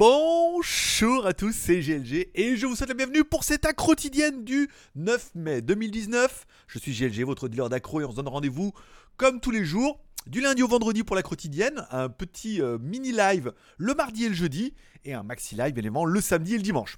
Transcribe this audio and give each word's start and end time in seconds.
Bonjour 0.00 1.26
à 1.26 1.34
tous, 1.34 1.52
c'est 1.52 1.78
GLG 1.78 2.30
et 2.34 2.56
je 2.56 2.64
vous 2.64 2.74
souhaite 2.74 2.88
la 2.88 2.94
bienvenue 2.94 3.22
pour 3.22 3.44
cette 3.44 3.66
accro 3.66 3.94
du 3.94 4.70
9 4.94 5.30
mai 5.34 5.60
2019. 5.60 6.46
Je 6.68 6.78
suis 6.78 6.94
GLG, 6.94 7.22
votre 7.26 7.48
dealer 7.50 7.68
d'accro 7.68 8.00
et 8.00 8.06
on 8.06 8.10
se 8.10 8.16
donne 8.16 8.28
rendez-vous 8.28 8.72
comme 9.18 9.40
tous 9.40 9.50
les 9.50 9.62
jours 9.62 10.00
du 10.26 10.40
lundi 10.40 10.62
au 10.62 10.68
vendredi 10.68 11.04
pour 11.04 11.16
la 11.16 11.22
quotidienne, 11.22 11.86
un 11.90 12.08
petit 12.08 12.62
euh, 12.62 12.78
mini 12.78 13.12
live 13.12 13.52
le 13.76 13.92
mardi 13.92 14.24
et 14.24 14.30
le 14.30 14.34
jeudi 14.34 14.72
et 15.04 15.12
un 15.12 15.22
maxi 15.22 15.54
live 15.54 15.74
évidemment 15.76 16.06
le 16.06 16.22
samedi 16.22 16.54
et 16.54 16.56
le 16.56 16.62
dimanche. 16.62 16.96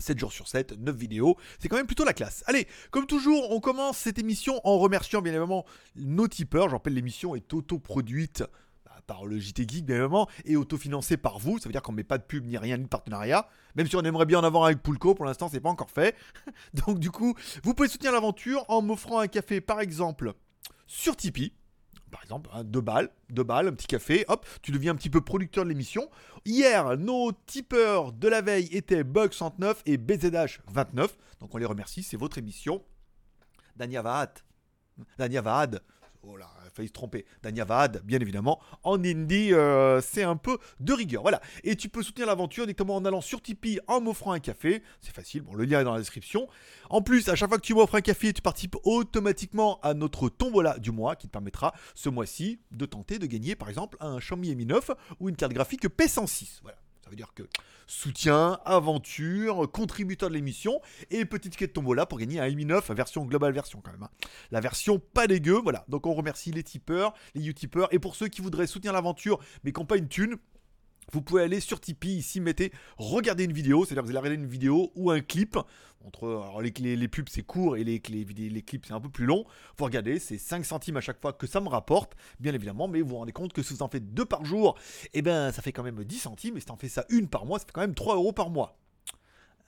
7 0.00 0.18
jours 0.18 0.32
sur 0.32 0.48
7, 0.48 0.80
9 0.80 0.96
vidéos, 0.96 1.36
c'est 1.60 1.68
quand 1.68 1.76
même 1.76 1.86
plutôt 1.86 2.04
la 2.04 2.12
classe. 2.12 2.42
Allez, 2.46 2.66
comme 2.90 3.06
toujours, 3.06 3.52
on 3.52 3.60
commence 3.60 3.98
cette 3.98 4.18
émission 4.18 4.60
en 4.64 4.78
remerciant 4.78 5.22
bien 5.22 5.32
évidemment 5.32 5.64
nos 5.94 6.26
tipeurs. 6.26 6.68
Je 6.70 6.74
rappelle, 6.74 6.94
l'émission 6.94 7.36
est 7.36 7.54
autoproduite 7.54 8.42
par 9.06 9.26
le 9.26 9.38
JT 9.38 9.68
Geek, 9.68 9.84
bien 9.84 9.96
évidemment, 9.96 10.28
et 10.44 10.56
autofinancée 10.56 11.16
par 11.16 11.38
vous. 11.38 11.58
Ça 11.58 11.68
veut 11.68 11.72
dire 11.72 11.82
qu'on 11.82 11.92
met 11.92 12.04
pas 12.04 12.18
de 12.18 12.24
pub 12.24 12.44
ni 12.46 12.58
rien, 12.58 12.76
ni 12.76 12.84
de 12.84 12.88
partenariat. 12.88 13.48
Même 13.74 13.86
si 13.86 13.96
on 13.96 14.02
aimerait 14.02 14.26
bien 14.26 14.38
en 14.38 14.44
avoir 14.44 14.64
avec 14.64 14.82
Poulco, 14.82 15.14
pour 15.14 15.24
l'instant, 15.24 15.48
c'est 15.48 15.60
pas 15.60 15.68
encore 15.68 15.90
fait. 15.90 16.16
Donc, 16.86 16.98
du 16.98 17.10
coup, 17.10 17.34
vous 17.62 17.74
pouvez 17.74 17.88
soutenir 17.88 18.12
l'aventure 18.12 18.64
en 18.68 18.82
m'offrant 18.82 19.20
un 19.20 19.28
café, 19.28 19.60
par 19.60 19.80
exemple, 19.80 20.34
sur 20.86 21.16
Tipeee 21.16 21.52
par 22.10 22.22
exemple, 22.22 22.48
hein, 22.52 22.64
deux 22.64 22.80
balles, 22.80 23.10
deux 23.30 23.42
balles, 23.42 23.68
un 23.68 23.72
petit 23.72 23.88
café, 23.88 24.24
hop, 24.28 24.46
tu 24.62 24.70
deviens 24.70 24.92
un 24.92 24.94
petit 24.94 25.10
peu 25.10 25.20
producteur 25.20 25.64
de 25.64 25.68
l'émission. 25.68 26.08
Hier, 26.44 26.96
nos 26.96 27.32
tipeurs 27.32 28.12
de 28.12 28.28
la 28.28 28.40
veille 28.40 28.68
étaient 28.72 29.02
Bug109 29.02 29.76
et 29.86 29.98
BZH29. 29.98 31.08
Donc 31.40 31.54
on 31.54 31.58
les 31.58 31.66
remercie, 31.66 32.02
c'est 32.02 32.16
votre 32.16 32.38
émission. 32.38 32.82
Dania 33.76 34.02
Vahat. 34.02 34.34
Dania 35.18 35.42
Vahad. 35.42 35.82
Oh 36.28 36.36
là, 36.36 36.48
failli 36.74 36.88
se 36.88 36.92
tromper. 36.92 37.24
Dania 37.42 37.64
Vahad, 37.64 38.02
bien 38.04 38.18
évidemment. 38.18 38.60
En 38.82 39.02
indie, 39.04 39.52
euh, 39.52 40.00
c'est 40.00 40.24
un 40.24 40.36
peu 40.36 40.58
de 40.80 40.92
rigueur. 40.92 41.22
Voilà. 41.22 41.40
Et 41.62 41.76
tu 41.76 41.88
peux 41.88 42.02
soutenir 42.02 42.26
l'aventure 42.26 42.64
directement 42.64 42.96
en 42.96 43.04
allant 43.04 43.20
sur 43.20 43.40
Tipeee 43.40 43.78
en 43.86 44.00
m'offrant 44.00 44.32
un 44.32 44.40
café. 44.40 44.82
C'est 45.00 45.14
facile. 45.14 45.42
Bon, 45.42 45.54
le 45.54 45.64
lien 45.64 45.80
est 45.80 45.84
dans 45.84 45.92
la 45.92 46.00
description. 46.00 46.48
En 46.90 47.00
plus, 47.00 47.28
à 47.28 47.36
chaque 47.36 47.48
fois 47.48 47.58
que 47.58 47.64
tu 47.64 47.74
m'offres 47.74 47.94
un 47.94 48.00
café, 48.00 48.32
tu 48.32 48.42
participes 48.42 48.76
automatiquement 48.82 49.78
à 49.82 49.94
notre 49.94 50.28
tombola 50.28 50.78
du 50.78 50.90
mois 50.90 51.14
qui 51.14 51.28
te 51.28 51.32
permettra 51.32 51.74
ce 51.94 52.08
mois-ci 52.08 52.60
de 52.72 52.86
tenter 52.86 53.18
de 53.20 53.26
gagner 53.26 53.54
par 53.54 53.68
exemple 53.68 53.96
un 54.00 54.18
Xiaomi 54.18 54.54
Mi 54.56 54.66
9 54.66 54.90
ou 55.20 55.28
une 55.28 55.36
carte 55.36 55.52
graphique 55.52 55.86
P106. 55.86 56.60
Voilà. 56.62 56.78
Ça 57.06 57.10
veut 57.10 57.16
dire 57.16 57.34
que 57.36 57.44
soutien, 57.86 58.58
aventure, 58.64 59.70
contributeur 59.70 60.28
de 60.28 60.34
l'émission 60.34 60.80
et 61.12 61.24
petite 61.24 61.56
quête 61.56 61.72
tombola 61.72 62.04
pour 62.04 62.18
gagner 62.18 62.40
un 62.40 62.50
Mi 62.50 62.64
9 62.64 62.90
version 62.90 63.24
globale 63.24 63.52
version 63.52 63.80
quand 63.80 63.92
même. 63.92 64.02
hein. 64.02 64.10
La 64.50 64.58
version 64.58 64.98
pas 64.98 65.28
dégueu, 65.28 65.60
voilà. 65.62 65.84
Donc 65.88 66.04
on 66.08 66.14
remercie 66.14 66.50
les 66.50 66.64
tipeurs, 66.64 67.14
les 67.36 67.46
utipeurs 67.46 67.86
et 67.94 68.00
pour 68.00 68.16
ceux 68.16 68.26
qui 68.26 68.40
voudraient 68.40 68.66
soutenir 68.66 68.92
l'aventure 68.92 69.38
mais 69.62 69.70
qui 69.70 69.78
n'ont 69.78 69.86
pas 69.86 69.98
une 69.98 70.08
thune, 70.08 70.34
vous 71.12 71.22
pouvez 71.22 71.42
aller 71.42 71.60
sur 71.60 71.80
Tipeee, 71.80 72.18
ici 72.18 72.40
mettez 72.40 72.72
regarder 72.96 73.44
une 73.44 73.52
vidéo, 73.52 73.84
c'est-à-dire 73.84 74.02
que 74.02 74.06
vous 74.06 74.10
allez 74.10 74.28
regarder 74.28 74.42
une 74.42 74.48
vidéo 74.48 74.92
ou 74.94 75.10
un 75.10 75.20
clip. 75.20 75.58
Entre, 76.04 76.62
les, 76.78 77.08
pubs 77.08 77.28
c'est 77.28 77.42
court 77.42 77.76
et 77.76 77.82
les, 77.82 77.98
clips 78.00 78.86
c'est 78.86 78.92
un 78.92 79.00
peu 79.00 79.08
plus 79.08 79.26
long. 79.26 79.44
Vous 79.76 79.84
regardez, 79.84 80.20
c'est 80.20 80.38
5 80.38 80.64
centimes 80.64 80.96
à 80.96 81.00
chaque 81.00 81.20
fois 81.20 81.32
que 81.32 81.48
ça 81.48 81.60
me 81.60 81.68
rapporte, 81.68 82.14
bien 82.38 82.54
évidemment, 82.54 82.86
mais 82.86 83.00
vous 83.00 83.08
vous 83.08 83.16
rendez 83.16 83.32
compte 83.32 83.52
que 83.52 83.62
si 83.62 83.74
vous 83.74 83.82
en 83.82 83.88
faites 83.88 84.14
deux 84.14 84.24
par 84.24 84.44
jour, 84.44 84.78
et 85.14 85.22
ben 85.22 85.50
ça 85.50 85.62
fait 85.62 85.72
quand 85.72 85.82
même 85.82 86.04
10 86.04 86.18
centimes, 86.18 86.56
et 86.56 86.60
si 86.60 86.66
t'en 86.66 86.76
fais 86.76 86.88
ça 86.88 87.04
une 87.08 87.28
par 87.28 87.44
mois, 87.44 87.58
ça 87.58 87.66
fait 87.66 87.72
quand 87.72 87.80
même 87.80 87.94
3 87.94 88.14
euros 88.14 88.32
par 88.32 88.50
mois. 88.50 88.78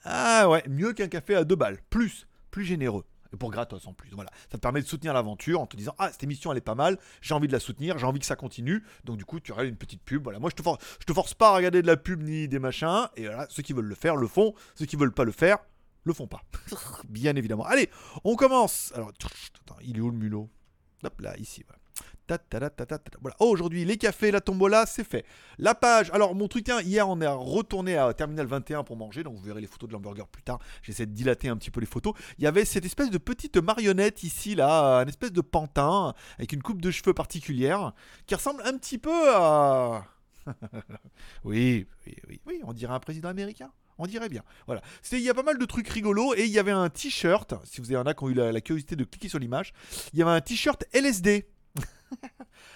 Ah 0.03 0.49
ouais, 0.49 0.63
mieux 0.69 0.93
qu'un 0.93 1.09
café 1.09 1.35
à 1.35 1.43
2 1.43 1.55
balles, 1.55 1.79
plus, 1.89 2.25
plus 2.51 2.63
généreux. 2.63 3.03
Et 3.33 3.37
pour 3.37 3.51
gratos 3.51 3.85
en 3.85 3.93
plus. 3.93 4.09
Voilà. 4.11 4.31
Ça 4.51 4.57
te 4.57 4.61
permet 4.61 4.81
de 4.81 4.87
soutenir 4.87 5.13
l'aventure 5.13 5.61
en 5.61 5.67
te 5.67 5.77
disant 5.77 5.93
Ah, 5.97 6.11
cette 6.11 6.23
émission 6.23 6.51
elle 6.51 6.57
est 6.57 6.61
pas 6.61 6.75
mal, 6.75 6.97
j'ai 7.21 7.33
envie 7.33 7.47
de 7.47 7.53
la 7.53 7.59
soutenir, 7.59 7.97
j'ai 7.97 8.05
envie 8.05 8.19
que 8.19 8.25
ça 8.25 8.35
continue. 8.35 8.83
Donc 9.03 9.17
du 9.17 9.25
coup, 9.25 9.39
tu 9.39 9.51
regardes 9.51 9.69
une 9.69 9.77
petite 9.77 10.01
pub. 10.01 10.23
Voilà. 10.23 10.39
Moi 10.39 10.49
je 10.49 10.55
te, 10.55 10.63
force, 10.63 10.83
je 10.99 11.05
te 11.05 11.13
force 11.13 11.33
pas 11.33 11.49
à 11.49 11.55
regarder 11.55 11.81
de 11.81 11.87
la 11.87 11.97
pub 11.97 12.21
ni 12.21 12.47
des 12.47 12.59
machins. 12.59 13.07
Et 13.15 13.27
voilà, 13.27 13.47
ceux 13.49 13.63
qui 13.63 13.73
veulent 13.73 13.85
le 13.85 13.95
faire 13.95 14.15
le 14.15 14.27
font. 14.27 14.53
Ceux 14.75 14.85
qui 14.85 14.95
veulent 14.95 15.13
pas 15.13 15.25
le 15.25 15.31
faire, 15.31 15.59
le 16.03 16.13
font 16.13 16.27
pas. 16.27 16.41
Bien 17.09 17.35
évidemment. 17.35 17.65
Allez, 17.65 17.89
on 18.23 18.35
commence. 18.35 18.91
Alors, 18.95 19.09
attends, 19.09 19.77
il 19.81 19.97
est 19.97 20.01
où 20.01 20.09
le 20.09 20.17
mulot? 20.17 20.49
Hop 21.03 21.21
là, 21.21 21.37
ici. 21.37 21.63
Voilà. 21.67 21.79
Oh, 23.39 23.45
aujourd'hui, 23.45 23.85
les 23.85 23.97
cafés, 23.97 24.31
la 24.31 24.41
tombola, 24.41 24.85
c'est 24.85 25.03
fait. 25.03 25.25
La 25.57 25.75
page. 25.75 26.09
Alors, 26.11 26.35
mon 26.35 26.47
truc, 26.47 26.69
hein, 26.69 26.81
hier, 26.81 27.07
on 27.07 27.19
est 27.21 27.27
retourné 27.27 27.97
à 27.97 28.13
Terminal 28.13 28.45
21 28.47 28.83
pour 28.83 28.97
manger. 28.97 29.23
Donc, 29.23 29.35
vous 29.35 29.43
verrez 29.43 29.61
les 29.61 29.67
photos 29.67 29.89
de 29.89 29.93
l'hamburger 29.93 30.27
plus 30.27 30.43
tard. 30.43 30.59
J'essaie 30.81 31.05
de 31.05 31.13
dilater 31.13 31.49
un 31.49 31.57
petit 31.57 31.71
peu 31.71 31.79
les 31.79 31.85
photos. 31.85 32.13
Il 32.37 32.43
y 32.43 32.47
avait 32.47 32.65
cette 32.65 32.85
espèce 32.85 33.09
de 33.09 33.17
petite 33.17 33.57
marionnette 33.57 34.23
ici, 34.23 34.55
là, 34.55 35.01
une 35.01 35.09
espèce 35.09 35.31
de 35.31 35.41
pantin 35.41 36.13
avec 36.37 36.53
une 36.53 36.61
coupe 36.61 36.81
de 36.81 36.91
cheveux 36.91 37.13
particulière 37.13 37.93
qui 38.25 38.35
ressemble 38.35 38.61
un 38.65 38.77
petit 38.77 38.97
peu 38.97 39.35
à. 39.35 40.05
oui, 41.43 41.87
oui, 42.05 42.15
oui, 42.27 42.41
oui, 42.45 42.61
on 42.63 42.73
dirait 42.73 42.93
un 42.93 42.99
président 42.99 43.29
américain. 43.29 43.71
On 43.99 44.07
dirait 44.07 44.29
bien. 44.29 44.43
Voilà. 44.65 44.81
Il 45.11 45.19
y 45.19 45.29
a 45.29 45.33
pas 45.33 45.43
mal 45.43 45.57
de 45.57 45.65
trucs 45.65 45.89
rigolos 45.89 46.33
et 46.35 46.45
il 46.45 46.51
y 46.51 46.57
avait 46.57 46.71
un 46.71 46.89
t-shirt. 46.89 47.53
Si 47.65 47.81
vous 47.81 47.93
un 47.93 48.05
a 48.05 48.13
qui 48.13 48.23
ont 48.23 48.29
eu 48.29 48.33
la 48.33 48.61
curiosité 48.61 48.95
de 48.95 49.03
cliquer 49.03 49.27
sur 49.27 49.39
l'image, 49.39 49.73
il 50.13 50.19
y 50.19 50.21
avait 50.21 50.31
un 50.31 50.41
t-shirt 50.41 50.85
LSD. 50.93 51.45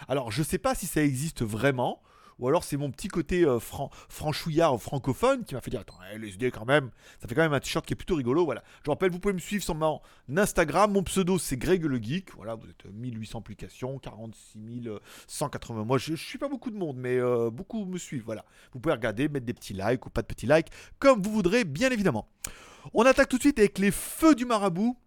Alors, 0.08 0.32
je 0.32 0.44
sais 0.44 0.58
pas 0.58 0.76
si 0.76 0.86
ça 0.88 1.02
existe 1.04 1.44
vraiment. 1.44 2.02
Ou 2.40 2.48
alors 2.48 2.64
c'est 2.64 2.78
mon 2.78 2.90
petit 2.90 3.10
côté 3.10 3.46
euh, 3.46 3.60
fran- 3.60 3.92
franchouillard 4.10 4.82
francophone 4.82 5.46
qui 5.46 5.54
m'a 5.54 5.62
fait 5.62 5.70
dire 5.70 5.82
Attends, 5.82 6.00
LSD 6.16 6.50
quand 6.50 6.66
même, 6.66 6.90
ça 7.22 7.28
fait 7.28 7.36
quand 7.36 7.44
même 7.44 7.54
un 7.54 7.60
t-shirt 7.60 7.86
qui 7.86 7.94
est 7.94 7.96
plutôt 7.96 8.16
rigolo. 8.16 8.44
Voilà. 8.44 8.64
Je 8.84 8.90
rappelle, 8.90 9.12
vous 9.12 9.20
pouvez 9.20 9.36
me 9.36 9.40
suivre 9.40 9.64
sur 9.64 9.76
mon 9.76 10.02
Instagram. 10.36 10.92
Mon 10.92 11.04
pseudo 11.04 11.38
c'est 11.38 11.58
Greg 11.58 11.86
le 11.86 12.02
Geek. 12.02 12.34
Voilà, 12.36 12.56
vous 12.56 12.68
êtes 12.68 12.86
1800 12.92 13.38
applications, 13.38 14.00
46 14.00 14.90
180. 15.28 15.84
Moi 15.86 16.00
je, 16.00 16.16
je 16.16 16.26
suis 16.26 16.40
pas 16.40 16.50
beaucoup 16.50 16.72
de 16.72 16.76
monde, 16.76 16.98
mais 16.98 17.18
euh, 17.20 17.52
beaucoup 17.52 17.86
me 17.86 18.00
suivent. 18.00 18.24
Voilà. 18.26 18.46
Vous 18.74 18.80
pouvez 18.80 18.94
regarder, 18.94 19.30
mettre 19.30 19.46
des 19.46 19.54
petits 19.54 19.74
likes 19.76 20.04
ou 20.08 20.10
pas 20.10 20.24
de 20.24 20.28
petits 20.28 20.48
likes, 20.48 20.70
comme 20.98 21.22
vous 21.22 21.32
voudrez, 21.32 21.64
bien 21.66 21.92
évidemment. 21.92 22.28
On 22.96 23.04
attaque 23.06 23.30
tout 23.30 23.38
de 23.38 23.44
suite 23.44 23.60
avec 23.60 23.78
les 23.78 23.92
feux 23.92 24.34
du 24.34 24.46
marabout. 24.46 24.98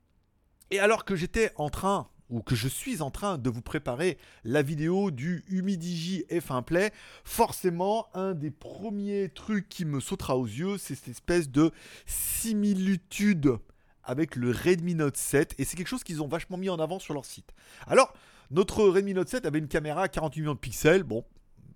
Et 0.71 0.79
alors 0.79 1.05
que 1.05 1.17
j'étais 1.17 1.51
en 1.57 1.71
train, 1.71 2.09
ou 2.31 2.41
que 2.41 2.55
je 2.55 2.69
suis 2.69 3.03
en 3.03 3.11
train 3.11 3.39
de 3.39 3.51
vous 3.51 3.63
préparer 3.63 4.19
la 4.45 4.63
vidéo 4.63 5.11
du 5.11 5.45
Humidigi 5.49 6.25
F1 6.31 6.63
Play, 6.63 6.93
forcément, 7.25 8.09
un 8.15 8.35
des 8.35 8.51
premiers 8.51 9.29
trucs 9.29 9.69
qui 9.69 9.85
me 9.85 10.01
sautera 10.01 10.37
aux 10.37 10.47
yeux, 10.47 10.79
c'est 10.79 10.95
cette 10.95 11.09
espèce 11.09 11.51
de 11.51 11.71
similitude 12.07 13.59
avec 14.03 14.37
le 14.37 14.51
Redmi 14.51 14.95
Note 14.95 15.17
7. 15.17 15.55
Et 15.59 15.65
c'est 15.65 15.77
quelque 15.77 15.89
chose 15.89 16.05
qu'ils 16.05 16.23
ont 16.23 16.29
vachement 16.29 16.57
mis 16.57 16.71
en 16.71 16.79
avant 16.79 16.99
sur 16.99 17.15
leur 17.15 17.25
site. 17.25 17.53
Alors, 17.87 18.13
notre 18.51 18.85
Redmi 18.85 19.15
Note 19.15 19.29
7 19.29 19.47
avait 19.47 19.59
une 19.59 19.69
caméra 19.69 20.03
à 20.03 20.09
48 20.09 20.41
millions 20.41 20.55
de 20.55 20.59
pixels. 20.59 21.03
Bon, 21.03 21.25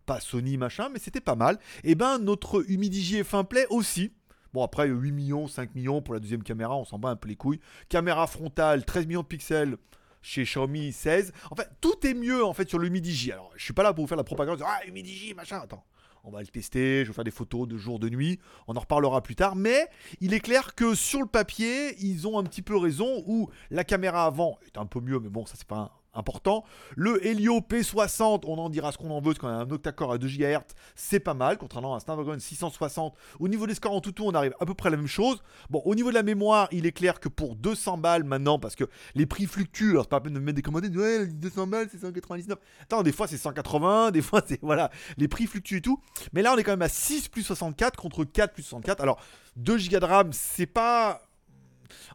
pas 0.06 0.20
Sony 0.20 0.56
machin, 0.56 0.88
mais 0.88 0.98
c'était 0.98 1.20
pas 1.20 1.34
mal. 1.34 1.58
Et 1.84 1.94
ben, 1.94 2.18
notre 2.18 2.64
Humidigi 2.70 3.22
F1 3.22 3.44
Play 3.44 3.66
aussi. 3.70 4.12
Bon, 4.52 4.64
après, 4.64 4.88
8 4.88 5.12
millions, 5.12 5.46
5 5.46 5.74
millions 5.76 6.02
pour 6.02 6.14
la 6.14 6.20
deuxième 6.20 6.42
caméra, 6.42 6.76
on 6.76 6.84
s'en 6.84 6.98
bat 6.98 7.10
un 7.10 7.16
peu 7.16 7.28
les 7.28 7.36
couilles. 7.36 7.60
Caméra 7.88 8.26
frontale, 8.26 8.84
13 8.84 9.06
millions 9.06 9.22
de 9.22 9.26
pixels 9.26 9.76
chez 10.22 10.44
Xiaomi 10.44 10.92
16. 10.92 11.32
En 11.50 11.56
fait, 11.56 11.68
tout 11.80 12.06
est 12.06 12.14
mieux 12.14 12.44
en 12.44 12.52
fait 12.52 12.68
sur 12.68 12.78
le 12.78 12.86
Humidigi. 12.86 13.32
Alors, 13.32 13.52
je 13.56 13.64
suis 13.64 13.72
pas 13.72 13.82
là 13.82 13.92
pour 13.92 14.04
vous 14.04 14.08
faire 14.08 14.16
la 14.16 14.24
propagande. 14.24 14.62
Ah, 14.64 14.80
Humidigi, 14.86 15.34
machin. 15.34 15.60
Attends, 15.62 15.84
on 16.24 16.30
va 16.30 16.40
le 16.40 16.46
tester. 16.46 17.04
Je 17.04 17.10
vais 17.10 17.14
faire 17.14 17.24
des 17.24 17.30
photos 17.30 17.66
de 17.66 17.76
jour, 17.76 17.98
de 17.98 18.08
nuit. 18.08 18.38
On 18.66 18.76
en 18.76 18.80
reparlera 18.80 19.22
plus 19.22 19.36
tard. 19.36 19.56
Mais 19.56 19.88
il 20.20 20.34
est 20.34 20.40
clair 20.40 20.74
que 20.74 20.94
sur 20.94 21.20
le 21.20 21.26
papier, 21.26 21.96
ils 22.00 22.26
ont 22.26 22.38
un 22.38 22.44
petit 22.44 22.62
peu 22.62 22.76
raison. 22.76 23.22
Où 23.26 23.50
la 23.70 23.84
caméra 23.84 24.24
avant 24.24 24.58
est 24.66 24.78
un 24.78 24.86
peu 24.86 25.00
mieux, 25.00 25.20
mais 25.20 25.28
bon, 25.28 25.46
ça 25.46 25.54
c'est 25.56 25.66
pas 25.66 25.99
important. 26.14 26.64
Le 26.96 27.24
Helio 27.26 27.60
P60, 27.60 28.42
on 28.46 28.58
en 28.58 28.70
dira 28.70 28.92
ce 28.92 28.98
qu'on 28.98 29.10
en 29.10 29.20
veut, 29.20 29.32
parce 29.32 29.38
qu'on 29.38 29.48
a 29.48 29.52
un 29.52 29.70
octa-core 29.70 30.12
à 30.12 30.18
2 30.18 30.26
GHz, 30.26 30.74
c'est 30.94 31.20
pas 31.20 31.34
mal, 31.34 31.58
contrairement 31.58 31.94
à 31.94 31.96
un 31.96 32.00
Snapdragon 32.00 32.38
660. 32.38 33.14
Au 33.38 33.48
niveau 33.48 33.66
des 33.66 33.74
scores 33.74 33.94
en 33.94 34.00
tout, 34.00 34.14
on 34.22 34.32
arrive 34.32 34.54
à 34.60 34.66
peu 34.66 34.74
près 34.74 34.88
à 34.88 34.90
la 34.90 34.96
même 34.96 35.06
chose. 35.06 35.42
Bon, 35.70 35.82
au 35.84 35.94
niveau 35.94 36.10
de 36.10 36.14
la 36.14 36.22
mémoire, 36.22 36.68
il 36.72 36.86
est 36.86 36.92
clair 36.92 37.20
que 37.20 37.28
pour 37.28 37.56
200 37.56 37.98
balles 37.98 38.24
maintenant, 38.24 38.58
parce 38.58 38.74
que 38.74 38.84
les 39.14 39.26
prix 39.26 39.46
fluctuent, 39.46 39.90
alors 39.90 40.04
c'est 40.04 40.10
pas 40.10 40.16
la 40.16 40.22
peine 40.22 40.34
de 40.34 40.40
me 40.40 40.44
mettre 40.44 40.56
des 40.56 40.62
commandés, 40.62 40.88
ouais, 40.88 41.26
200 41.26 41.66
balles, 41.66 41.88
c'est 41.90 42.00
199. 42.00 42.58
Attends, 42.82 43.02
des 43.02 43.12
fois 43.12 43.26
c'est 43.26 43.38
180, 43.38 44.10
des 44.10 44.22
fois 44.22 44.42
c'est, 44.46 44.60
voilà, 44.62 44.90
les 45.16 45.28
prix 45.28 45.46
fluctuent 45.46 45.78
et 45.78 45.82
tout. 45.82 46.00
Mais 46.32 46.42
là, 46.42 46.52
on 46.54 46.58
est 46.58 46.64
quand 46.64 46.72
même 46.72 46.82
à 46.82 46.88
6 46.88 47.28
plus 47.28 47.42
64 47.42 47.96
contre 47.96 48.24
4 48.24 48.52
plus 48.52 48.62
64. 48.62 49.00
Alors, 49.00 49.20
2 49.56 49.76
Go 49.76 49.98
de 49.98 50.04
RAM, 50.04 50.32
c'est 50.32 50.66
pas 50.66 51.22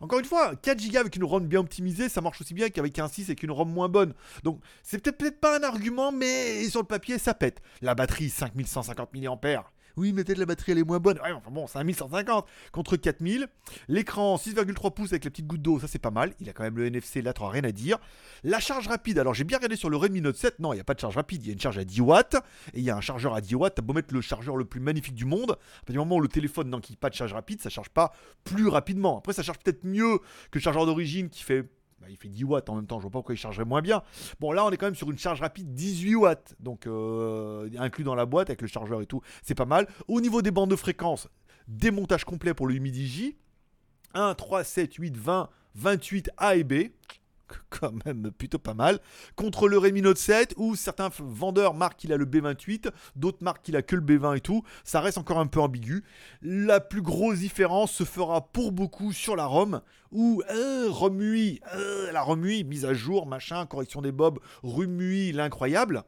encore 0.02 0.20
une 0.20 0.26
fois, 0.26 0.56
4 0.56 0.92
Go 0.92 0.98
avec 0.98 1.16
une 1.16 1.24
ROM 1.24 1.46
bien 1.46 1.60
optimisée, 1.60 2.10
ça 2.10 2.22
marche 2.22 2.42
aussi 2.42 2.54
bien 2.54 2.70
qu'avec 2.70 2.98
un 3.00 3.08
6 3.08 3.26
avec 3.26 3.44
une 3.44 3.52
ROM 3.52 3.70
moins 3.70 3.90
bonne. 3.90 4.14
Donc, 4.44 4.60
c'est 4.84 5.00
peut-être 5.00 5.18
peut-être 5.18 5.40
pas 5.40 5.58
un 5.58 5.64
argument, 5.64 6.12
mais 6.12 6.68
sur 6.70 6.82
le 6.82 6.88
papier, 6.88 7.18
ça 7.18 7.34
pète. 7.34 7.62
La 7.82 7.96
batterie, 7.96 8.30
5150 8.30 9.14
mAh. 9.14 9.66
Oui, 9.98 10.14
mais 10.14 10.24
peut-être 10.24 10.38
la 10.38 10.46
batterie 10.46 10.74
elle 10.74 10.80
est 10.80 10.84
moins 10.84 11.00
bonne. 11.00 11.20
Ouais, 11.20 11.32
enfin 11.32 11.52
bon, 11.52 11.68
5150 11.68 12.46
contre 12.72 12.98
4000. 12.98 13.48
L'écran 13.88 14.36
6,3 14.36 14.94
pouces 14.94 15.12
avec 15.12 15.26
la 15.26 15.32
petite 15.32 15.48
goutte 15.48 15.62
d'eau, 15.62 15.80
ça 15.80 15.88
c'est 15.88 16.00
pas 16.00 16.12
mal. 16.12 16.34
Il 16.40 16.50
a 16.50 16.54
quand 16.54 16.64
même 16.64 16.78
le 16.78 16.86
NFC, 16.86 17.22
là, 17.22 17.34
t'auras 17.34 17.52
rien 17.52 17.64
à 17.64 17.72
dire. 17.72 17.98
La 18.44 18.60
charge 18.60 18.88
rapide, 18.88 19.20
alors 19.20 19.34
j'ai 19.34 19.44
bien 19.44 19.58
regardé 19.58 19.76
sur 19.76 19.90
le 19.90 19.98
Redmi 19.98 20.22
Note 20.22 20.38
7. 20.38 20.60
Non, 20.60 20.74
il 20.74 20.78
n'y 20.78 20.82
a 20.82 20.84
pas 20.84 20.94
de 20.94 21.00
charge 21.00 21.16
rapide, 21.16 21.44
il 21.44 21.48
y 21.48 21.50
a 21.50 21.54
une 21.54 21.62
charge 21.62 21.78
à 21.78 21.86
10 21.86 22.02
watts. 22.02 22.36
Et 22.74 22.80
il 22.80 22.84
y 22.84 22.90
a 22.90 22.96
un 22.96 23.02
chargeur 23.02 23.34
à 23.34 23.42
10 23.42 23.56
watts. 23.56 23.76
T'as 23.76 23.82
beau 23.82 23.94
mettre 23.94 24.14
le 24.14 24.22
chargeur 24.22 24.58
le 24.58 24.66
plus 24.66 24.80
magnifique 24.80 25.16
du 25.16 25.26
monde. 25.26 25.52
À 25.52 25.56
partir 25.80 25.94
du 25.94 25.98
moment 26.00 26.16
où 26.18 26.22
le 26.22 26.28
téléphone 26.28 26.70
n'enquille 26.70 26.98
pas 26.98 27.10
de 27.10 27.16
charge 27.16 27.34
rapide, 27.34 27.62
ça 27.62 27.70
charge 27.70 27.90
pas 27.90 28.14
plus 28.44 28.68
rapidement. 28.68 29.18
Après, 29.18 29.34
ça 29.34 29.44
charge 29.44 29.60
peut-être 29.60 29.84
mieux 29.84 30.20
que 30.52 30.60
le 30.60 30.62
chargeur 30.62 30.86
d'origine 30.86 31.30
qui 31.30 31.44
fait 31.44 31.66
bah, 32.06 32.12
il 32.12 32.18
fait 32.18 32.30
10 32.30 32.44
watts 32.44 32.70
en 32.70 32.76
même 32.76 32.86
temps, 32.86 33.00
je 33.00 33.04
vois 33.04 33.10
pas 33.10 33.18
pourquoi 33.18 33.34
il 33.34 33.38
chargerait 33.40 33.66
moins 33.66 33.82
bien. 33.82 34.04
Bon, 34.40 34.52
là, 34.52 34.64
on 34.64 34.70
est 34.70 34.78
quand 34.78 34.86
même 34.86 34.96
sur 34.96 35.10
une 35.10 35.18
charge 35.18 35.42
rapide 35.42 35.74
18 35.74 36.16
watts, 36.16 36.56
donc 36.60 36.86
euh, 36.86 37.68
inclus 37.80 38.04
dans 38.04 38.14
la 38.14 38.28
boîte 38.28 38.52
avec 38.52 38.62
le 38.62 38.68
chargeur 38.68 39.02
et 39.02 39.08
tout, 39.08 39.22
c'est 39.42 39.56
pas 39.56 39.66
mal. 39.66 39.88
Au 40.08 40.22
niveau 40.22 40.44
des 40.44 40.52
bandes 40.52 40.70
de 40.70 40.76
fréquence, 40.76 41.28
démontage 41.68 42.24
complet 42.24 42.54
pour 42.54 42.68
le 42.68 42.76
Humidigi 42.76 43.38
1, 44.14 44.36
3, 44.36 44.64
7, 44.64 44.94
8, 44.94 45.18
20, 45.18 45.50
28 45.74 46.30
A 46.38 46.56
et 46.56 46.64
B 46.64 46.74
quand 47.70 48.06
même 48.06 48.32
plutôt 48.32 48.60
pas 48.60 48.74
mal, 48.74 49.00
contre 49.36 49.68
le 49.68 49.78
Redmi 49.78 50.02
Note 50.02 50.18
7 50.18 50.54
où 50.58 50.76
certains 50.76 51.10
vendeurs 51.20 51.74
marquent 51.74 51.98
qu'il 52.00 52.14
a 52.14 52.18
le 52.18 52.26
B28, 52.26 52.92
d'autres 53.16 53.44
marquent 53.44 53.64
qu'il 53.64 53.76
a 53.76 53.82
que 53.82 53.96
le 53.96 54.02
B20 54.02 54.38
et 54.38 54.42
tout, 54.42 54.64
ça 54.84 55.02
reste 55.02 55.18
encore 55.18 55.40
un 55.40 55.48
peu 55.48 55.60
ambigu. 55.60 56.04
La 56.42 56.80
plus 56.80 57.02
grosse 57.02 57.40
différence 57.40 57.92
se 57.92 58.04
fera 58.04 58.42
pour 58.42 58.72
beaucoup 58.72 59.12
sur 59.12 59.36
la 59.36 59.46
ROM 59.46 59.82
où 60.12 60.42
euh, 60.50 60.88
ROM 60.90 61.22
UI, 61.22 61.60
euh, 61.76 62.12
la 62.12 62.22
ROM 62.22 62.46
UI, 62.46 62.64
mise 62.64 62.86
à 62.86 62.94
jour, 62.94 63.28
machin, 63.28 63.66
correction 63.66 64.02
des 64.02 64.12
bobs, 64.12 64.40
ROM 64.64 65.02
UI, 65.02 65.32
l'incroyable. 65.32 66.04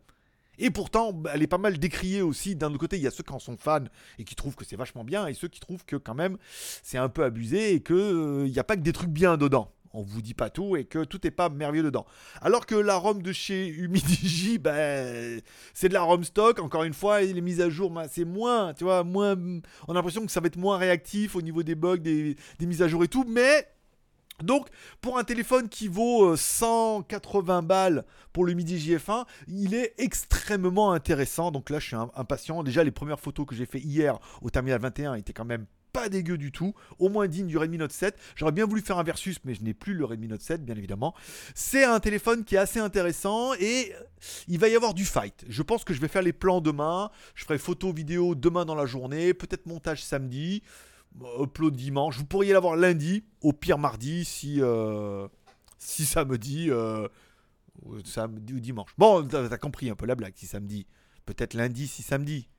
Et 0.59 0.71
pourtant, 0.71 1.13
bah, 1.13 1.31
elle 1.33 1.43
est 1.43 1.47
pas 1.47 1.57
mal 1.57 1.77
décriée 1.77 2.21
aussi. 2.21 2.55
D'un 2.55 2.69
autre 2.69 2.79
côté, 2.79 2.97
il 2.97 3.03
y 3.03 3.07
a 3.07 3.11
ceux 3.11 3.23
qui 3.23 3.33
en 3.33 3.39
sont 3.39 3.57
fans 3.57 3.83
et 4.17 4.23
qui 4.23 4.35
trouvent 4.35 4.55
que 4.55 4.65
c'est 4.65 4.75
vachement 4.75 5.03
bien, 5.03 5.27
et 5.27 5.33
ceux 5.33 5.47
qui 5.47 5.59
trouvent 5.59 5.85
que 5.85 5.95
quand 5.95 6.15
même 6.15 6.37
c'est 6.83 6.97
un 6.97 7.09
peu 7.09 7.23
abusé 7.23 7.73
et 7.73 7.81
qu'il 7.81 8.43
n'y 8.45 8.59
a 8.59 8.63
pas 8.63 8.75
que 8.75 8.81
des 8.81 8.93
trucs 8.93 9.09
bien 9.09 9.37
dedans 9.37 9.71
on 9.97 10.03
vous 10.03 10.21
dit 10.21 10.35
pas 10.35 10.49
tout 10.49 10.77
et 10.77 10.85
que 10.85 11.03
tout 11.03 11.19
n'est 11.23 11.31
pas 11.31 11.49
merveilleux 11.49 11.83
dedans. 11.83 12.05
Alors 12.41 12.65
que 12.65 12.75
la 12.75 12.95
ROM 12.95 13.21
de 13.21 13.33
chez 13.33 13.67
Humidigi, 13.67 14.57
ben, 14.59 15.41
c'est 15.73 15.89
de 15.89 15.93
la 15.93 16.03
ROM 16.03 16.23
stock, 16.23 16.59
encore 16.59 16.83
une 16.83 16.93
fois, 16.93 17.21
les 17.21 17.41
mises 17.41 17.61
à 17.61 17.69
jour, 17.69 17.89
ben, 17.89 18.05
c'est 18.09 18.25
moins, 18.25 18.73
tu 18.75 18.83
vois, 18.83 19.03
moins, 19.03 19.35
on 19.87 19.91
a 19.91 19.95
l'impression 19.95 20.25
que 20.25 20.31
ça 20.31 20.39
va 20.39 20.47
être 20.47 20.57
moins 20.57 20.77
réactif 20.77 21.35
au 21.35 21.41
niveau 21.41 21.63
des 21.63 21.75
bugs, 21.75 21.97
des, 21.97 22.35
mises 22.61 22.83
à 22.83 22.87
jour 22.87 23.03
et 23.03 23.07
tout, 23.07 23.25
mais 23.27 23.67
donc, 24.43 24.67
pour 25.01 25.17
un 25.17 25.23
téléphone 25.23 25.67
qui 25.67 25.87
vaut 25.87 26.35
180 26.35 27.57
euh, 27.57 27.61
balles 27.63 28.05
pour 28.33 28.45
le 28.45 28.53
Midi 28.53 28.77
JF1, 28.77 29.25
il 29.47 29.73
est 29.73 29.95
extrêmement 29.97 30.91
intéressant. 30.91 31.49
Donc 31.49 31.71
là, 31.71 31.79
je 31.79 31.87
suis 31.87 31.95
impatient. 31.95 32.61
Déjà, 32.61 32.83
les 32.83 32.91
premières 32.91 33.19
photos 33.19 33.47
que 33.47 33.55
j'ai 33.55 33.65
fait 33.65 33.79
hier 33.79 34.19
au 34.43 34.51
Terminal 34.51 34.79
21 34.79 35.15
étaient 35.15 35.33
quand 35.33 35.43
même 35.43 35.65
pas 35.97 36.09
dégueu 36.09 36.37
du 36.37 36.51
tout, 36.51 36.75
au 36.99 37.09
moins 37.09 37.27
digne 37.27 37.47
du 37.47 37.57
Redmi 37.57 37.79
Note 37.79 37.91
7. 37.91 38.15
J'aurais 38.35 38.51
bien 38.51 38.67
voulu 38.67 38.81
faire 38.81 38.99
un 38.99 39.03
versus, 39.03 39.39
mais 39.45 39.55
je 39.55 39.63
n'ai 39.63 39.73
plus 39.73 39.95
le 39.95 40.05
Redmi 40.05 40.27
Note 40.27 40.43
7, 40.43 40.63
bien 40.63 40.75
évidemment. 40.75 41.15
C'est 41.55 41.83
un 41.83 41.99
téléphone 41.99 42.43
qui 42.43 42.53
est 42.53 42.59
assez 42.59 42.79
intéressant 42.79 43.55
et 43.55 43.93
il 44.47 44.59
va 44.59 44.67
y 44.67 44.75
avoir 44.75 44.93
du 44.93 45.05
fight. 45.05 45.43
Je 45.49 45.63
pense 45.63 45.83
que 45.83 45.95
je 45.95 45.99
vais 45.99 46.07
faire 46.07 46.21
les 46.21 46.33
plans 46.33 46.61
demain. 46.61 47.09
Je 47.33 47.45
ferai 47.45 47.57
photo, 47.57 47.91
vidéo 47.91 48.35
demain 48.35 48.63
dans 48.63 48.75
la 48.75 48.85
journée, 48.85 49.33
peut-être 49.33 49.65
montage 49.65 50.03
samedi, 50.03 50.61
upload 51.39 51.75
dimanche. 51.75 52.15
Vous 52.19 52.25
pourriez 52.25 52.53
l'avoir 52.53 52.75
lundi, 52.75 53.23
au 53.41 53.51
pire 53.51 53.79
mardi, 53.79 54.23
si, 54.23 54.61
euh, 54.61 55.27
si 55.79 56.05
samedi, 56.05 56.69
euh, 56.69 57.07
samedi 58.05 58.53
ou 58.53 58.59
dimanche. 58.59 58.91
Bon, 58.99 59.27
t'as 59.27 59.57
compris 59.57 59.89
un 59.89 59.95
peu 59.95 60.05
la 60.05 60.13
blague, 60.13 60.33
si 60.35 60.45
samedi. 60.45 60.85
Peut-être 61.25 61.55
lundi, 61.55 61.87
si 61.87 62.03
samedi 62.03 62.49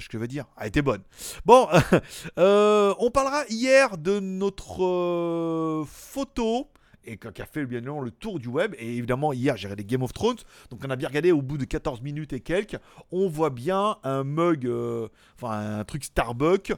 ce 0.00 0.08
que 0.08 0.16
je 0.16 0.18
veux 0.18 0.28
dire. 0.28 0.46
Elle 0.58 0.68
était 0.68 0.82
bonne. 0.82 1.02
Bon, 1.44 1.68
euh, 2.38 2.94
on 2.98 3.10
parlera 3.10 3.44
hier 3.48 3.98
de 3.98 4.20
notre 4.20 4.84
euh, 4.84 5.84
photo 5.86 6.68
et 7.04 7.16
qui 7.16 7.42
a 7.42 7.46
fait 7.46 7.66
bien 7.66 7.78
évidemment 7.78 8.00
le 8.00 8.10
tour 8.10 8.38
du 8.38 8.48
web. 8.48 8.74
Et 8.78 8.96
évidemment, 8.96 9.32
hier, 9.32 9.56
j'ai 9.56 9.66
regardé 9.66 9.84
Game 9.84 10.02
of 10.02 10.12
Thrones. 10.12 10.36
Donc, 10.70 10.80
on 10.84 10.90
a 10.90 10.96
bien 10.96 11.08
regardé 11.08 11.32
au 11.32 11.42
bout 11.42 11.58
de 11.58 11.64
14 11.64 12.00
minutes 12.00 12.32
et 12.32 12.40
quelques. 12.40 12.78
On 13.10 13.28
voit 13.28 13.50
bien 13.50 13.96
un 14.04 14.24
mug, 14.24 14.66
euh, 14.66 15.08
enfin, 15.36 15.80
un 15.80 15.84
truc 15.84 16.04
Starbucks 16.04 16.72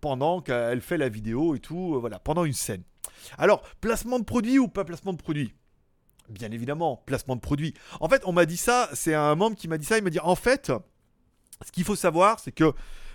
pendant 0.00 0.40
qu'elle 0.40 0.80
fait 0.80 0.96
la 0.96 1.08
vidéo 1.08 1.54
et 1.54 1.60
tout. 1.60 1.98
voilà, 2.00 2.18
pendant 2.18 2.44
une 2.44 2.52
scène. 2.52 2.82
Alors, 3.38 3.62
placement 3.80 4.18
de 4.18 4.24
produit 4.24 4.58
ou 4.58 4.68
pas 4.68 4.84
placement 4.84 5.12
de 5.12 5.18
produit? 5.18 5.54
Bien 6.28 6.50
évidemment, 6.50 7.02
placement 7.06 7.36
de 7.36 7.40
produit. 7.40 7.72
En 8.00 8.08
fait, 8.08 8.22
on 8.26 8.32
m'a 8.32 8.46
dit 8.46 8.58
ça, 8.58 8.90
c'est 8.92 9.14
un 9.14 9.34
membre 9.34 9.56
qui 9.56 9.68
m'a 9.68 9.78
dit 9.78 9.86
ça. 9.86 9.96
Il 9.96 10.04
m'a 10.04 10.10
dit 10.10 10.20
en 10.20 10.34
fait. 10.34 10.72
Ce 11.64 11.72
qu'il 11.72 11.84
faut 11.84 11.96
savoir, 11.96 12.40
c'est 12.40 12.52
que 12.52 12.72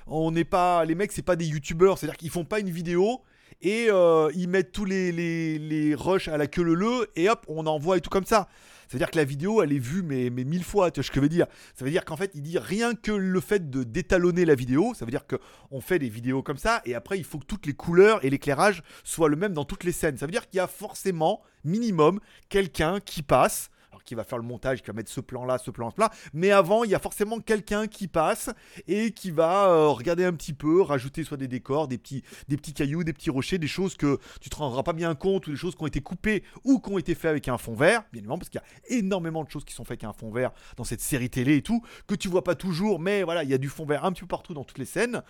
on 0.08 0.32
n'est 0.32 0.44
pas, 0.44 0.84
les 0.86 0.96
mecs, 0.96 1.12
c'est 1.12 1.22
pas 1.22 1.36
des 1.36 1.46
youtubeurs, 1.46 1.98
c'est-à-dire 1.98 2.18
qu'ils 2.18 2.30
font 2.30 2.46
pas 2.46 2.60
une 2.60 2.70
vidéo 2.70 3.22
et 3.62 3.88
euh, 3.90 4.30
ils 4.36 4.50
mettent 4.50 4.72
tous 4.72 4.86
les, 4.86 5.96
rushs 5.98 6.28
à 6.28 6.38
la 6.38 6.48
queue 6.48 6.64
le 6.64 6.74
le 6.74 7.10
et 7.16 7.30
hop, 7.30 7.46
on 7.48 7.66
envoie 7.66 7.98
et 7.98 8.02
tout 8.02 8.10
comme 8.10 8.26
ça. 8.26 8.48
C'est-à-dire 8.90 9.10
que 9.10 9.18
la 9.18 9.24
vidéo, 9.24 9.64
elle 9.64 9.72
est 9.72 9.80
vue 9.80 10.04
mais, 10.04 10.30
mais 10.30 10.44
mille 10.44 10.64
fois, 10.64 10.92
tu 10.92 11.00
vois 11.00 11.06
ce 11.06 11.10
que 11.10 11.16
je 11.16 11.22
veux 11.22 11.30
dire. 11.30 11.48
Ça 11.74 11.86
veut 11.86 11.92
dire 11.92 12.06
qu'en 12.06 12.18
fait, 12.18 12.32
il 12.36 12.42
dit 12.42 12.60
rien 12.60 12.94
que 12.94 13.12
le 13.12 13.40
fait 13.40 13.70
de 13.70 13.84
détalonner 13.84 14.46
la 14.46 14.56
vidéo, 14.56 14.94
ça 14.94 15.06
veut 15.06 15.12
dire 15.12 15.26
qu'on 15.26 15.82
fait 15.82 16.00
des 16.00 16.10
vidéos 16.10 16.44
comme 16.44 16.58
ça 16.58 16.82
et 16.86 16.94
après, 16.94 17.18
il 17.18 17.24
faut 17.24 17.40
que 17.40 17.46
toutes 17.46 17.66
les 17.66 17.74
couleurs 17.74 18.24
et 18.26 18.30
l'éclairage 18.30 18.84
soient 19.04 19.30
le 19.30 19.38
même 19.38 19.54
dans 19.54 19.66
toutes 19.66 19.84
les 19.84 19.94
scènes. 19.94 20.18
Ça 20.18 20.26
veut 20.26 20.32
dire 20.32 20.48
qu'il 20.50 20.58
y 20.58 20.62
a 20.62 20.68
forcément, 20.68 21.42
minimum, 21.64 22.20
quelqu'un 22.50 23.00
qui 23.00 23.24
passe 23.24 23.70
qui 24.04 24.16
va 24.16 24.24
faire 24.24 24.38
le 24.38 24.44
montage, 24.44 24.82
qui 24.82 24.88
va 24.88 24.94
mettre 24.94 25.12
ce 25.12 25.22
plan-là, 25.22 25.58
ce 25.58 25.72
plan-là. 25.72 26.12
Mais 26.34 26.52
avant, 26.52 26.84
il 26.84 26.92
y 26.92 26.96
a 26.96 27.00
forcément 27.00 27.40
quelqu'un 27.40 27.88
qui 27.88 28.08
passe 28.08 28.50
et 28.88 29.12
qui 29.12 29.32
va 29.32 29.68
euh, 29.68 29.88
regarder 29.90 30.26
un 30.26 30.34
petit 30.34 30.54
peu, 30.54 30.82
rajouter 30.82 31.24
soit 31.24 31.38
des 31.38 31.48
décors, 31.48 31.88
des 31.88 31.98
petits, 31.98 32.24
des 32.48 32.58
petits 32.58 32.74
cailloux, 32.74 33.04
des 33.04 33.14
petits 33.14 33.30
rochers, 33.30 33.58
des 33.58 33.68
choses 33.68 33.96
que 33.96 34.20
tu 34.42 34.50
te 34.50 34.56
rendras 34.56 34.84
pas 34.84 34.94
bien 34.94 35.16
compte 35.16 35.48
ou 35.48 35.52
des 35.52 35.58
choses 35.58 35.76
qui 35.76 35.84
ont 35.84 35.88
été 35.88 36.02
coupées 36.02 36.44
ou 36.64 36.80
qui 36.80 36.92
ont 36.92 36.98
été 36.98 37.16
faites 37.16 37.32
avec 37.32 37.48
un 37.48 37.58
fond 37.58 37.76
vert, 37.76 38.04
bien 38.12 38.20
évidemment, 38.20 38.38
parce 38.38 38.50
qu'il 38.50 38.62
y 38.62 38.94
a 38.94 38.98
énormément 38.98 39.44
de 39.44 39.50
choses 39.50 39.66
qui 39.66 39.74
sont 39.74 39.84
faites 39.84 39.94
avec 39.94 40.04
un 40.06 40.14
fond 40.14 40.32
vert 40.32 40.52
dans 40.78 40.84
cette 40.84 41.02
série 41.02 41.30
télé 41.30 41.58
et 41.58 41.62
tout, 41.62 41.84
que 42.08 42.16
tu 42.16 42.28
vois 42.28 42.44
pas 42.44 42.56
toujours, 42.56 43.00
mais 43.00 43.24
voilà, 43.24 43.44
il 43.44 43.50
y 43.50 43.54
a 43.54 43.58
du 43.58 43.70
fond 43.70 43.86
vert 43.86 44.06
un 44.06 44.12
petit 44.12 44.22
peu 44.22 44.28
partout 44.28 44.54
dans 44.54 44.64
toutes 44.64 44.80
les 44.80 44.86
scènes. 44.86 45.22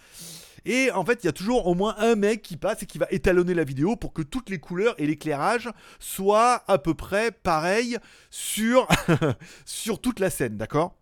Et 0.65 0.91
en 0.91 1.03
fait, 1.03 1.23
il 1.23 1.25
y 1.25 1.29
a 1.29 1.33
toujours 1.33 1.67
au 1.67 1.75
moins 1.75 1.95
un 1.97 2.15
mec 2.15 2.41
qui 2.41 2.57
passe 2.57 2.83
et 2.83 2.85
qui 2.85 2.97
va 2.97 3.07
étalonner 3.11 3.53
la 3.53 3.63
vidéo 3.63 3.95
pour 3.95 4.13
que 4.13 4.21
toutes 4.21 4.49
les 4.49 4.59
couleurs 4.59 4.95
et 4.97 5.05
l'éclairage 5.05 5.69
soient 5.99 6.63
à 6.67 6.77
peu 6.77 6.93
près 6.93 7.31
pareils 7.31 7.97
sur, 8.29 8.87
sur 9.65 9.99
toute 9.99 10.19
la 10.19 10.29
scène, 10.29 10.57
d'accord? 10.57 10.95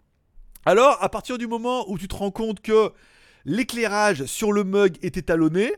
Alors, 0.65 0.97
à 1.03 1.09
partir 1.09 1.37
du 1.37 1.47
moment 1.47 1.89
où 1.89 1.97
tu 1.97 2.07
te 2.07 2.15
rends 2.15 2.31
compte 2.31 2.61
que 2.61 2.91
l'éclairage 3.45 4.25
sur 4.25 4.51
le 4.51 4.63
mug 4.63 4.97
est 5.01 5.17
étalonné, 5.17 5.73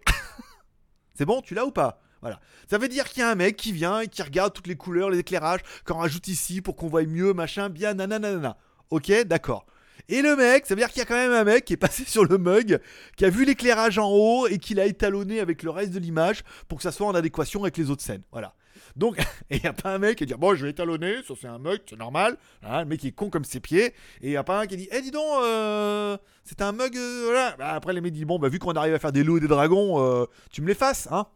c'est 1.15 1.25
bon, 1.25 1.41
tu 1.41 1.53
l'as 1.53 1.65
ou 1.65 1.71
pas? 1.71 2.01
Voilà. 2.21 2.39
Ça 2.69 2.77
veut 2.77 2.87
dire 2.87 3.09
qu'il 3.09 3.19
y 3.19 3.23
a 3.23 3.29
un 3.29 3.35
mec 3.35 3.57
qui 3.57 3.73
vient 3.73 3.99
et 3.99 4.07
qui 4.07 4.21
regarde 4.21 4.53
toutes 4.53 4.67
les 4.67 4.77
couleurs, 4.77 5.09
les 5.09 5.19
éclairages, 5.19 5.59
qu'on 5.85 5.97
rajoute 5.97 6.29
ici 6.29 6.61
pour 6.61 6.77
qu'on 6.77 6.87
voit 6.87 7.03
mieux, 7.03 7.33
machin, 7.33 7.69
bien, 7.69 7.93
nanana. 7.93 8.57
Ok, 8.89 9.11
d'accord. 9.25 9.65
Et 10.09 10.21
le 10.21 10.35
mec, 10.35 10.65
ça 10.65 10.75
veut 10.75 10.79
dire 10.79 10.89
qu'il 10.89 10.99
y 10.99 11.01
a 11.01 11.05
quand 11.05 11.15
même 11.15 11.31
un 11.31 11.43
mec 11.43 11.65
qui 11.65 11.73
est 11.73 11.77
passé 11.77 12.03
sur 12.07 12.25
le 12.25 12.37
mug, 12.37 12.79
qui 13.17 13.25
a 13.25 13.29
vu 13.29 13.45
l'éclairage 13.45 13.97
en 13.97 14.09
haut 14.09 14.47
et 14.47 14.57
qui 14.57 14.73
l'a 14.73 14.85
étalonné 14.85 15.39
avec 15.39 15.63
le 15.63 15.69
reste 15.69 15.91
de 15.91 15.99
l'image 15.99 16.43
pour 16.67 16.77
que 16.77 16.83
ça 16.83 16.91
soit 16.91 17.07
en 17.07 17.15
adéquation 17.15 17.63
avec 17.63 17.77
les 17.77 17.89
autres 17.89 18.03
scènes. 18.03 18.23
Voilà. 18.31 18.53
Donc, 18.95 19.17
il 19.49 19.59
n'y 19.59 19.67
a 19.67 19.73
pas 19.73 19.93
un 19.93 19.97
mec 19.97 20.17
qui 20.17 20.25
dit 20.25 20.33
Bon, 20.33 20.55
je 20.55 20.65
vais 20.65 20.71
étalonner, 20.71 21.23
ça 21.27 21.33
c'est 21.39 21.47
un 21.47 21.59
mug, 21.59 21.81
c'est 21.89 21.97
normal. 21.97 22.37
Hein, 22.63 22.81
le 22.81 22.85
mec 22.85 23.03
est 23.05 23.11
con 23.11 23.29
comme 23.29 23.45
ses 23.45 23.59
pieds. 23.59 23.87
Et 23.87 23.93
il 24.21 24.29
n'y 24.29 24.37
a 24.37 24.43
pas 24.43 24.59
un 24.59 24.67
qui 24.67 24.77
dit 24.77 24.87
Eh, 24.91 25.01
dis 25.01 25.11
donc, 25.11 25.41
euh, 25.41 26.17
c'est 26.43 26.61
un 26.61 26.71
mug. 26.71 26.95
Euh, 26.95 27.23
voilà. 27.25 27.55
Bah, 27.57 27.73
après, 27.73 27.93
les 27.93 28.01
mecs 28.01 28.13
disent 28.13 28.25
Bon, 28.25 28.39
bah, 28.39 28.49
vu 28.49 28.59
qu'on 28.59 28.73
arrive 28.73 28.93
à 28.93 28.99
faire 28.99 29.11
des 29.11 29.23
loups 29.23 29.37
et 29.37 29.41
des 29.41 29.47
dragons, 29.47 29.99
euh, 29.99 30.25
tu 30.51 30.61
me 30.61 30.67
l'effaces, 30.67 31.07
hein 31.11 31.27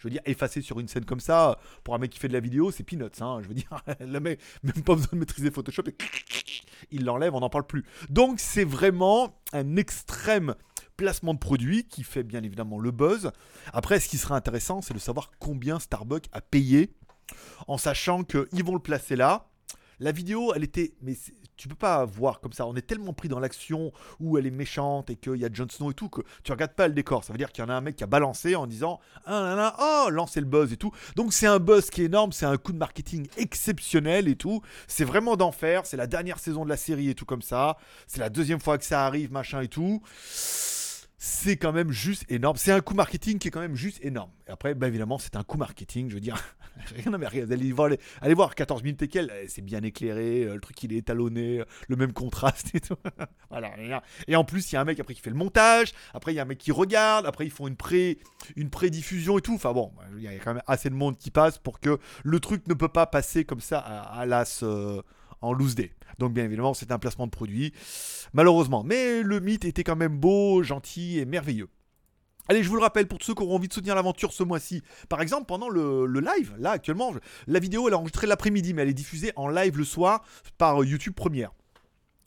je 0.00 0.04
veux 0.04 0.10
dire, 0.10 0.22
effacer 0.24 0.62
sur 0.62 0.80
une 0.80 0.88
scène 0.88 1.04
comme 1.04 1.20
ça, 1.20 1.58
pour 1.84 1.94
un 1.94 1.98
mec 1.98 2.10
qui 2.10 2.18
fait 2.18 2.28
de 2.28 2.32
la 2.32 2.40
vidéo, 2.40 2.70
c'est 2.70 2.82
peanuts. 2.82 3.04
Hein. 3.20 3.40
Je 3.42 3.48
veux 3.48 3.54
dire, 3.54 3.68
le 4.00 4.18
mec, 4.18 4.40
même 4.62 4.82
pas 4.82 4.94
besoin 4.94 5.10
de 5.12 5.18
maîtriser 5.18 5.50
Photoshop, 5.50 5.82
il 6.90 7.04
l'enlève, 7.04 7.34
on 7.34 7.40
n'en 7.40 7.50
parle 7.50 7.66
plus. 7.66 7.84
Donc 8.08 8.40
c'est 8.40 8.64
vraiment 8.64 9.38
un 9.52 9.76
extrême 9.76 10.54
placement 10.96 11.34
de 11.34 11.38
produit 11.38 11.84
qui 11.84 12.02
fait 12.02 12.22
bien 12.22 12.42
évidemment 12.42 12.78
le 12.78 12.90
buzz. 12.90 13.30
Après, 13.72 14.00
ce 14.00 14.08
qui 14.08 14.16
sera 14.16 14.36
intéressant, 14.36 14.80
c'est 14.80 14.94
de 14.94 14.98
savoir 14.98 15.30
combien 15.38 15.78
Starbucks 15.78 16.28
a 16.32 16.40
payé, 16.40 16.94
en 17.68 17.76
sachant 17.76 18.24
qu'ils 18.24 18.64
vont 18.64 18.74
le 18.74 18.80
placer 18.80 19.16
là. 19.16 19.50
La 19.98 20.12
vidéo, 20.12 20.54
elle 20.54 20.64
était, 20.64 20.94
tu 21.60 21.68
peux 21.68 21.74
pas 21.74 22.06
voir 22.06 22.40
comme 22.40 22.54
ça. 22.54 22.66
On 22.66 22.74
est 22.74 22.86
tellement 22.86 23.12
pris 23.12 23.28
dans 23.28 23.38
l'action 23.38 23.92
où 24.18 24.38
elle 24.38 24.46
est 24.46 24.50
méchante 24.50 25.10
et 25.10 25.16
qu'il 25.16 25.36
y 25.36 25.44
a 25.44 25.50
Jon 25.52 25.66
Snow 25.68 25.90
et 25.90 25.94
tout 25.94 26.08
que 26.08 26.22
tu 26.42 26.52
regardes 26.52 26.72
pas 26.72 26.88
le 26.88 26.94
décor. 26.94 27.22
Ça 27.22 27.34
veut 27.34 27.38
dire 27.38 27.52
qu'il 27.52 27.62
y 27.62 27.66
en 27.66 27.68
a 27.68 27.74
un 27.74 27.82
mec 27.82 27.96
qui 27.96 28.04
a 28.04 28.06
balancé 28.06 28.56
en 28.56 28.66
disant 28.66 28.98
ah 29.26 30.06
oh 30.06 30.10
lancer 30.10 30.40
le 30.40 30.46
buzz 30.46 30.72
et 30.72 30.78
tout. 30.78 30.90
Donc 31.16 31.34
c'est 31.34 31.46
un 31.46 31.58
buzz 31.58 31.90
qui 31.90 32.00
est 32.00 32.06
énorme, 32.06 32.32
c'est 32.32 32.46
un 32.46 32.56
coup 32.56 32.72
de 32.72 32.78
marketing 32.78 33.28
exceptionnel 33.36 34.26
et 34.26 34.36
tout. 34.36 34.62
C'est 34.86 35.04
vraiment 35.04 35.36
d'enfer. 35.36 35.84
C'est 35.84 35.98
la 35.98 36.06
dernière 36.06 36.38
saison 36.38 36.64
de 36.64 36.70
la 36.70 36.78
série 36.78 37.10
et 37.10 37.14
tout 37.14 37.26
comme 37.26 37.42
ça. 37.42 37.76
C'est 38.06 38.20
la 38.20 38.30
deuxième 38.30 38.60
fois 38.60 38.78
que 38.78 38.84
ça 38.84 39.04
arrive 39.04 39.30
machin 39.30 39.60
et 39.60 39.68
tout 39.68 40.00
c'est 41.22 41.58
quand 41.58 41.72
même 41.72 41.92
juste 41.92 42.24
énorme. 42.30 42.56
C'est 42.56 42.72
un 42.72 42.80
coup 42.80 42.94
marketing 42.94 43.38
qui 43.38 43.48
est 43.48 43.50
quand 43.50 43.60
même 43.60 43.76
juste 43.76 44.02
énorme. 44.02 44.30
Et 44.48 44.50
après, 44.50 44.74
bah, 44.74 44.88
évidemment, 44.88 45.18
c'est 45.18 45.36
un 45.36 45.42
coup 45.42 45.58
marketing. 45.58 46.08
Je 46.08 46.14
veux 46.14 46.20
dire, 46.20 46.42
rien 46.96 47.12
rien. 47.28 47.50
Allez 47.50 47.72
voir, 47.72 47.90
allez 48.22 48.32
voir 48.32 48.54
14 48.54 48.82
minutes 48.82 49.02
et 49.02 49.08
quel, 49.08 49.30
eh, 49.42 49.46
c'est 49.46 49.60
bien 49.60 49.82
éclairé, 49.82 50.44
euh, 50.44 50.54
le 50.54 50.60
truc 50.60 50.82
il 50.82 50.94
est 50.94 50.96
étalonné, 50.96 51.60
euh, 51.60 51.64
le 51.88 51.96
même 51.96 52.14
contraste 52.14 52.74
et 52.74 52.80
tout. 52.80 52.96
Et 54.28 54.34
en 54.34 54.44
plus, 54.44 54.72
il 54.72 54.76
y 54.76 54.78
a 54.78 54.80
un 54.80 54.84
mec 54.84 54.98
après 54.98 55.12
qui 55.12 55.20
fait 55.20 55.28
le 55.28 55.36
montage. 55.36 55.92
Après, 56.14 56.32
il 56.32 56.36
y 56.36 56.38
a 56.38 56.42
un 56.42 56.46
mec 56.46 56.56
qui 56.56 56.72
regarde. 56.72 57.26
Après, 57.26 57.44
ils 57.44 57.50
font 57.50 57.68
une 57.68 57.76
pré, 57.76 58.18
une 58.56 58.70
pré-diffusion 58.70 59.36
et 59.36 59.42
tout. 59.42 59.54
Enfin 59.54 59.74
bon, 59.74 59.92
bah, 59.98 60.04
il 60.16 60.22
y 60.22 60.28
a 60.28 60.32
quand 60.38 60.54
même 60.54 60.62
assez 60.66 60.88
de 60.88 60.94
monde 60.94 61.18
qui 61.18 61.30
passe 61.30 61.58
pour 61.58 61.80
que 61.80 61.98
le 62.24 62.40
truc 62.40 62.66
ne 62.66 62.72
peut 62.72 62.88
pas 62.88 63.04
passer 63.04 63.44
comme 63.44 63.60
ça 63.60 63.78
à, 63.78 64.24
l'as. 64.24 64.62
Euh, 64.62 65.02
en 65.42 65.52
loose 65.52 65.74
day. 65.74 65.92
Donc 66.20 66.34
bien 66.34 66.44
évidemment, 66.44 66.74
c'est 66.74 66.92
un 66.92 66.98
placement 66.98 67.26
de 67.26 67.32
produit, 67.32 67.72
malheureusement. 68.32 68.84
Mais 68.84 69.22
le 69.22 69.40
mythe 69.40 69.64
était 69.64 69.82
quand 69.82 69.96
même 69.96 70.18
beau, 70.18 70.62
gentil 70.62 71.18
et 71.18 71.24
merveilleux. 71.24 71.68
Allez, 72.48 72.62
je 72.62 72.68
vous 72.68 72.76
le 72.76 72.82
rappelle 72.82 73.06
pour 73.06 73.18
ceux 73.22 73.34
qui 73.34 73.42
auront 73.42 73.56
envie 73.56 73.68
de 73.68 73.72
soutenir 73.72 73.94
l'aventure 73.94 74.32
ce 74.32 74.42
mois-ci. 74.42 74.82
Par 75.08 75.22
exemple, 75.22 75.46
pendant 75.46 75.68
le, 75.68 76.06
live, 76.06 76.54
là 76.58 76.72
actuellement, 76.72 77.12
la 77.46 77.58
vidéo 77.58 77.88
est 77.88 77.94
enregistrée 77.94 78.26
l'après-midi, 78.26 78.74
mais 78.74 78.82
elle 78.82 78.88
est 78.88 78.94
diffusée 78.94 79.32
en 79.36 79.48
live 79.48 79.78
le 79.78 79.84
soir 79.84 80.24
par 80.58 80.84
YouTube 80.84 81.14
Première. 81.14 81.52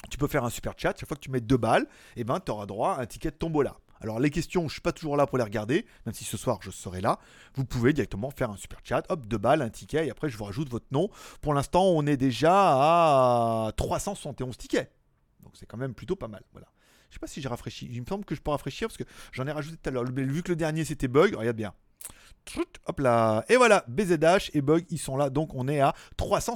Tu 0.10 0.18
peux 0.18 0.28
faire 0.28 0.44
un 0.44 0.50
super 0.50 0.74
chat, 0.78 0.94
chaque 0.98 1.08
fois 1.08 1.16
que 1.16 1.22
tu 1.22 1.30
mets 1.30 1.42
deux 1.42 1.58
balles, 1.58 1.84
et 2.16 2.22
eh 2.22 2.24
ben, 2.24 2.40
tu 2.40 2.52
auras 2.52 2.66
droit 2.66 2.94
à 2.94 3.02
un 3.02 3.06
ticket 3.06 3.32
de 3.32 3.36
tombola. 3.36 3.78
Alors 4.04 4.20
les 4.20 4.30
questions, 4.30 4.68
je 4.68 4.74
suis 4.74 4.82
pas 4.82 4.92
toujours 4.92 5.16
là 5.16 5.26
pour 5.26 5.38
les 5.38 5.44
regarder, 5.46 5.86
même 6.06 6.14
si 6.14 6.26
ce 6.26 6.36
soir 6.36 6.60
je 6.62 6.72
serai 6.72 7.00
là. 7.00 7.20
Vous 7.56 7.64
pouvez 7.64 7.94
directement 7.94 8.32
faire 8.32 8.50
un 8.50 8.58
super 8.58 8.80
chat, 8.84 9.04
hop, 9.08 9.26
deux 9.28 9.38
balles, 9.38 9.62
un 9.62 9.70
ticket, 9.70 10.08
et 10.08 10.12
après 10.12 10.28
je 10.30 10.38
vous 10.38 10.44
rajoute 10.44 10.70
votre 10.70 10.88
nom. 10.92 11.10
Pour 11.42 11.54
l'instant, 11.54 11.86
on 11.86 12.06
est 12.06 12.18
déjà 12.18 12.52
à 12.54 13.72
371 13.78 14.58
tickets. 14.58 14.92
Donc 15.42 15.54
c'est 15.56 15.66
quand 15.66 15.78
même 15.78 15.94
plutôt 15.94 16.18
pas 16.18 16.28
mal. 16.28 16.44
Voilà. 16.52 16.68
Je 17.10 17.16
sais 17.16 17.20
pas 17.20 17.28
si 17.28 17.42
j'ai 17.42 17.48
rafraîchi. 17.48 17.88
Il 17.90 18.02
me 18.02 18.06
semble 18.06 18.26
que 18.26 18.36
je 18.36 18.42
peux 18.42 18.52
rafraîchir 18.52 18.90
parce 18.90 18.98
que 18.98 19.06
j'en 19.32 19.48
ai 19.48 19.52
rajouté 19.52 19.78
tout 19.78 19.90
à 19.90 19.94
l'heure. 19.94 20.04
Vu 20.04 20.44
que 20.44 20.50
le 20.50 20.58
dernier 20.58 20.84
c'était 20.84 21.08
bug, 21.08 21.36
regarde 21.36 21.56
bien. 21.56 21.74
Hop 22.88 23.00
là. 23.00 23.46
Et 23.48 23.56
voilà, 23.56 23.86
BZH 23.88 24.50
et 24.54 24.62
bug, 24.62 24.86
ils 24.90 25.00
sont 25.00 25.16
là. 25.16 25.30
Donc 25.30 25.54
on 25.54 25.70
est 25.70 25.80
à 25.80 25.94
300 26.18 26.56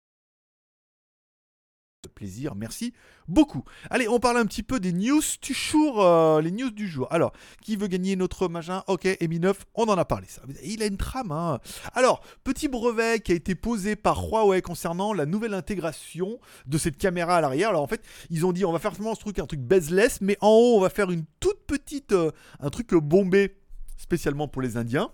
plaisir, 2.17 2.55
merci 2.55 2.93
beaucoup. 3.27 3.63
Allez, 3.91 4.07
on 4.07 4.19
parle 4.19 4.37
un 4.37 4.47
petit 4.47 4.63
peu 4.63 4.79
des 4.79 4.91
news 4.91 5.21
du 5.39 5.53
jour, 5.53 6.03
euh, 6.03 6.41
les 6.41 6.49
news 6.49 6.71
du 6.71 6.87
jour. 6.87 7.07
Alors, 7.11 7.31
qui 7.61 7.75
veut 7.75 7.85
gagner 7.85 8.15
notre 8.15 8.47
machin 8.47 8.83
Ok, 8.87 9.07
Mi 9.21 9.39
9, 9.39 9.65
on 9.75 9.83
en 9.83 9.97
a 9.99 10.03
parlé 10.03 10.25
ça. 10.27 10.41
Il 10.63 10.81
a 10.81 10.87
une 10.87 10.97
trame. 10.97 11.31
Hein. 11.31 11.59
Alors, 11.93 12.21
petit 12.43 12.67
brevet 12.67 13.19
qui 13.19 13.33
a 13.33 13.35
été 13.35 13.53
posé 13.53 13.95
par 13.95 14.23
Huawei 14.23 14.63
concernant 14.63 15.13
la 15.13 15.27
nouvelle 15.27 15.53
intégration 15.53 16.39
de 16.65 16.77
cette 16.79 16.97
caméra 16.97 17.37
à 17.37 17.41
l'arrière. 17.41 17.69
Alors 17.69 17.83
en 17.83 17.87
fait, 17.87 18.01
ils 18.31 18.47
ont 18.47 18.51
dit 18.51 18.65
on 18.65 18.71
va 18.71 18.79
faire 18.79 18.95
ce 18.95 19.19
truc, 19.19 19.37
un 19.37 19.45
truc 19.45 19.59
bezeless, 19.59 20.19
mais 20.21 20.37
en 20.41 20.49
haut 20.49 20.77
on 20.77 20.81
va 20.81 20.89
faire 20.89 21.11
une 21.11 21.25
toute 21.39 21.67
petite, 21.67 22.13
euh, 22.13 22.31
un 22.59 22.71
truc 22.71 22.95
bombé 22.95 23.57
spécialement 23.97 24.47
pour 24.47 24.63
les 24.63 24.75
Indiens. 24.75 25.11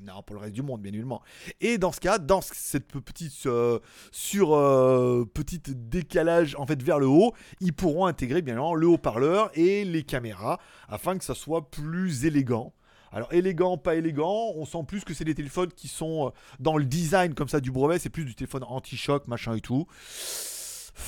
Non, 0.00 0.22
pour 0.22 0.36
le 0.36 0.42
reste 0.42 0.54
du 0.54 0.62
monde, 0.62 0.80
bien 0.82 0.92
évidemment. 0.92 1.22
Et 1.60 1.78
dans 1.78 1.92
ce 1.92 2.00
cas, 2.00 2.18
dans 2.18 2.40
cette 2.40 2.86
petite 2.86 3.46
euh, 3.46 3.78
sur 4.12 4.54
euh, 4.54 5.24
petite 5.32 5.88
décalage 5.88 6.54
en 6.58 6.66
fait 6.66 6.82
vers 6.82 6.98
le 6.98 7.06
haut, 7.06 7.32
ils 7.60 7.72
pourront 7.72 8.06
intégrer 8.06 8.42
bien 8.42 8.54
évidemment 8.54 8.74
le 8.74 8.86
haut-parleur 8.86 9.50
et 9.54 9.84
les 9.84 10.02
caméras 10.02 10.58
afin 10.88 11.18
que 11.18 11.24
ça 11.24 11.34
soit 11.34 11.70
plus 11.70 12.24
élégant. 12.24 12.72
Alors 13.12 13.32
élégant, 13.32 13.78
pas 13.78 13.94
élégant, 13.94 14.52
on 14.56 14.64
sent 14.64 14.84
plus 14.86 15.04
que 15.04 15.14
c'est 15.14 15.24
des 15.24 15.34
téléphones 15.34 15.72
qui 15.72 15.88
sont 15.88 16.26
euh, 16.26 16.30
dans 16.60 16.76
le 16.76 16.84
design 16.84 17.34
comme 17.34 17.48
ça 17.48 17.60
du 17.60 17.70
brevet, 17.70 17.98
c'est 17.98 18.10
plus 18.10 18.24
du 18.24 18.34
téléphone 18.34 18.64
anti-choc, 18.64 19.26
machin 19.26 19.54
et 19.54 19.60
tout 19.60 19.86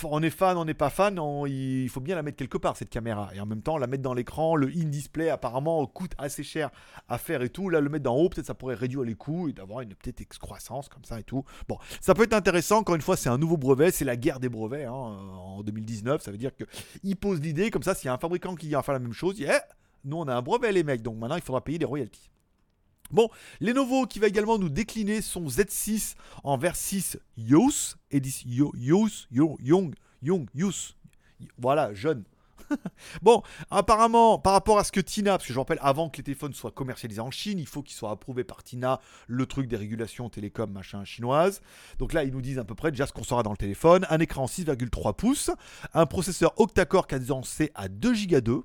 on 0.04 0.22
est 0.22 0.30
fan, 0.30 0.56
on 0.56 0.64
n'est 0.64 0.74
pas 0.74 0.90
fan, 0.90 1.20
il 1.46 1.88
faut 1.88 2.00
bien 2.00 2.14
la 2.16 2.22
mettre 2.22 2.36
quelque 2.36 2.58
part 2.58 2.76
cette 2.76 2.90
caméra. 2.90 3.30
Et 3.34 3.40
en 3.40 3.46
même 3.46 3.62
temps, 3.62 3.78
la 3.78 3.86
mettre 3.86 4.02
dans 4.02 4.14
l'écran, 4.14 4.56
le 4.56 4.68
in-display 4.68 5.30
apparemment 5.30 5.84
coûte 5.86 6.12
assez 6.18 6.42
cher 6.42 6.70
à 7.08 7.18
faire 7.18 7.42
et 7.42 7.48
tout. 7.48 7.68
Là, 7.68 7.80
le 7.80 7.88
mettre 7.88 8.04
d'en 8.04 8.16
haut, 8.16 8.28
peut-être 8.28 8.46
ça 8.46 8.54
pourrait 8.54 8.74
réduire 8.74 9.02
les 9.02 9.14
coûts 9.14 9.48
et 9.48 9.52
d'avoir 9.52 9.80
une 9.80 9.94
petite 9.94 10.20
excroissance 10.20 10.88
comme 10.88 11.04
ça 11.04 11.18
et 11.18 11.24
tout. 11.24 11.44
Bon, 11.68 11.78
ça 12.00 12.14
peut 12.14 12.24
être 12.24 12.34
intéressant. 12.34 12.78
Encore 12.78 12.94
une 12.94 13.02
fois, 13.02 13.16
c'est 13.16 13.28
un 13.28 13.38
nouveau 13.38 13.56
brevet, 13.56 13.90
c'est 13.90 14.04
la 14.04 14.16
guerre 14.16 14.40
des 14.40 14.48
brevets 14.48 14.84
hein, 14.84 14.92
en 14.92 15.62
2019. 15.62 16.22
Ça 16.22 16.30
veut 16.30 16.38
dire 16.38 16.52
qu'il 16.54 17.16
pose 17.16 17.40
l'idée 17.40 17.70
comme 17.70 17.82
ça, 17.82 17.94
s'il 17.94 18.06
y 18.06 18.08
a 18.08 18.14
un 18.14 18.18
fabricant 18.18 18.54
qui 18.54 18.68
vient 18.68 18.82
faire 18.82 18.94
la 18.94 19.00
même 19.00 19.12
chose, 19.12 19.38
il 19.38 19.46
eh, 19.50 19.58
nous 20.04 20.16
on 20.16 20.28
a 20.28 20.34
un 20.34 20.42
brevet 20.42 20.72
les 20.72 20.84
mecs, 20.84 21.02
donc 21.02 21.16
maintenant 21.16 21.36
il 21.36 21.42
faudra 21.42 21.62
payer 21.62 21.78
des 21.78 21.84
royalties. 21.84 22.30
Bon, 23.10 23.30
Lenovo 23.60 24.06
qui 24.06 24.18
va 24.18 24.26
également 24.26 24.58
nous 24.58 24.68
décliner 24.68 25.22
son 25.22 25.46
Z6 25.46 26.14
en 26.44 26.58
vers 26.58 26.76
6 26.76 27.18
Yos, 27.36 27.96
et 28.10 28.20
dit 28.20 28.42
Yos, 28.46 28.72
Young, 29.30 29.94
Young, 30.22 30.46
Yos. 30.54 30.94
Voilà, 31.58 31.94
jeune. 31.94 32.24
bon, 33.22 33.42
apparemment, 33.70 34.38
par 34.38 34.52
rapport 34.52 34.78
à 34.78 34.84
ce 34.84 34.92
que 34.92 35.00
Tina, 35.00 35.32
parce 35.32 35.46
que 35.46 35.52
je 35.52 35.58
rappelle, 35.58 35.78
avant 35.80 36.08
que 36.08 36.18
les 36.18 36.22
téléphones 36.22 36.52
soient 36.52 36.70
commercialisés 36.70 37.20
en 37.20 37.30
Chine, 37.30 37.58
il 37.58 37.66
faut 37.66 37.82
qu'ils 37.82 37.96
soient 37.96 38.10
approuvés 38.10 38.44
par 38.44 38.62
Tina, 38.62 39.00
le 39.26 39.46
truc 39.46 39.68
des 39.68 39.76
régulations 39.76 40.28
télécom 40.28 40.70
machin 40.70 41.04
chinoise. 41.04 41.60
Donc 41.98 42.12
là, 42.12 42.24
ils 42.24 42.32
nous 42.32 42.42
disent 42.42 42.58
à 42.58 42.64
peu 42.64 42.74
près 42.74 42.90
déjà 42.90 43.06
ce 43.06 43.12
qu'on 43.12 43.24
saura 43.24 43.42
dans 43.42 43.52
le 43.52 43.56
téléphone. 43.56 44.06
Un 44.10 44.18
écran 44.20 44.46
6,3 44.46 45.14
pouces, 45.14 45.50
un 45.94 46.06
processeur 46.06 46.52
octa-core 46.60 47.06
cadencé 47.06 47.70
à 47.74 47.88
2 47.88 48.12
Go 48.26 48.40
2 48.40 48.64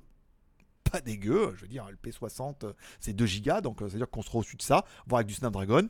pas 0.94 1.00
dégueu. 1.00 1.52
Je 1.56 1.62
veux 1.62 1.66
dire, 1.66 1.88
le 1.90 1.96
P60, 1.96 2.72
c'est 3.00 3.14
2 3.14 3.26
Go, 3.44 3.60
donc 3.60 3.82
euh, 3.82 3.88
c'est-à-dire 3.88 4.08
qu'on 4.08 4.22
sera 4.22 4.38
au-dessus 4.38 4.54
de 4.54 4.62
ça, 4.62 4.84
voire 5.08 5.18
avec 5.18 5.26
du 5.26 5.34
Snapdragon. 5.34 5.88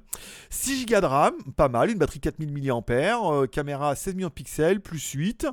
6 0.49 0.87
Go 0.87 0.99
de 0.99 1.05
RAM, 1.05 1.35
pas 1.57 1.69
mal. 1.69 1.91
Une 1.91 1.99
batterie 1.99 2.21
4000 2.21 2.51
mAh, 2.51 2.83
euh, 2.89 3.47
caméra 3.47 3.95
16 3.95 4.15
millions 4.15 4.29
de 4.29 4.33
pixels, 4.33 4.81
plus 4.81 5.13
8. 5.13 5.47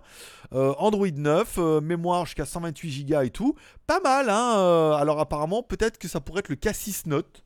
Euh, 0.53 0.73
Android 0.77 1.11
9, 1.13 1.57
mémoire 1.81 2.25
jusqu'à 2.25 2.45
128 2.45 3.05
Go 3.09 3.19
et 3.19 3.29
tout. 3.29 3.55
Pas 3.87 3.99
mal, 3.99 4.29
hein. 4.29 4.95
alors 4.97 5.19
apparemment, 5.19 5.63
peut-être 5.63 5.97
que 5.97 6.07
ça 6.07 6.21
pourrait 6.21 6.39
être 6.39 6.49
le 6.49 6.55
K6 6.55 7.09
Note. 7.09 7.43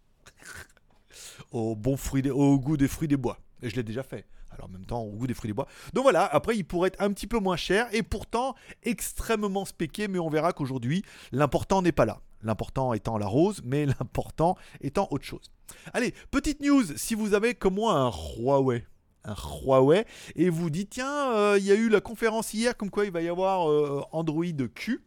au, 1.52 1.76
bon 1.76 1.98
fruit 1.98 2.30
au 2.30 2.60
goût 2.60 2.78
des 2.78 2.88
fruits 2.88 3.08
des 3.08 3.18
bois. 3.18 3.40
Et 3.64 3.70
je 3.72 3.76
l'ai 3.76 3.84
déjà 3.84 4.04
fait 4.04 4.28
alors 4.56 4.70
en 4.70 4.72
même 4.72 4.86
temps 4.86 5.02
au 5.02 5.12
goût 5.12 5.28
des 5.28 5.34
fruits 5.34 5.50
des 5.50 5.54
bois. 5.54 5.68
Donc 5.94 6.04
voilà, 6.04 6.26
après 6.26 6.58
il 6.58 6.64
pourrait 6.64 6.90
être 6.90 7.02
un 7.02 7.12
petit 7.12 7.28
peu 7.28 7.40
moins 7.40 7.58
cher 7.58 7.88
et 7.92 8.04
pourtant 8.04 8.56
extrêmement 8.84 9.66
spéqué, 9.66 10.08
mais 10.08 10.20
on 10.20 10.30
verra 10.30 10.54
qu'aujourd'hui 10.54 11.04
l'important 11.32 11.82
n'est 11.82 11.92
pas 11.92 12.06
là. 12.06 12.22
L'important 12.42 12.94
étant 12.94 13.18
la 13.18 13.28
rose, 13.28 13.62
mais 13.64 13.86
l'important 14.00 14.56
étant 14.82 15.08
autre 15.12 15.26
chose. 15.26 15.52
Allez, 15.94 16.14
petite 16.32 16.62
news, 16.62 16.84
si 16.96 17.16
vous 17.16 17.34
avez 17.34 17.56
comme 17.56 17.76
moi 17.76 17.94
un 17.94 18.12
Huawei, 18.12 18.86
un 19.24 19.36
Huawei, 19.36 20.06
et 20.36 20.50
vous 20.50 20.70
dites 20.70 20.92
tiens, 20.92 21.34
euh, 21.34 21.58
il 21.60 21.66
y 21.66 21.72
a 21.72 21.76
eu 21.76 21.90
la 21.90 22.02
conférence 22.02 22.54
hier 22.54 22.78
comme 22.78 22.90
quoi 22.90 23.06
il 23.06 23.12
va 23.12 23.22
y 23.22 23.30
avoir 23.30 23.70
euh, 23.70 24.04
Android 24.12 24.46
Q, 24.74 25.04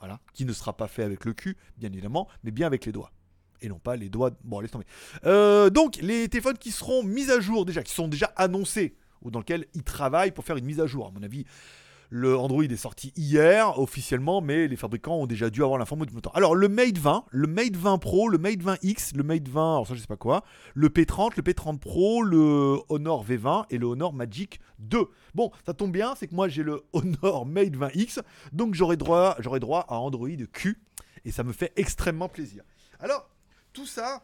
voilà, 0.00 0.20
qui 0.32 0.44
ne 0.44 0.52
sera 0.52 0.76
pas 0.76 0.88
fait 0.88 1.02
avec 1.02 1.24
le 1.24 1.32
Q, 1.32 1.56
bien 1.76 1.90
évidemment, 1.92 2.28
mais 2.42 2.50
bien 2.50 2.66
avec 2.66 2.86
les 2.86 2.92
doigts 2.92 3.12
et 3.60 3.68
non 3.68 3.78
pas 3.78 3.96
les 3.96 4.08
doigts. 4.08 4.30
Bon, 4.44 4.60
laisse 4.60 4.70
tomber. 4.70 4.86
Euh, 5.24 5.70
donc, 5.70 5.96
les 6.00 6.28
téléphones 6.28 6.58
qui 6.58 6.70
seront 6.70 7.02
mis 7.02 7.30
à 7.30 7.40
jour 7.40 7.64
déjà, 7.64 7.82
qui 7.82 7.94
sont 7.94 8.08
déjà 8.08 8.32
annoncés, 8.36 8.96
ou 9.22 9.30
dans 9.30 9.40
lesquels 9.40 9.66
ils 9.74 9.82
travaillent 9.82 10.32
pour 10.32 10.44
faire 10.44 10.56
une 10.56 10.64
mise 10.64 10.80
à 10.80 10.86
jour. 10.86 11.06
À 11.06 11.10
mon 11.10 11.22
avis, 11.22 11.44
le 12.10 12.38
Android 12.38 12.62
est 12.62 12.76
sorti 12.76 13.12
hier 13.16 13.78
officiellement, 13.78 14.40
mais 14.40 14.66
les 14.66 14.76
fabricants 14.76 15.16
ont 15.16 15.26
déjà 15.26 15.50
dû 15.50 15.62
avoir 15.62 15.78
l'information 15.78 16.06
depuis 16.06 16.14
longtemps. 16.14 16.32
Alors 16.34 16.54
le 16.54 16.68
Mate 16.68 16.96
20, 16.96 17.24
le 17.30 17.46
Mate 17.46 17.76
20 17.76 17.98
Pro, 17.98 18.28
le 18.28 18.38
Mate 18.38 18.60
20X, 18.60 19.14
le 19.14 19.22
Mate 19.22 19.48
20, 19.48 19.72
alors 19.72 19.86
ça 19.86 19.94
je 19.94 20.00
sais 20.00 20.06
pas 20.06 20.16
quoi, 20.16 20.42
le 20.74 20.88
P30, 20.88 21.32
le 21.36 21.42
P30 21.42 21.78
Pro, 21.78 22.22
le 22.22 22.78
Honor 22.88 23.24
V20 23.26 23.66
et 23.70 23.78
le 23.78 23.86
Honor 23.86 24.14
Magic 24.14 24.58
2. 24.78 25.04
Bon, 25.34 25.50
ça 25.66 25.74
tombe 25.74 25.92
bien, 25.92 26.14
c'est 26.14 26.28
que 26.28 26.34
moi 26.34 26.48
j'ai 26.48 26.62
le 26.62 26.82
Honor 26.94 27.44
Mate 27.44 27.76
20X, 27.76 28.20
donc 28.52 28.74
j'aurai 28.74 28.96
droit, 28.96 29.36
droit 29.60 29.84
à 29.88 29.98
Android 29.98 30.28
Q 30.52 30.80
et 31.24 31.30
ça 31.30 31.44
me 31.44 31.52
fait 31.52 31.72
extrêmement 31.76 32.28
plaisir. 32.28 32.62
Alors, 33.00 33.28
tout 33.78 33.86
ça 33.86 34.22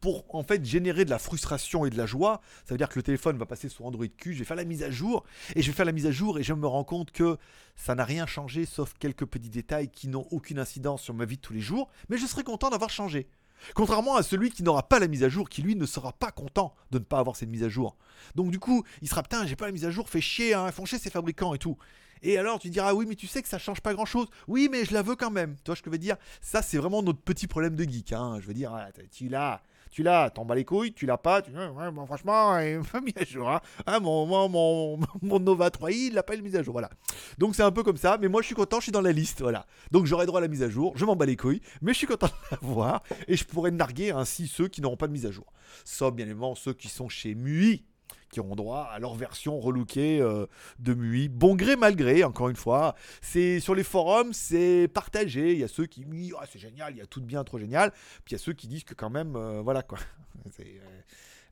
pour 0.00 0.34
en 0.34 0.42
fait 0.42 0.62
générer 0.64 1.06
de 1.06 1.10
la 1.10 1.18
frustration 1.18 1.86
et 1.86 1.90
de 1.90 1.96
la 1.96 2.04
joie. 2.04 2.42
Ça 2.66 2.74
veut 2.74 2.78
dire 2.78 2.88
que 2.88 2.98
le 2.98 3.02
téléphone 3.02 3.38
va 3.38 3.46
passer 3.46 3.70
sur 3.70 3.86
Android 3.86 4.06
Q, 4.06 4.34
je 4.34 4.40
vais 4.40 4.44
faire 4.44 4.56
la 4.56 4.64
mise 4.64 4.82
à 4.82 4.90
jour, 4.90 5.24
et 5.54 5.62
je 5.62 5.70
vais 5.70 5.76
faire 5.76 5.86
la 5.86 5.92
mise 5.92 6.06
à 6.06 6.10
jour, 6.10 6.38
et 6.38 6.42
je 6.42 6.52
me 6.52 6.66
rends 6.66 6.84
compte 6.84 7.10
que 7.10 7.38
ça 7.76 7.94
n'a 7.94 8.04
rien 8.04 8.26
changé, 8.26 8.66
sauf 8.66 8.94
quelques 8.98 9.24
petits 9.24 9.48
détails 9.48 9.88
qui 9.88 10.08
n'ont 10.08 10.26
aucune 10.30 10.58
incidence 10.58 11.02
sur 11.02 11.14
ma 11.14 11.24
vie 11.24 11.36
de 11.36 11.40
tous 11.40 11.54
les 11.54 11.60
jours, 11.60 11.88
mais 12.10 12.18
je 12.18 12.26
serai 12.26 12.42
content 12.42 12.68
d'avoir 12.68 12.90
changé. 12.90 13.28
Contrairement 13.74 14.16
à 14.16 14.22
celui 14.22 14.50
qui 14.50 14.62
n'aura 14.62 14.88
pas 14.88 14.98
la 14.98 15.08
mise 15.08 15.22
à 15.22 15.30
jour, 15.30 15.48
qui 15.48 15.62
lui 15.62 15.76
ne 15.76 15.86
sera 15.86 16.12
pas 16.12 16.30
content 16.30 16.74
de 16.90 16.98
ne 16.98 17.04
pas 17.04 17.18
avoir 17.18 17.36
cette 17.36 17.48
mise 17.48 17.62
à 17.62 17.68
jour. 17.68 17.96
Donc 18.34 18.50
du 18.50 18.58
coup, 18.58 18.84
il 19.00 19.08
sera 19.08 19.22
putain, 19.22 19.46
j'ai 19.46 19.56
pas 19.56 19.66
la 19.66 19.72
mise 19.72 19.84
à 19.84 19.90
jour, 19.90 20.08
fait 20.08 20.20
chier, 20.20 20.52
hein, 20.54 20.70
font 20.72 20.84
chier 20.84 20.98
ces 20.98 21.10
fabricants 21.10 21.54
et 21.54 21.58
tout. 21.58 21.78
Et 22.22 22.38
alors 22.38 22.58
tu 22.58 22.70
diras 22.70 22.92
oui 22.94 23.06
mais 23.08 23.14
tu 23.14 23.26
sais 23.26 23.42
que 23.42 23.48
ça 23.48 23.58
change 23.58 23.80
pas 23.80 23.94
grand 23.94 24.06
chose. 24.06 24.26
Oui 24.48 24.68
mais 24.70 24.84
je 24.84 24.92
la 24.94 25.02
veux 25.02 25.16
quand 25.16 25.30
même. 25.30 25.56
Tu 25.56 25.66
vois 25.66 25.76
ce 25.76 25.82
que 25.82 25.90
je 25.90 25.92
veux 25.92 25.98
dire? 25.98 26.16
Ça 26.40 26.62
c'est 26.62 26.78
vraiment 26.78 27.02
notre 27.02 27.20
petit 27.20 27.46
problème 27.46 27.76
de 27.76 27.84
geek. 27.84 28.12
Hein. 28.12 28.38
Je 28.40 28.46
veux 28.46 28.54
dire, 28.54 28.76
tu 29.10 29.28
l'as, 29.28 29.62
tu 29.90 30.02
l'as, 30.02 30.30
t'en 30.30 30.44
bats 30.44 30.54
les 30.54 30.64
couilles, 30.64 30.92
tu 30.92 31.04
l'as 31.04 31.18
pas, 31.18 31.42
tu 31.42 31.50
ouais, 31.50 31.90
bon, 31.90 32.06
franchement, 32.06 32.58
il 32.60 32.78
m'a 32.92 33.00
mis 33.00 33.12
à 33.16 33.24
jour. 33.24 33.50
Hein. 33.50 33.60
Ah, 33.86 34.00
mon, 34.00 34.26
mon, 34.26 34.98
mon, 35.22 35.40
Nova 35.40 35.68
3i, 35.68 36.08
il 36.08 36.14
n'a 36.14 36.22
pas 36.22 36.34
une 36.36 36.42
mise 36.42 36.56
à 36.56 36.62
jour. 36.62 36.72
Voilà. 36.72 36.90
Donc 37.38 37.54
c'est 37.54 37.62
un 37.62 37.72
peu 37.72 37.82
comme 37.82 37.96
ça, 37.96 38.16
mais 38.20 38.28
moi 38.28 38.40
je 38.42 38.46
suis 38.46 38.54
content, 38.54 38.78
je 38.78 38.84
suis 38.84 38.92
dans 38.92 39.00
la 39.00 39.12
liste. 39.12 39.40
Voilà. 39.40 39.66
Donc 39.90 40.06
j'aurai 40.06 40.26
droit 40.26 40.38
à 40.38 40.42
la 40.42 40.48
mise 40.48 40.62
à 40.62 40.70
jour, 40.70 40.92
je 40.96 41.04
m'en 41.04 41.16
bats 41.16 41.26
les 41.26 41.36
couilles, 41.36 41.60
mais 41.82 41.92
je 41.92 41.98
suis 41.98 42.06
content 42.06 42.28
de 42.28 42.56
l'avoir 42.56 43.02
et 43.26 43.36
je 43.36 43.44
pourrais 43.44 43.70
narguer 43.70 44.10
ainsi 44.10 44.46
ceux 44.46 44.68
qui 44.68 44.80
n'auront 44.80 44.96
pas 44.96 45.08
de 45.08 45.12
mise 45.12 45.26
à 45.26 45.30
jour. 45.30 45.52
Sauf 45.84 46.14
bien 46.14 46.26
évidemment 46.26 46.54
ceux 46.54 46.72
qui 46.72 46.88
sont 46.88 47.08
chez 47.08 47.34
MUI 47.34 47.84
qui 48.30 48.40
auront 48.40 48.56
droit 48.56 48.88
à 48.92 48.98
leur 48.98 49.14
version 49.14 49.58
relookée 49.58 50.20
euh, 50.20 50.46
de 50.78 50.94
MUI. 50.94 51.28
Bon 51.28 51.54
gré, 51.56 51.76
mal 51.76 51.96
gré, 51.96 52.24
encore 52.24 52.48
une 52.48 52.56
fois. 52.56 52.94
C'est 53.20 53.60
sur 53.60 53.74
les 53.74 53.84
forums, 53.84 54.32
c'est 54.32 54.88
partagé. 54.92 55.52
Il 55.52 55.58
y 55.58 55.64
a 55.64 55.68
ceux 55.68 55.86
qui 55.86 56.04
disent 56.04 56.34
oh, 56.36 56.44
c'est 56.50 56.58
génial, 56.58 56.94
il 56.94 56.98
y 56.98 57.02
a 57.02 57.06
tout 57.06 57.20
bien, 57.20 57.44
trop 57.44 57.58
génial. 57.58 57.90
Puis 58.24 58.30
il 58.30 58.32
y 58.32 58.36
a 58.36 58.38
ceux 58.38 58.52
qui 58.52 58.68
disent 58.68 58.84
que 58.84 58.94
quand 58.94 59.10
même, 59.10 59.36
euh, 59.36 59.60
voilà 59.62 59.82
quoi. 59.82 59.98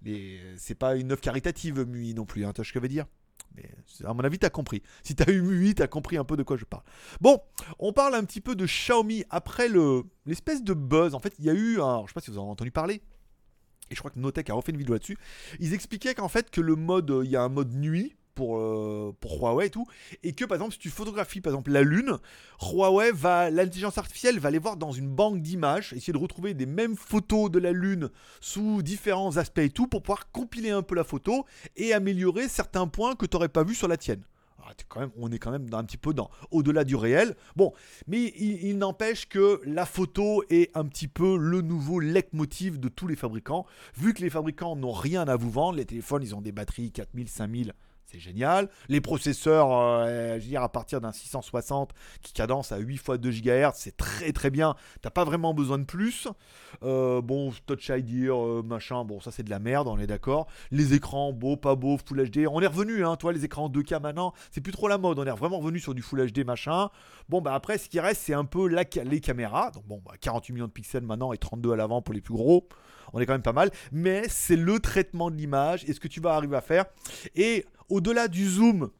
Euh, 0.06 0.54
c'est 0.56 0.76
pas 0.76 0.94
une 0.94 1.11
œuvre 1.11 1.20
caritative 1.20 1.85
MUI 1.85 2.14
non 2.14 2.25
plus, 2.25 2.44
hein, 2.44 2.52
tu 2.52 2.58
vois 2.58 2.64
ce 2.64 2.73
que 2.73 2.78
je 2.78 2.82
veux 2.82 2.88
dire 2.88 3.06
à 4.04 4.14
mon 4.14 4.20
avis, 4.20 4.38
tu 4.38 4.47
as 4.47 4.50
compris. 4.50 4.82
Si 5.02 5.14
tu 5.14 5.23
as 5.23 5.30
eu 5.30 5.42
MUI, 5.42 5.75
tu 5.75 5.82
as 5.82 5.88
compris 5.88 6.16
un 6.16 6.25
peu 6.25 6.37
de 6.37 6.42
quoi 6.42 6.56
je 6.56 6.64
parle. 6.64 6.82
Bon, 7.20 7.40
on 7.78 7.92
parle 7.92 8.14
un 8.14 8.25
petit 8.25 8.40
peu 8.40 8.54
de 8.54 8.66
Xiaomi 8.66 9.25
après 9.30 9.68
l'espèce 10.26 10.62
de 10.62 10.75
buzz. 10.75 11.14
En 11.14 11.20
fait, 11.20 11.35
il 11.38 11.44
y 11.44 11.50
a 11.50 11.54
eu, 11.54 11.80
un, 11.80 12.02
je 12.02 12.08
sais 12.08 12.14
pas 12.14 12.20
si 12.20 12.30
vous 12.30 12.38
en 12.38 12.42
avez 12.42 12.50
entendu 12.50 12.70
parler, 12.70 13.02
et 13.90 13.95
je 13.95 13.99
crois 13.99 14.11
que 14.11 14.18
Notech 14.18 14.50
a 14.50 14.54
refait 14.54 14.73
une 14.73 14.78
vidéo 14.78 14.95
là-dessus, 14.95 15.18
ils 15.61 15.75
expliquaient 15.75 16.14
qu'en 16.14 16.28
fait 16.28 16.50
que 16.50 16.61
le 16.61 16.76
mode, 16.76 17.23
il 17.25 17.30
y 17.30 17.37
a 17.37 17.42
un 17.42 17.49
mode 17.49 17.73
nuit 17.75 18.14
pour, 18.38 18.59
euh, 18.59 19.12
pour 19.18 19.40
Huawei 19.40 19.66
et 19.66 19.71
tout. 19.71 19.87
Et 20.23 20.33
que 20.33 20.45
par 20.45 20.54
exemple, 20.54 20.73
si 20.75 20.78
tu 20.78 20.90
photographies 20.90 21.40
par 21.40 21.52
exemple 21.52 21.73
la 21.73 21.83
Lune, 21.83 22.18
Huawei 22.62 23.11
va, 23.12 23.50
l'intelligence 23.50 23.99
artificielle 23.99 24.38
va 24.38 24.49
aller 24.49 24.61
voir 24.61 24.76
dans 24.76 24.92
une 24.92 25.09
banque 25.09 25.42
d'images, 25.42 25.92
essayer 25.92 26.12
de 26.12 26.18
retrouver 26.18 26.54
des 26.54 26.66
mêmes 26.66 26.95
photos 26.95 27.50
de 27.50 27.59
la 27.59 27.73
Lune 27.73 28.11
sous 28.40 28.83
différents 28.83 29.38
aspects 29.38 29.59
et 29.59 29.71
tout 29.71 29.88
pour 29.88 30.02
pouvoir 30.02 30.30
compiler 30.30 30.71
un 30.71 30.83
peu 30.83 30.95
la 30.95 31.02
photo 31.02 31.47
et 31.76 31.92
améliorer 31.92 32.49
certains 32.49 32.87
points 32.87 33.16
que 33.16 33.26
tu 33.26 33.35
n'aurais 33.35 33.49
pas 33.49 33.64
vu 33.64 33.75
sur 33.75 33.88
la 33.88 33.97
tienne. 33.97 34.23
Ah, 34.68 35.06
on 35.16 35.32
est 35.32 35.38
quand 35.38 35.50
même 35.50 35.66
un 35.72 35.84
petit 35.84 35.96
peu 35.96 36.12
dans 36.12 36.30
au-delà 36.50 36.84
du 36.84 36.94
réel. 36.94 37.37
Bon, 37.56 37.72
mais 38.06 38.34
il, 38.37 38.76
n'empêche 38.76 39.28
que 39.28 39.60
la 39.64 39.87
photo 39.87 40.44
est 40.50 40.76
un 40.76 40.84
petit 40.84 41.08
peu 41.08 41.38
le 41.38 41.62
nouveau 41.62 42.00
leitmotiv 42.00 42.78
de 42.78 42.88
tous 42.88 43.06
les 43.06 43.16
fabricants. 43.16 43.64
Vu 43.96 44.12
que 44.12 44.20
les 44.20 44.30
fabricants 44.30 44.76
n'ont 44.76 44.92
rien 44.92 45.26
à 45.26 45.37
vous 45.37 45.50
vendre, 45.50 45.78
les 45.78 45.87
téléphones, 45.87 46.22
ils 46.22 46.34
ont 46.34 46.42
des 46.42 46.52
batteries 46.52 46.90
4000, 46.90 47.28
5000 47.28 47.72
c'est 48.11 48.19
génial. 48.19 48.71
Les 48.88 49.03
processeurs, 49.03 49.69
euh, 49.71 50.37
je 50.38 50.45
veux 50.45 50.49
dire, 50.49 50.62
à 50.62 50.71
partir 50.71 51.00
d'un 51.00 51.12
660 51.12 51.93
qui 52.23 52.33
cadence 52.33 52.73
à 52.73 52.79
8 52.79 52.97
fois 52.97 53.19
2 53.19 53.31
GHz, 53.31 53.73
c'est 53.75 53.97
très 53.97 54.33
très 54.33 54.50
bien. 54.50 54.75
T'as 55.03 55.11
pas 55.11 55.25
vraiment 55.25 55.53
besoin 55.53 55.79
de 55.79 55.85
plus. 55.85 56.27
Euh, 56.83 57.21
bon, 57.21 57.53
Touch 57.67 57.91
ID, 57.91 58.29
euh, 58.29 58.62
machin, 58.62 59.05
bon, 59.05 59.21
ça 59.21 59.31
c'est 59.31 59.43
de 59.43 59.50
la 59.50 59.59
merde, 59.59 59.88
on 59.88 59.99
est 59.99 60.07
d'accord. 60.07 60.47
Les 60.71 60.95
écrans, 60.95 61.33
beau, 61.35 61.57
pas 61.57 61.75
beau, 61.75 61.99
Full 61.99 62.31
HD. 62.31 62.47
On 62.50 62.61
est 62.61 62.67
revenu, 62.67 63.05
hein, 63.05 63.17
toi, 63.17 63.33
les 63.33 63.45
écrans 63.45 63.69
2K 63.69 64.00
maintenant, 64.00 64.33
c'est 64.50 64.62
plus 64.62 64.73
trop 64.73 64.88
la 64.88 64.97
mode. 64.97 65.19
On 65.19 65.27
est 65.27 65.31
vraiment 65.31 65.59
revenu 65.59 65.79
sur 65.79 65.95
du 65.95 66.00
Full 66.00 66.31
HD, 66.31 66.47
machin. 66.47 66.88
Bon, 67.29 67.43
bah 67.43 67.53
après, 67.53 67.77
ce 67.77 67.91
qui 67.91 68.00
reste, 68.00 68.23
c'est 68.23 68.35
un 68.35 68.47
peu 68.47 68.69
la, 68.69 68.85
les 69.05 69.21
caméras. 69.21 69.71
Donc, 69.73 69.87
bon, 69.87 70.00
bah, 70.05 70.12
48 70.19 70.55
millions 70.55 70.67
de 70.67 70.73
pixels 70.73 71.05
maintenant 71.05 71.35
et 71.35 71.38
32 71.38 71.73
à 71.73 71.77
l'avant 71.77 72.00
pour 72.00 72.15
les 72.15 72.23
plus 72.23 72.35
gros 72.35 72.67
on 73.12 73.21
est 73.21 73.27
quand 73.27 73.33
même 73.35 73.43
pas 73.43 73.53
mal. 73.53 73.71
Mais 73.93 74.23
c'est 74.29 74.57
le 74.57 74.79
traitement 74.81 75.31
de 75.31 75.37
l'image 75.37 75.85
et 75.88 75.93
ce 75.93 76.00
que 76.00 76.09
tu 76.09 76.21
vas 76.21 76.35
arriver 76.35 76.57
à 76.57 76.61
faire. 76.61 76.85
Et 77.35 77.65
au-delà 77.88 78.29
du 78.29 78.49
zoom, 78.49 78.91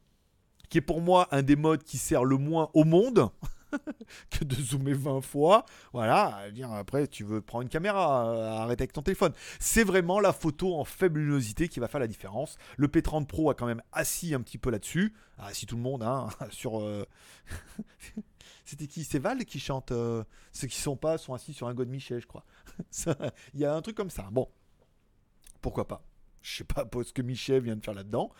qui 0.69 0.77
est 0.77 0.81
pour 0.81 1.01
moi 1.01 1.27
un 1.31 1.41
des 1.41 1.55
modes 1.55 1.83
qui 1.83 1.97
sert 1.97 2.23
le 2.23 2.37
moins 2.37 2.69
au 2.73 2.83
monde, 2.83 3.29
que 4.29 4.43
de 4.43 4.55
zoomer 4.55 4.93
20 4.93 5.21
fois. 5.21 5.65
Voilà, 5.93 6.39
après 6.73 7.07
tu 7.07 7.23
veux 7.23 7.41
prendre 7.41 7.63
une 7.63 7.69
caméra, 7.69 8.29
euh, 8.29 8.49
arrête 8.49 8.81
avec 8.81 8.93
ton 8.93 9.01
téléphone. 9.01 9.33
C'est 9.59 9.83
vraiment 9.83 10.19
la 10.19 10.33
photo 10.33 10.75
en 10.75 10.85
faible 10.85 11.19
luminosité 11.19 11.67
qui 11.67 11.79
va 11.79 11.87
faire 11.87 11.99
la 11.99 12.07
différence. 12.07 12.57
Le 12.77 12.87
P30 12.87 13.25
Pro 13.25 13.49
a 13.49 13.53
quand 13.53 13.67
même 13.67 13.81
assis 13.91 14.33
un 14.33 14.41
petit 14.41 14.57
peu 14.57 14.69
là-dessus. 14.69 15.13
Assis 15.37 15.65
tout 15.65 15.75
le 15.75 15.81
monde, 15.81 16.03
hein, 16.03 16.29
sur. 16.49 16.81
Euh, 16.81 17.05
c'était 18.69 18.87
qui? 18.87 19.03
C'est 19.03 19.19
Val 19.19 19.45
qui 19.45 19.59
chante. 19.59 19.91
Euh, 19.91 20.23
ceux 20.51 20.67
qui 20.67 20.77
sont 20.77 20.95
pas 20.95 21.17
sont 21.17 21.33
assis 21.33 21.53
sur 21.53 21.67
un 21.67 21.73
God 21.73 21.89
Michel, 21.89 22.21
je 22.21 22.27
crois. 22.27 22.45
Il 23.53 23.59
y 23.59 23.65
a 23.65 23.73
un 23.73 23.81
truc 23.81 23.95
comme 23.95 24.09
ça. 24.09 24.29
Bon, 24.31 24.47
pourquoi 25.61 25.87
pas 25.87 26.08
je 26.41 26.57
sais 26.57 26.63
pas 26.63 26.85
ce 27.03 27.13
que 27.13 27.21
Michel 27.21 27.61
vient 27.61 27.75
de 27.75 27.83
faire 27.83 27.93
là-dedans. 27.93 28.31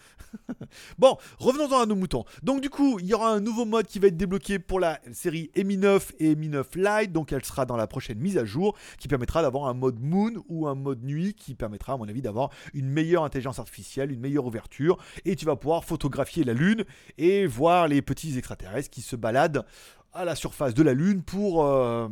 bon, 0.97 1.17
revenons-en 1.39 1.81
à 1.81 1.85
nos 1.85 1.95
moutons. 1.95 2.23
Donc 2.43 2.61
du 2.61 2.69
coup, 2.69 2.99
il 2.99 3.05
y 3.05 3.13
aura 3.13 3.31
un 3.31 3.39
nouveau 3.39 3.65
mode 3.65 3.87
qui 3.87 3.99
va 3.99 4.07
être 4.07 4.17
débloqué 4.17 4.59
pour 4.59 4.79
la 4.79 4.99
série 5.11 5.51
Mi 5.55 5.77
9 5.77 6.13
et 6.19 6.35
Mi 6.35 6.49
9 6.49 6.75
Lite. 6.75 7.11
Donc 7.11 7.31
elle 7.31 7.43
sera 7.43 7.65
dans 7.65 7.77
la 7.77 7.87
prochaine 7.87 8.19
mise 8.19 8.37
à 8.37 8.45
jour 8.45 8.77
qui 8.99 9.07
permettra 9.07 9.41
d'avoir 9.41 9.67
un 9.67 9.73
mode 9.73 9.99
Moon 9.99 10.43
ou 10.47 10.67
un 10.67 10.75
mode 10.75 11.03
nuit 11.03 11.33
qui 11.33 11.55
permettra 11.55 11.93
à 11.93 11.97
mon 11.97 12.07
avis 12.07 12.21
d'avoir 12.21 12.49
une 12.73 12.87
meilleure 12.87 13.23
intelligence 13.23 13.59
artificielle, 13.59 14.11
une 14.11 14.19
meilleure 14.19 14.45
ouverture. 14.45 14.97
Et 15.25 15.35
tu 15.35 15.45
vas 15.45 15.55
pouvoir 15.55 15.83
photographier 15.83 16.43
la 16.43 16.53
Lune 16.53 16.85
et 17.17 17.45
voir 17.45 17.87
les 17.87 18.01
petits 18.01 18.37
extraterrestres 18.37 18.89
qui 18.89 19.01
se 19.01 19.15
baladent 19.15 19.65
à 20.13 20.25
la 20.25 20.35
surface 20.35 20.73
de 20.73 20.83
la 20.83 20.93
Lune 20.93 21.23
pour... 21.23 21.65
Euh, 21.65 22.07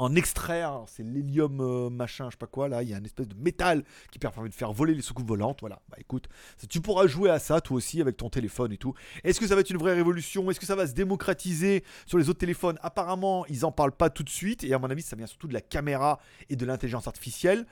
en 0.00 0.14
extraire, 0.14 0.84
c'est 0.86 1.02
l'hélium 1.02 1.60
euh, 1.60 1.90
machin, 1.90 2.26
je 2.26 2.30
sais 2.30 2.38
pas 2.38 2.46
quoi, 2.46 2.68
là, 2.68 2.82
il 2.82 2.88
y 2.88 2.94
a 2.94 2.96
une 2.96 3.04
espèce 3.04 3.28
de 3.28 3.34
métal 3.34 3.84
qui 4.10 4.18
permet 4.18 4.48
de 4.48 4.54
faire 4.54 4.72
voler 4.72 4.94
les 4.94 5.02
soucoupes 5.02 5.28
volantes, 5.28 5.58
voilà, 5.60 5.82
bah 5.90 5.98
écoute, 6.00 6.26
tu 6.70 6.80
pourras 6.80 7.06
jouer 7.06 7.28
à 7.28 7.38
ça 7.38 7.60
toi 7.60 7.76
aussi 7.76 8.00
avec 8.00 8.16
ton 8.16 8.30
téléphone 8.30 8.72
et 8.72 8.78
tout. 8.78 8.94
Est-ce 9.24 9.38
que 9.38 9.46
ça 9.46 9.54
va 9.54 9.60
être 9.60 9.68
une 9.68 9.76
vraie 9.76 9.92
révolution? 9.92 10.50
Est-ce 10.50 10.58
que 10.58 10.64
ça 10.64 10.74
va 10.74 10.86
se 10.86 10.94
démocratiser 10.94 11.84
sur 12.06 12.16
les 12.16 12.30
autres 12.30 12.38
téléphones? 12.38 12.78
Apparemment, 12.82 13.44
ils 13.46 13.66
en 13.66 13.72
parlent 13.72 13.92
pas 13.92 14.08
tout 14.08 14.22
de 14.22 14.30
suite, 14.30 14.64
et 14.64 14.72
à 14.72 14.78
mon 14.78 14.88
avis, 14.88 15.02
ça 15.02 15.16
vient 15.16 15.26
surtout 15.26 15.48
de 15.48 15.54
la 15.54 15.60
caméra 15.60 16.18
et 16.48 16.56
de 16.56 16.64
l'intelligence 16.64 17.06
artificielle 17.06 17.66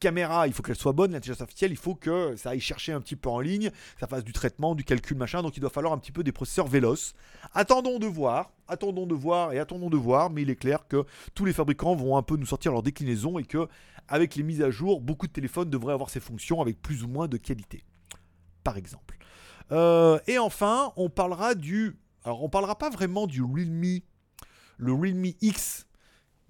caméra, 0.00 0.46
il 0.46 0.52
faut 0.52 0.62
qu'elle 0.62 0.76
soit 0.76 0.92
bonne, 0.92 1.12
l'intelligence 1.12 1.40
artificielle, 1.40 1.70
il 1.70 1.76
faut 1.76 1.94
que 1.94 2.36
ça 2.36 2.50
aille 2.50 2.60
chercher 2.60 2.92
un 2.92 3.00
petit 3.00 3.16
peu 3.16 3.28
en 3.28 3.40
ligne, 3.40 3.70
ça 3.98 4.06
fasse 4.06 4.24
du 4.24 4.32
traitement, 4.32 4.74
du 4.74 4.84
calcul, 4.84 5.16
machin, 5.16 5.42
donc 5.42 5.56
il 5.56 5.60
doit 5.60 5.70
falloir 5.70 5.92
un 5.92 5.98
petit 5.98 6.12
peu 6.12 6.22
des 6.22 6.32
processeurs 6.32 6.66
véloces. 6.66 7.14
Attendons 7.52 7.98
de 7.98 8.06
voir, 8.06 8.52
attendons 8.68 9.06
de 9.06 9.14
voir 9.14 9.52
et 9.52 9.58
attendons 9.58 9.90
de 9.90 9.96
voir, 9.96 10.30
mais 10.30 10.42
il 10.42 10.50
est 10.50 10.56
clair 10.56 10.86
que 10.88 11.04
tous 11.34 11.44
les 11.44 11.52
fabricants 11.52 11.94
vont 11.94 12.16
un 12.16 12.22
peu 12.22 12.36
nous 12.36 12.46
sortir 12.46 12.72
leur 12.72 12.82
déclinaison 12.82 13.38
et 13.38 13.44
que 13.44 13.68
avec 14.08 14.36
les 14.36 14.42
mises 14.42 14.62
à 14.62 14.70
jour, 14.70 15.00
beaucoup 15.00 15.26
de 15.26 15.32
téléphones 15.32 15.70
devraient 15.70 15.94
avoir 15.94 16.10
ces 16.10 16.20
fonctions 16.20 16.60
avec 16.60 16.80
plus 16.80 17.04
ou 17.04 17.08
moins 17.08 17.28
de 17.28 17.36
qualité. 17.36 17.84
Par 18.62 18.76
exemple. 18.76 19.16
Euh, 19.72 20.18
et 20.26 20.38
enfin, 20.38 20.92
on 20.96 21.08
parlera 21.08 21.54
du. 21.54 21.96
Alors, 22.24 22.42
on 22.42 22.48
parlera 22.48 22.76
pas 22.76 22.90
vraiment 22.90 23.26
du 23.26 23.42
Realme, 23.42 24.00
le 24.78 24.92
Realme 24.92 25.32
X 25.40 25.86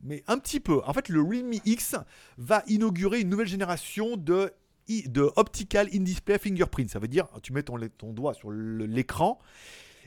mais 0.05 0.23
un 0.29 0.39
petit 0.39 0.61
peu. 0.61 0.81
En 0.85 0.93
fait, 0.93 1.09
le 1.09 1.21
Realme 1.23 1.55
X 1.65 1.97
va 2.39 2.63
inaugurer 2.67 3.21
une 3.21 3.31
nouvelle 3.31 3.49
génération 3.49 4.17
de, 4.17 4.53
de 4.89 5.31
Optical 5.37 5.89
In-Display 5.93 6.39
Fingerprint. 6.39 6.91
Ça 6.91 6.99
veut 6.99 7.09
dire, 7.09 7.27
tu 7.43 7.53
mets 7.53 7.63
ton, 7.63 7.79
doigt 8.13 8.35
sur 8.35 8.51
l'écran 8.51 9.39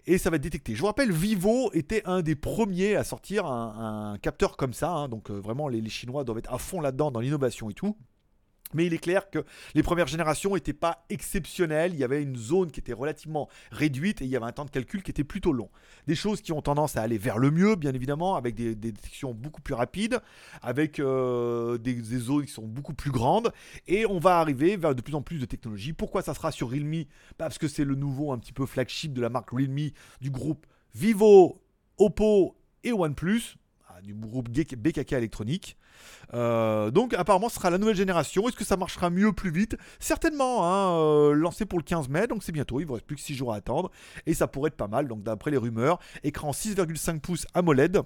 et 0.06 0.18
ça 0.18 0.30
va 0.30 0.38
être 0.38 0.44
détecté. 0.44 0.76
Je 0.76 0.80
vous 0.80 0.86
rappelle, 0.86 1.12
Vivo 1.12 1.72
était 1.74 2.04
un 2.06 2.22
des 2.22 2.36
premiers 2.36 2.96
à 2.96 3.04
sortir 3.04 3.46
un, 3.46 4.18
capteur 4.22 4.56
comme 4.56 4.74
ça. 4.74 4.92
Hein. 4.92 5.10
donc 5.10 5.30
euh, 5.30 5.34
vraiment, 5.34 5.68
les 5.68 5.90
Chinois 5.90 6.24
doivent 6.24 6.38
être 6.38 6.54
à 6.54 6.58
fond 6.58 6.80
là-dedans 6.80 7.12
dans 7.12 7.20
l'innovation 7.20 7.70
et 7.70 7.74
tout. 7.74 7.98
Mais 8.74 8.86
il 8.86 8.94
est 8.94 9.00
clair 9.00 9.30
que 9.30 9.46
les 9.76 9.84
premières 9.84 10.08
générations 10.08 10.54
n'étaient 10.56 10.74
pas 10.74 11.06
exceptionnelles. 11.10 11.94
Il 11.94 12.00
y 12.00 12.04
avait 12.04 12.22
une 12.22 12.36
zone 12.36 12.72
qui 12.72 12.80
était 12.80 12.94
relativement 12.94 13.48
réduite 13.72 14.22
et 14.22 14.26
il 14.26 14.30
y 14.30 14.36
avait 14.36 14.46
un 14.46 14.52
temps 14.52 14.66
de 14.66 14.70
calcul 14.70 15.04
qui 15.04 15.12
était 15.12 15.24
plutôt 15.24 15.54
long. 15.54 15.70
Des 16.06 16.16
choses 16.16 16.42
qui 16.42 16.52
ont 16.52 16.62
tendance 16.62 16.98
à 16.98 17.02
aller 17.02 17.18
vers 17.18 17.38
le 17.38 17.52
mieux, 17.52 17.76
bien 17.76 17.94
évidemment, 17.94 18.36
avec 18.36 18.56
des, 18.56 18.76
détections 18.76 19.34
beaucoup 19.34 19.62
plus 19.62 19.74
rapides, 19.74 20.20
avec 20.62 21.00
euh, 21.00 21.78
des, 21.78 22.02
zones 22.18 22.46
qui 22.46 22.52
sont 22.52 22.68
beaucoup 22.68 22.94
plus 22.94 23.12
grandes. 23.12 23.52
Et 23.88 24.06
on 24.06 24.20
va 24.20 24.40
arriver 24.40 24.78
vers 24.78 24.96
de 24.96 25.02
plus 25.02 25.16
en 25.16 25.22
plus 25.22 25.40
de 25.40 25.46
technologies. 25.46 25.94
Pourquoi 25.94 26.22
ça 26.22 26.34
sera 26.34 26.52
sur 26.52 26.70
Realme? 26.70 27.06
Parce 27.38 27.58
que 27.58 27.68
c'est 27.68 27.86
le 27.86 27.96
nouveau 27.96 28.32
un 28.32 28.38
petit 28.38 28.54
peu 28.54 28.66
flagship 28.66 29.14
de 29.14 29.22
la 29.22 29.30
marque 29.30 29.52
Realme 29.52 29.92
du 30.22 30.30
groupe 30.30 30.66
Vivo, 30.94 31.62
Oppo 31.98 32.58
et 32.84 32.92
OnePlus 32.92 33.58
du 34.02 34.14
groupe 34.14 34.50
BKK 34.50 35.14
électronique. 35.14 35.78
Euh, 36.34 36.92
donc 36.92 37.14
apparemment 37.14 37.50
ce 37.50 37.56
sera 37.56 37.70
la 37.70 37.78
nouvelle 37.78 37.96
génération. 37.96 38.48
Est-ce 38.48 38.56
que 38.56 38.66
ça 38.66 38.78
marchera 38.78 39.10
mieux 39.10 39.34
plus 39.34 39.52
vite? 39.52 39.78
Certainement, 40.00 40.66
hein, 40.66 40.98
euh, 41.00 41.34
lancé 41.34 41.66
pour 41.66 41.80
le 41.80 41.84
15 41.84 42.10
mai, 42.10 42.28
donc 42.28 42.44
c'est 42.44 42.52
bientôt, 42.52 42.80
il 42.80 42.84
ne 42.84 42.88
vous 42.88 42.94
reste 42.96 43.06
plus 43.06 43.16
que 43.16 43.22
6 43.22 43.36
jours 43.36 43.54
à 43.54 43.58
attendre. 43.58 43.92
Et 44.26 44.34
ça 44.34 44.48
pourrait 44.48 44.70
être 44.70 44.78
pas 44.78 44.88
mal, 44.88 45.08
donc 45.08 45.24
d'après 45.24 45.52
les 45.52 45.58
rumeurs, 45.58 46.00
écran 46.24 46.52
6,5 46.52 47.20
pouces 47.20 47.46
AMOLED. 47.54 48.02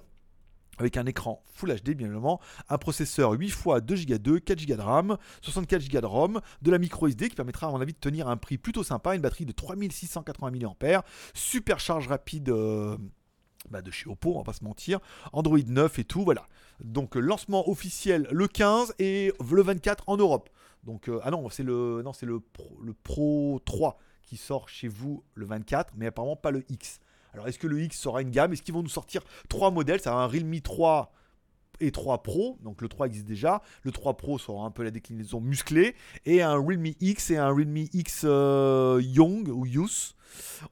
Avec 0.78 0.96
un 0.96 1.04
écran 1.04 1.44
Full 1.54 1.74
HD 1.74 1.90
bien 1.90 2.06
évidemment, 2.06 2.40
un 2.70 2.78
processeur 2.78 3.32
8 3.32 3.46
x 3.46 3.64
2 3.82 4.04
Go 4.06 4.18
2, 4.18 4.40
4 4.40 4.66
Go 4.66 4.74
de 4.74 4.80
RAM, 4.80 5.16
64 5.42 5.88
Go 5.90 6.00
de 6.00 6.06
ROM, 6.06 6.40
de 6.62 6.70
la 6.70 6.78
micro 6.78 7.06
SD 7.06 7.28
qui 7.28 7.36
permettra 7.36 7.66
à 7.66 7.70
mon 7.70 7.80
avis 7.80 7.92
de 7.92 7.98
tenir 7.98 8.26
un 8.26 8.38
prix 8.38 8.56
plutôt 8.56 8.82
sympa, 8.82 9.14
une 9.14 9.20
batterie 9.20 9.44
de 9.44 9.52
3680 9.52 10.50
mAh, 10.50 11.04
super 11.34 11.78
charge 11.78 12.08
rapide 12.08 12.48
euh, 12.48 12.96
bah, 13.70 13.82
de 13.82 13.90
chez 13.90 14.08
Oppo, 14.08 14.34
on 14.34 14.38
va 14.38 14.44
pas 14.44 14.52
se 14.52 14.64
mentir. 14.64 15.00
Android 15.32 15.58
9 15.64 15.98
et 15.98 16.04
tout, 16.04 16.24
voilà. 16.24 16.46
Donc 16.80 17.14
lancement 17.14 17.68
officiel 17.68 18.26
le 18.30 18.48
15 18.48 18.94
et 18.98 19.32
le 19.38 19.62
24 19.62 20.04
en 20.08 20.16
Europe. 20.16 20.48
Donc 20.84 21.08
euh, 21.08 21.20
ah 21.22 21.30
non, 21.30 21.48
c'est 21.48 21.62
le 21.62 22.02
non, 22.04 22.12
c'est 22.12 22.26
le 22.26 22.40
Pro, 22.40 22.76
le 22.82 22.92
Pro 22.92 23.60
3 23.64 23.98
qui 24.24 24.36
sort 24.36 24.68
chez 24.68 24.88
vous 24.88 25.22
le 25.34 25.46
24, 25.46 25.94
mais 25.96 26.06
apparemment 26.06 26.36
pas 26.36 26.50
le 26.50 26.64
X. 26.68 27.00
Alors 27.34 27.48
est-ce 27.48 27.58
que 27.58 27.66
le 27.66 27.80
X 27.82 27.98
sera 27.98 28.22
une 28.22 28.30
gamme? 28.30 28.52
Est-ce 28.52 28.62
qu'ils 28.62 28.74
vont 28.74 28.82
nous 28.82 28.88
sortir 28.88 29.22
trois 29.48 29.70
modèles? 29.70 30.00
Ça 30.00 30.10
va 30.10 30.18
un 30.18 30.26
Realme 30.26 30.60
3 30.60 31.12
et 31.80 31.90
3 31.90 32.22
Pro, 32.22 32.58
donc 32.62 32.80
le 32.80 32.88
3 32.88 33.06
existe 33.06 33.26
déjà. 33.26 33.62
Le 33.82 33.92
3 33.92 34.16
Pro 34.16 34.38
sera 34.38 34.64
un 34.64 34.70
peu 34.70 34.82
la 34.82 34.90
déclinaison 34.90 35.40
musclée. 35.40 35.94
Et 36.24 36.42
un 36.42 36.54
Realme 36.54 36.92
X 37.00 37.30
et 37.30 37.36
un 37.36 37.48
Realme 37.48 37.76
X 37.92 38.22
euh, 38.24 39.00
Young 39.02 39.48
ou 39.48 39.66
Youth. 39.66 40.14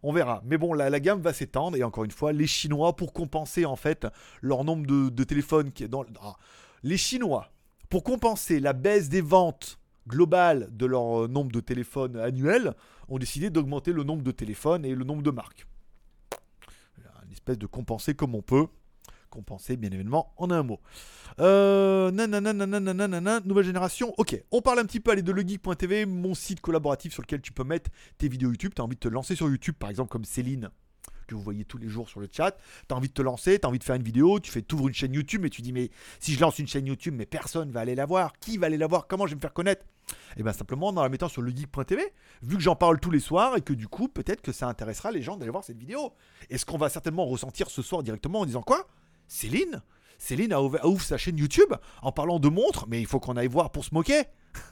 On 0.02 0.12
verra. 0.12 0.42
Mais 0.44 0.56
bon, 0.56 0.72
la, 0.72 1.00
gamme 1.00 1.20
va 1.20 1.32
s'étendre. 1.32 1.76
Et 1.76 1.82
encore 1.82 2.04
une 2.04 2.10
fois, 2.10 2.32
les 2.32 2.46
Chinois, 2.46 2.94
pour 2.94 3.12
compenser 3.12 3.64
en 3.64 3.76
fait 3.76 4.06
leur 4.40 4.64
nombre 4.64 4.86
de, 4.86 5.24
téléphones 5.24 5.72
qui 5.72 5.84
est 5.84 5.88
dans. 5.88 6.04
Ah, 6.22 6.36
les 6.82 6.96
Chinois, 6.96 7.50
pour 7.88 8.04
compenser 8.04 8.60
la 8.60 8.72
baisse 8.72 9.08
des 9.08 9.20
ventes 9.20 9.78
globales 10.06 10.68
de 10.72 10.86
leur 10.86 11.28
nombre 11.28 11.52
de 11.52 11.60
téléphones 11.60 12.16
annuels, 12.16 12.74
ont 13.08 13.18
décidé 13.18 13.50
d'augmenter 13.50 13.92
le 13.92 14.04
nombre 14.04 14.22
de 14.22 14.30
téléphones 14.30 14.84
et 14.84 14.94
le 14.94 15.04
nombre 15.04 15.22
de 15.22 15.30
marques. 15.30 15.66
Une 17.26 17.32
espèce 17.32 17.58
de 17.58 17.66
compenser 17.66 18.14
comme 18.14 18.34
on 18.34 18.42
peut 18.42 18.66
compenser 19.30 19.76
bien 19.76 19.90
évidemment 19.90 20.34
en 20.36 20.50
un 20.50 20.62
mot. 20.62 20.80
Euh, 21.38 22.10
nouvelle 22.10 23.64
génération. 23.64 24.12
Ok, 24.18 24.42
on 24.50 24.60
parle 24.60 24.80
un 24.80 24.84
petit 24.84 25.00
peu 25.00 25.12
allez, 25.12 25.22
de 25.22 25.32
legeek.tv, 25.32 26.06
mon 26.06 26.34
site 26.34 26.60
collaboratif 26.60 27.12
sur 27.12 27.22
lequel 27.22 27.40
tu 27.40 27.52
peux 27.52 27.64
mettre 27.64 27.90
tes 28.18 28.28
vidéos 28.28 28.50
YouTube. 28.50 28.72
Tu 28.74 28.82
as 28.82 28.84
envie 28.84 28.96
de 28.96 29.00
te 29.00 29.08
lancer 29.08 29.34
sur 29.34 29.48
YouTube 29.48 29.76
par 29.78 29.90
exemple 29.90 30.10
comme 30.10 30.24
Céline 30.24 30.70
que 31.30 31.34
vous 31.36 31.42
voyez 31.42 31.64
tous 31.64 31.78
les 31.78 31.88
jours 31.88 32.08
sur 32.08 32.20
le 32.20 32.28
chat. 32.30 32.56
Tu 32.88 32.92
as 32.92 32.96
envie 32.96 33.08
de 33.08 33.14
te 33.14 33.22
lancer, 33.22 33.58
tu 33.58 33.66
as 33.66 33.68
envie 33.68 33.78
de 33.78 33.84
faire 33.84 33.96
une 33.96 34.02
vidéo, 34.02 34.40
tu 34.40 34.50
fais 34.50 34.62
t'ouvres 34.62 34.88
une 34.88 34.94
chaîne 34.94 35.14
YouTube 35.14 35.44
et 35.46 35.50
tu 35.50 35.62
dis 35.62 35.72
mais 35.72 35.90
si 36.18 36.34
je 36.34 36.40
lance 36.40 36.58
une 36.58 36.66
chaîne 36.66 36.86
YouTube, 36.86 37.14
mais 37.16 37.26
personne 37.26 37.70
va 37.70 37.80
aller 37.80 37.94
la 37.94 38.04
voir. 38.04 38.32
Qui 38.40 38.58
va 38.58 38.66
aller 38.66 38.76
la 38.76 38.88
voir? 38.88 39.06
Comment 39.06 39.26
je 39.26 39.30
vais 39.30 39.36
me 39.36 39.40
faire 39.40 39.52
connaître? 39.52 39.86
Et 40.10 40.40
eh 40.40 40.42
bien 40.42 40.52
simplement 40.52 40.88
en 40.88 41.02
la 41.02 41.08
mettant 41.08 41.28
sur 41.28 41.40
le 41.40 41.50
geek.tv, 41.52 42.02
vu 42.42 42.56
que 42.56 42.62
j'en 42.62 42.74
parle 42.74 42.98
tous 42.98 43.12
les 43.12 43.20
soirs 43.20 43.56
et 43.56 43.60
que 43.60 43.72
du 43.72 43.86
coup 43.86 44.08
peut-être 44.08 44.42
que 44.42 44.50
ça 44.50 44.66
intéressera 44.66 45.12
les 45.12 45.22
gens 45.22 45.36
d'aller 45.36 45.52
voir 45.52 45.62
cette 45.62 45.78
vidéo. 45.78 46.12
Et 46.50 46.58
ce 46.58 46.64
qu'on 46.64 46.78
va 46.78 46.88
certainement 46.88 47.24
ressentir 47.26 47.70
ce 47.70 47.80
soir 47.80 48.02
directement 48.02 48.40
en 48.40 48.46
disant 48.46 48.62
quoi? 48.62 48.88
Céline 49.30 49.80
Céline 50.18 50.52
a 50.52 50.60
ouvert, 50.60 50.82
sa 51.00 51.16
chaîne 51.16 51.38
YouTube 51.38 51.72
en 52.02 52.12
parlant 52.12 52.40
de 52.40 52.48
montres, 52.48 52.86
mais 52.88 53.00
il 53.00 53.06
faut 53.06 53.20
qu'on 53.20 53.36
aille 53.36 53.46
voir 53.46 53.70
pour 53.70 53.84
se 53.84 53.94
moquer. 53.94 54.24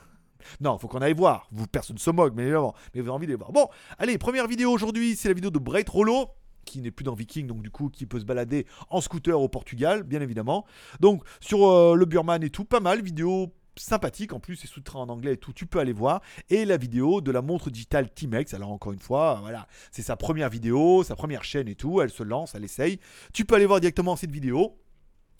non, 0.60 0.76
faut 0.78 0.88
qu'on 0.88 0.98
aille 0.98 1.14
voir. 1.14 1.48
Vous, 1.52 1.66
personne 1.66 1.94
ne 1.94 2.00
se 2.00 2.10
moque, 2.10 2.34
mais 2.34 2.42
évidemment. 2.42 2.74
Mais 2.92 3.00
vous 3.00 3.06
avez 3.06 3.14
envie 3.14 3.26
de 3.28 3.36
voir. 3.36 3.52
Bon, 3.52 3.68
allez, 3.98 4.18
première 4.18 4.46
vidéo 4.46 4.70
aujourd'hui, 4.70 5.16
c'est 5.16 5.28
la 5.28 5.34
vidéo 5.34 5.50
de 5.50 5.58
Bright 5.58 5.88
Rollo 5.88 6.28
qui 6.64 6.82
n'est 6.82 6.90
plus 6.90 7.04
dans 7.04 7.14
Viking, 7.14 7.46
donc 7.46 7.62
du 7.62 7.70
coup 7.70 7.88
qui 7.88 8.04
peut 8.04 8.20
se 8.20 8.26
balader 8.26 8.66
en 8.90 9.00
scooter 9.00 9.40
au 9.40 9.48
Portugal, 9.48 10.02
bien 10.02 10.20
évidemment. 10.20 10.66
Donc 11.00 11.22
sur 11.40 11.66
euh, 11.66 11.94
le 11.94 12.04
Burman 12.04 12.42
et 12.42 12.50
tout, 12.50 12.66
pas 12.66 12.80
mal, 12.80 13.00
vidéo 13.00 13.54
sympathique 13.78 14.32
en 14.32 14.40
plus, 14.40 14.56
c'est 14.56 14.66
sous-titré 14.66 14.98
en 14.98 15.08
anglais 15.08 15.34
et 15.34 15.36
tout, 15.36 15.52
tu 15.52 15.66
peux 15.66 15.78
aller 15.78 15.92
voir. 15.92 16.20
Et 16.50 16.64
la 16.64 16.76
vidéo 16.76 17.20
de 17.20 17.30
la 17.30 17.42
montre 17.42 17.70
digitale 17.70 18.12
Timex, 18.12 18.54
alors 18.54 18.70
encore 18.70 18.92
une 18.92 18.98
fois, 18.98 19.38
voilà, 19.42 19.66
c'est 19.90 20.02
sa 20.02 20.16
première 20.16 20.48
vidéo, 20.48 21.02
sa 21.02 21.16
première 21.16 21.44
chaîne 21.44 21.68
et 21.68 21.74
tout, 21.74 22.00
elle 22.00 22.10
se 22.10 22.22
lance, 22.22 22.54
elle 22.54 22.64
essaye. 22.64 23.00
Tu 23.32 23.44
peux 23.44 23.54
aller 23.54 23.66
voir 23.66 23.80
directement 23.80 24.16
cette 24.16 24.30
vidéo 24.30 24.78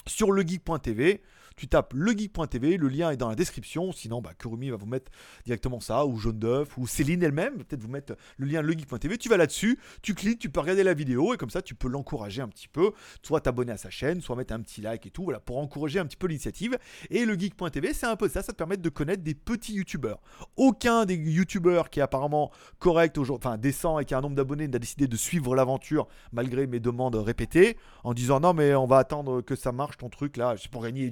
sur 0.07 0.33
legeek.tv 0.33 1.23
tu 1.59 1.69
tapes 1.69 1.93
legeek.tv, 1.95 2.77
le 2.77 2.89
lien 2.89 3.11
est 3.11 3.17
dans 3.17 3.29
la 3.29 3.35
description, 3.35 3.93
sinon 3.93 4.23
bah, 4.23 4.33
Kurumi 4.39 4.71
va 4.71 4.77
vous 4.77 4.87
mettre 4.87 5.11
directement 5.45 5.81
ça, 5.81 6.07
ou 6.07 6.17
Jaune 6.17 6.39
d'œuf, 6.39 6.79
ou 6.79 6.87
Céline 6.87 7.23
elle-même, 7.23 7.57
peut-être 7.65 7.83
vous 7.83 7.89
mettre 7.89 8.17
le 8.39 8.47
lien 8.47 8.63
legeek.tv, 8.63 9.19
tu 9.19 9.29
vas 9.29 9.37
là-dessus, 9.37 9.79
tu 10.03 10.15
cliques, 10.15 10.39
tu 10.39 10.51
peux 10.51 10.61
regarder 10.61 10.85
la 10.85 10.95
vidéo, 10.95 11.35
et 11.35 11.37
comme 11.37 11.51
ça 11.51 11.61
tu 11.61 11.75
peux 11.75 11.89
l'encourager 11.89 12.41
un 12.41 12.49
petit 12.49 12.69
peu, 12.69 12.93
soit 13.23 13.41
t'abonner 13.41 13.73
à 13.73 13.77
sa 13.77 13.91
chaîne, 13.91 14.21
soit 14.21 14.37
mettre 14.37 14.55
un 14.55 14.61
petit 14.61 14.81
like 14.81 15.05
et 15.07 15.11
tout, 15.11 15.25
voilà, 15.25 15.41
pour 15.41 15.59
encourager 15.59 15.99
un 15.99 16.07
petit 16.07 16.17
peu 16.17 16.29
l'initiative. 16.29 16.79
Et 17.11 17.25
le 17.25 17.35
geek.tv, 17.35 17.93
c'est 17.93 18.07
un 18.07 18.17
peu 18.17 18.29
ça, 18.29 18.43
ça 18.43 18.53
te 18.53 18.57
permet 18.57 18.77
de 18.77 18.89
connaître 18.89 19.23
des 19.23 19.35
petits 19.35 19.75
youtubeurs. 19.75 20.21
Aucun 20.57 21.05
des 21.05 21.17
youtubeurs 21.17 21.91
qui 21.91 22.01
est 22.01 22.03
apparemment 22.03 22.53
correct, 22.79 23.19
enfin 23.19 23.59
décent 23.59 23.99
et 23.99 24.05
qui 24.05 24.15
a 24.15 24.19
un 24.19 24.21
nombre 24.21 24.37
d'abonnés 24.37 24.69
n'a 24.69 24.79
décidé 24.79 25.09
de 25.09 25.17
suivre 25.17 25.57
l'aventure 25.57 26.07
malgré 26.33 26.67
mes 26.67 26.81
demandes 26.81 27.17
répétées, 27.17 27.77
en 28.05 28.15
disant 28.15 28.41
non 28.41 28.55
mais 28.55 28.75
on 28.75 28.87
va 28.87 28.99
attendre 28.99 29.41
que 29.41 29.57
ça 29.57 29.73
marche 29.73 29.97
ton 29.97 30.09
truc 30.09 30.37
là, 30.37 30.55
c'est 30.57 30.71
pour 30.71 30.83
gagner 30.83 31.11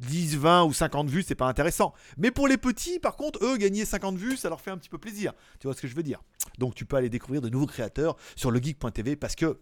10, 0.00 0.36
20 0.36 0.64
ou 0.64 0.72
50 0.72 1.08
vues, 1.08 1.22
c'est 1.22 1.34
pas 1.34 1.46
intéressant. 1.46 1.94
Mais 2.16 2.30
pour 2.30 2.48
les 2.48 2.56
petits, 2.56 2.98
par 2.98 3.16
contre, 3.16 3.44
eux, 3.44 3.56
gagner 3.56 3.84
50 3.84 4.16
vues, 4.16 4.36
ça 4.36 4.48
leur 4.48 4.60
fait 4.60 4.70
un 4.70 4.78
petit 4.78 4.88
peu 4.88 4.98
plaisir. 4.98 5.32
Tu 5.60 5.66
vois 5.66 5.74
ce 5.74 5.80
que 5.80 5.88
je 5.88 5.94
veux 5.94 6.02
dire? 6.02 6.22
Donc 6.58 6.74
tu 6.74 6.84
peux 6.84 6.96
aller 6.96 7.08
découvrir 7.08 7.40
de 7.42 7.48
nouveaux 7.48 7.66
créateurs 7.66 8.16
sur 8.34 8.50
legeek.tv 8.50 9.16
parce 9.16 9.34
que. 9.34 9.58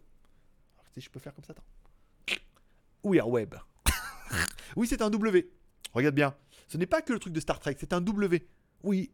Si 0.94 1.00
je 1.00 1.10
peux 1.10 1.18
faire 1.18 1.34
comme 1.34 1.44
ça, 1.44 1.52
attends. 1.52 2.40
We 3.02 3.20
are 3.20 3.28
web. 3.28 3.54
oui, 4.76 4.86
c'est 4.88 5.02
un 5.02 5.10
W. 5.10 5.50
Regarde 5.92 6.14
bien. 6.14 6.34
Ce 6.68 6.78
n'est 6.78 6.86
pas 6.86 7.02
que 7.02 7.12
le 7.12 7.18
truc 7.18 7.32
de 7.32 7.40
Star 7.40 7.60
Trek, 7.60 7.76
c'est 7.78 7.92
un 7.92 8.00
W. 8.00 8.46
We 8.82 9.08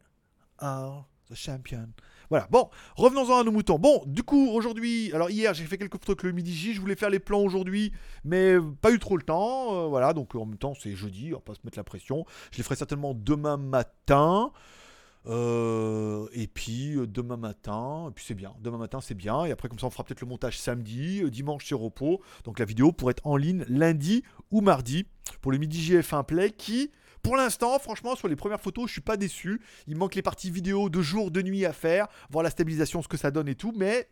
are 0.58 1.08
the 1.30 1.34
champion. 1.34 1.88
Voilà, 2.30 2.46
bon, 2.48 2.70
revenons-en 2.94 3.40
à 3.40 3.42
nos 3.42 3.50
moutons. 3.50 3.80
Bon, 3.80 4.04
du 4.06 4.22
coup, 4.22 4.50
aujourd'hui, 4.50 5.10
alors 5.12 5.30
hier, 5.30 5.52
j'ai 5.52 5.64
fait 5.64 5.76
quelques 5.76 5.96
avec 6.08 6.22
le 6.22 6.30
midi 6.30 6.54
J, 6.54 6.74
je 6.74 6.80
voulais 6.80 6.94
faire 6.94 7.10
les 7.10 7.18
plans 7.18 7.40
aujourd'hui, 7.40 7.92
mais 8.24 8.54
pas 8.80 8.92
eu 8.92 9.00
trop 9.00 9.16
le 9.16 9.24
temps. 9.24 9.74
Euh, 9.74 9.88
voilà, 9.88 10.12
donc 10.12 10.36
en 10.36 10.46
même 10.46 10.56
temps, 10.56 10.74
c'est 10.80 10.94
jeudi, 10.94 11.30
on 11.32 11.38
va 11.38 11.42
pas 11.42 11.54
se 11.54 11.60
mettre 11.64 11.76
la 11.76 11.82
pression. 11.82 12.24
Je 12.52 12.58
les 12.58 12.62
ferai 12.62 12.76
certainement 12.76 13.14
demain 13.14 13.56
matin. 13.56 14.52
Euh, 15.26 16.28
et 16.32 16.46
puis 16.46 16.94
euh, 16.96 17.06
demain 17.06 17.36
matin, 17.36 18.06
et 18.08 18.12
puis 18.12 18.24
c'est 18.24 18.34
bien. 18.34 18.54
Demain 18.60 18.78
matin, 18.78 19.00
c'est 19.00 19.16
bien. 19.16 19.44
Et 19.44 19.50
après, 19.50 19.68
comme 19.68 19.80
ça, 19.80 19.86
on 19.86 19.90
fera 19.90 20.04
peut-être 20.04 20.20
le 20.20 20.28
montage 20.28 20.56
samedi. 20.56 21.28
dimanche, 21.30 21.66
c'est 21.66 21.74
repos. 21.74 22.20
Donc 22.44 22.60
la 22.60 22.64
vidéo 22.64 22.92
pourrait 22.92 23.10
être 23.10 23.26
en 23.26 23.36
ligne 23.36 23.64
lundi 23.68 24.22
ou 24.52 24.60
mardi 24.60 25.04
pour 25.40 25.50
le 25.50 25.58
midi 25.58 25.80
JF1 25.80 26.24
Play 26.24 26.50
qui 26.52 26.92
pour 27.22 27.36
l'instant, 27.36 27.78
franchement, 27.78 28.16
sur 28.16 28.28
les 28.28 28.36
premières 28.36 28.60
photos, 28.60 28.86
je 28.86 28.92
suis 28.92 29.00
pas 29.00 29.16
déçu. 29.16 29.60
Il 29.86 29.96
manque 29.96 30.14
les 30.14 30.22
parties 30.22 30.50
vidéo 30.50 30.88
de 30.88 31.02
jour, 31.02 31.30
de 31.30 31.42
nuit 31.42 31.64
à 31.64 31.72
faire, 31.72 32.08
voir 32.30 32.42
la 32.42 32.50
stabilisation, 32.50 33.02
ce 33.02 33.08
que 33.08 33.16
ça 33.16 33.30
donne 33.30 33.48
et 33.48 33.54
tout, 33.54 33.72
mais 33.76 34.08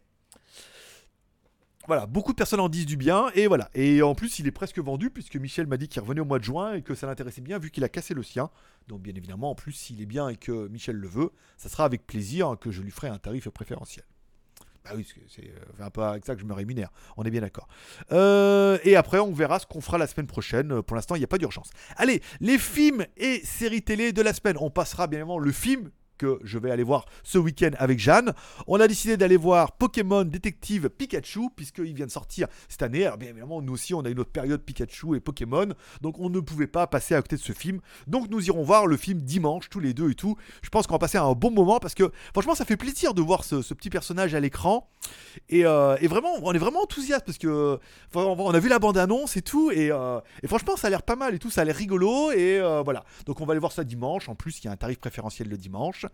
voilà, 1.86 2.04
beaucoup 2.04 2.32
de 2.32 2.36
personnes 2.36 2.60
en 2.60 2.68
disent 2.68 2.84
du 2.84 2.98
bien 2.98 3.30
et 3.34 3.46
voilà. 3.46 3.70
Et 3.74 4.02
en 4.02 4.14
plus, 4.14 4.38
il 4.38 4.46
est 4.46 4.52
presque 4.52 4.78
vendu 4.78 5.08
puisque 5.08 5.36
Michel 5.36 5.66
m'a 5.66 5.78
dit 5.78 5.88
qu'il 5.88 6.02
revenait 6.02 6.20
au 6.20 6.26
mois 6.26 6.38
de 6.38 6.44
juin 6.44 6.74
et 6.74 6.82
que 6.82 6.94
ça 6.94 7.06
l'intéressait 7.06 7.40
bien 7.40 7.58
vu 7.58 7.70
qu'il 7.70 7.82
a 7.82 7.88
cassé 7.88 8.12
le 8.12 8.22
sien. 8.22 8.50
Donc 8.88 9.00
bien 9.00 9.14
évidemment, 9.14 9.52
en 9.52 9.54
plus, 9.54 9.72
s'il 9.72 10.02
est 10.02 10.06
bien 10.06 10.28
et 10.28 10.36
que 10.36 10.68
Michel 10.68 10.96
le 10.96 11.08
veut, 11.08 11.30
ça 11.56 11.70
sera 11.70 11.86
avec 11.86 12.06
plaisir 12.06 12.56
que 12.60 12.70
je 12.70 12.82
lui 12.82 12.90
ferai 12.90 13.08
un 13.08 13.16
tarif 13.16 13.48
préférentiel. 13.48 14.04
Ah 14.90 14.94
oui, 14.96 15.06
c'est 15.28 15.44
euh, 15.44 15.84
un 15.84 15.90
peu 15.90 16.02
avec 16.02 16.24
ça 16.24 16.34
que 16.34 16.40
je 16.40 16.46
me 16.46 16.54
rémunère. 16.54 16.90
On 17.16 17.24
est 17.24 17.30
bien 17.30 17.40
d'accord. 17.40 17.68
Euh, 18.12 18.78
et 18.84 18.96
après, 18.96 19.18
on 19.18 19.32
verra 19.32 19.58
ce 19.58 19.66
qu'on 19.66 19.80
fera 19.80 19.98
la 19.98 20.06
semaine 20.06 20.26
prochaine. 20.26 20.82
Pour 20.82 20.96
l'instant, 20.96 21.14
il 21.14 21.18
n'y 21.18 21.24
a 21.24 21.28
pas 21.28 21.38
d'urgence. 21.38 21.70
Allez, 21.96 22.22
les 22.40 22.58
films 22.58 23.04
et 23.16 23.40
séries 23.44 23.82
télé 23.82 24.12
de 24.12 24.22
la 24.22 24.32
semaine. 24.32 24.56
On 24.60 24.70
passera 24.70 25.06
bien 25.06 25.18
évidemment 25.18 25.38
le 25.38 25.52
film 25.52 25.90
que 26.18 26.38
je 26.44 26.58
vais 26.58 26.70
aller 26.70 26.82
voir 26.82 27.06
ce 27.22 27.38
week-end 27.38 27.70
avec 27.78 27.98
Jeanne. 27.98 28.34
On 28.66 28.80
a 28.80 28.88
décidé 28.88 29.16
d'aller 29.16 29.36
voir 29.36 29.72
Pokémon 29.72 30.24
Détective 30.24 30.90
Pikachu, 30.90 31.48
puisqu'il 31.56 31.94
vient 31.94 32.06
de 32.06 32.10
sortir 32.10 32.48
cette 32.68 32.82
année. 32.82 33.06
Alors 33.06 33.18
bien 33.18 33.30
évidemment, 33.30 33.62
nous 33.62 33.72
aussi, 33.72 33.94
on 33.94 34.02
a 34.02 34.10
une 34.10 34.20
autre 34.20 34.30
période 34.30 34.60
Pikachu 34.60 35.16
et 35.16 35.20
Pokémon, 35.20 35.68
donc 36.02 36.18
on 36.18 36.28
ne 36.28 36.40
pouvait 36.40 36.66
pas 36.66 36.86
passer 36.86 37.14
à 37.14 37.22
côté 37.22 37.36
de 37.36 37.40
ce 37.40 37.52
film. 37.52 37.80
Donc 38.06 38.28
nous 38.28 38.46
irons 38.46 38.62
voir 38.62 38.86
le 38.86 38.96
film 38.96 39.20
dimanche, 39.20 39.70
tous 39.70 39.80
les 39.80 39.94
deux 39.94 40.10
et 40.10 40.14
tout. 40.14 40.36
Je 40.62 40.68
pense 40.68 40.86
qu'on 40.86 40.94
va 40.94 40.98
passer 40.98 41.18
un 41.18 41.32
bon 41.32 41.50
moment, 41.50 41.78
parce 41.78 41.94
que 41.94 42.10
franchement, 42.32 42.54
ça 42.54 42.64
fait 42.64 42.76
plaisir 42.76 43.14
de 43.14 43.22
voir 43.22 43.44
ce, 43.44 43.56
petit 43.74 43.90
personnage 43.90 44.34
à 44.34 44.40
l'écran. 44.40 44.90
Euh, 45.52 45.96
et, 46.00 46.08
vraiment, 46.08 46.30
on 46.42 46.52
est 46.52 46.58
vraiment 46.58 46.82
enthousiaste, 46.82 47.24
parce 47.24 47.38
que 47.38 47.78
on 48.14 48.54
a 48.54 48.58
vu 48.58 48.68
la 48.68 48.78
bande-annonce 48.78 49.36
et 49.36 49.42
tout, 49.42 49.70
et, 49.70 49.90
euh, 49.90 50.20
et, 50.42 50.48
franchement, 50.48 50.76
ça 50.76 50.88
a 50.88 50.90
l'air 50.90 51.02
pas 51.02 51.16
mal 51.16 51.34
et 51.34 51.38
tout, 51.38 51.50
ça 51.50 51.62
a 51.62 51.64
l'air 51.64 51.76
rigolo, 51.76 52.32
et 52.32 52.58
euh, 52.58 52.82
voilà. 52.82 53.04
Donc 53.26 53.40
on 53.40 53.46
va 53.46 53.52
aller 53.52 53.60
voir 53.60 53.72
ça 53.72 53.84
dimanche. 53.84 54.28
En 54.28 54.34
plus, 54.34 54.58
il 54.60 54.64
y 54.64 54.68
a 54.68 54.72
un 54.72 54.76
tarif 54.76 54.98
préférentiel 54.98 55.48
le 55.48 55.56
dimanche. 55.56 56.06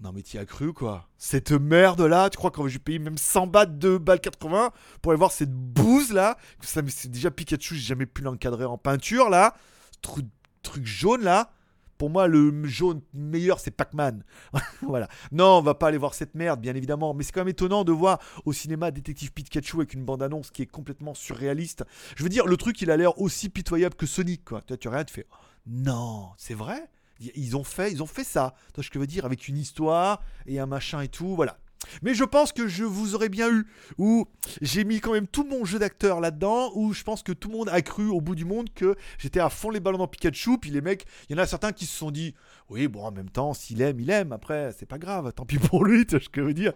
Non 0.00 0.12
mais 0.12 0.22
t'y 0.22 0.38
as 0.38 0.44
cru 0.44 0.72
quoi? 0.72 1.08
Cette 1.16 1.52
merde 1.52 2.02
là, 2.02 2.28
tu 2.28 2.36
crois 2.36 2.50
que 2.50 2.66
j'ai 2.68 2.78
payé 2.78 2.98
même 2.98 3.16
100 3.16 3.46
bahts, 3.46 3.66
2 3.66 3.98
balles 3.98 4.20
80 4.20 4.70
pour 5.00 5.12
aller 5.12 5.18
voir 5.18 5.32
cette 5.32 5.52
bouse 5.52 6.12
là 6.12 6.36
Ça 6.60 6.82
c'est 6.88 7.10
déjà 7.10 7.30
Pikachu, 7.30 7.76
j'ai 7.76 7.80
jamais 7.80 8.06
pu 8.06 8.22
l'encadrer 8.22 8.64
en 8.64 8.76
peinture 8.76 9.30
là. 9.30 9.54
truc, 10.02 10.26
truc 10.62 10.84
jaune 10.84 11.22
là. 11.22 11.50
Pour 11.96 12.10
moi, 12.10 12.26
le 12.26 12.64
jaune 12.66 13.00
meilleur, 13.12 13.60
c'est 13.60 13.70
Pac-Man. 13.70 14.24
voilà. 14.82 15.08
Non, 15.30 15.58
on 15.58 15.62
va 15.62 15.74
pas 15.74 15.88
aller 15.88 15.96
voir 15.96 16.14
cette 16.14 16.34
merde, 16.34 16.60
bien 16.60 16.74
évidemment. 16.74 17.14
Mais 17.14 17.22
c'est 17.22 17.32
quand 17.32 17.42
même 17.42 17.48
étonnant 17.48 17.84
de 17.84 17.92
voir 17.92 18.18
au 18.44 18.52
cinéma 18.52 18.90
Détective 18.90 19.32
Pikachu 19.32 19.76
avec 19.76 19.94
une 19.94 20.04
bande-annonce 20.04 20.50
qui 20.50 20.62
est 20.62 20.66
complètement 20.66 21.14
surréaliste. 21.14 21.84
Je 22.16 22.24
veux 22.24 22.28
dire, 22.28 22.46
le 22.46 22.56
truc, 22.56 22.82
il 22.82 22.90
a 22.90 22.96
l'air 22.96 23.20
aussi 23.20 23.48
pitoyable 23.48 23.94
que 23.94 24.06
Sonic, 24.06 24.44
quoi. 24.44 24.60
Tu, 24.62 24.76
tu 24.76 24.88
rien, 24.88 25.04
tu 25.04 25.14
fais. 25.14 25.26
Non, 25.66 26.30
c'est 26.36 26.54
vrai? 26.54 26.90
Ils 27.34 27.56
ont 27.56 27.64
fait, 27.64 27.92
ils 27.92 28.02
ont 28.02 28.06
fait 28.06 28.24
ça. 28.24 28.54
Tu 28.74 28.82
ce 28.82 28.88
que 28.90 28.94
je 28.94 29.00
veux 29.00 29.06
dire 29.06 29.24
Avec 29.24 29.48
une 29.48 29.58
histoire 29.58 30.22
et 30.46 30.58
un 30.58 30.66
machin 30.66 31.00
et 31.00 31.08
tout, 31.08 31.34
voilà. 31.34 31.58
Mais 32.02 32.14
je 32.14 32.24
pense 32.24 32.52
que 32.52 32.66
je 32.68 32.84
vous 32.84 33.14
aurais 33.14 33.28
bien 33.28 33.50
eu, 33.50 33.66
où 33.98 34.26
j'ai 34.60 34.84
mis 34.84 35.00
quand 35.00 35.12
même 35.12 35.26
tout 35.26 35.44
mon 35.44 35.64
jeu 35.64 35.78
d'acteur 35.78 36.20
là-dedans, 36.20 36.72
où 36.74 36.92
je 36.92 37.02
pense 37.02 37.22
que 37.22 37.32
tout 37.32 37.48
le 37.48 37.56
monde 37.56 37.68
a 37.68 37.82
cru 37.82 38.08
au 38.08 38.20
bout 38.20 38.34
du 38.34 38.44
monde 38.44 38.72
que 38.74 38.96
j'étais 39.18 39.40
à 39.40 39.50
fond 39.50 39.70
les 39.70 39.80
ballons 39.80 39.98
dans 39.98 40.08
Pikachu, 40.08 40.58
puis 40.58 40.70
les 40.70 40.80
mecs, 40.80 41.06
il 41.28 41.36
y 41.36 41.38
en 41.38 41.42
a 41.42 41.46
certains 41.46 41.72
qui 41.72 41.86
se 41.86 41.96
sont 41.96 42.10
dit, 42.10 42.34
oui, 42.70 42.88
bon, 42.88 43.04
en 43.04 43.12
même 43.12 43.30
temps, 43.30 43.54
s'il 43.54 43.82
aime, 43.82 44.00
il 44.00 44.10
aime, 44.10 44.32
après, 44.32 44.72
c'est 44.78 44.86
pas 44.86 44.98
grave, 44.98 45.32
tant 45.32 45.44
pis 45.44 45.58
pour 45.58 45.84
lui, 45.84 46.06
tu 46.06 46.16
vois 46.16 46.24
ce 46.24 46.28
que 46.28 46.40
je 46.40 46.46
veux 46.46 46.54
dire 46.54 46.72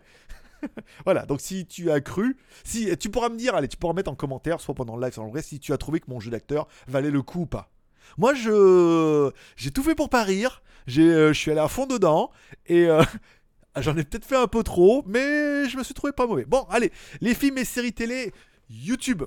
voilà, 1.04 1.24
donc 1.24 1.40
si 1.40 1.66
tu 1.66 1.88
as 1.92 2.00
cru, 2.00 2.36
si 2.64 2.96
tu 2.98 3.10
pourras 3.10 3.28
me 3.28 3.36
dire, 3.36 3.54
allez, 3.54 3.68
tu 3.68 3.76
pourras 3.76 3.94
mettre 3.94 4.10
en 4.10 4.16
commentaire, 4.16 4.60
soit 4.60 4.74
pendant 4.74 4.96
le 4.96 5.04
live, 5.04 5.14
soit 5.14 5.22
en 5.22 5.28
vrai, 5.28 5.40
si 5.40 5.60
tu 5.60 5.72
as 5.72 5.78
trouvé 5.78 6.00
que 6.00 6.10
mon 6.10 6.18
jeu 6.18 6.32
d'acteur 6.32 6.66
valait 6.88 7.12
le 7.12 7.22
coup 7.22 7.42
ou 7.42 7.46
pas. 7.46 7.70
Moi, 8.16 8.34
je 8.34 9.30
j'ai 9.56 9.70
tout 9.70 9.82
fait 9.82 9.94
pour 9.94 10.08
pas 10.08 10.22
rire. 10.24 10.62
Euh, 10.96 11.32
je 11.32 11.38
suis 11.38 11.50
allé 11.50 11.60
à 11.60 11.68
fond 11.68 11.86
dedans 11.86 12.30
et 12.66 12.86
euh, 12.86 13.02
j'en 13.76 13.96
ai 13.96 14.04
peut-être 14.04 14.24
fait 14.24 14.36
un 14.36 14.46
peu 14.46 14.62
trop, 14.62 15.02
mais 15.06 15.68
je 15.68 15.76
me 15.76 15.82
suis 15.82 15.94
trouvé 15.94 16.12
pas 16.12 16.26
mauvais. 16.26 16.44
Bon, 16.44 16.66
allez, 16.70 16.92
les 17.20 17.34
films 17.34 17.58
et 17.58 17.64
séries 17.64 17.92
télé 17.92 18.32
YouTube. 18.70 19.24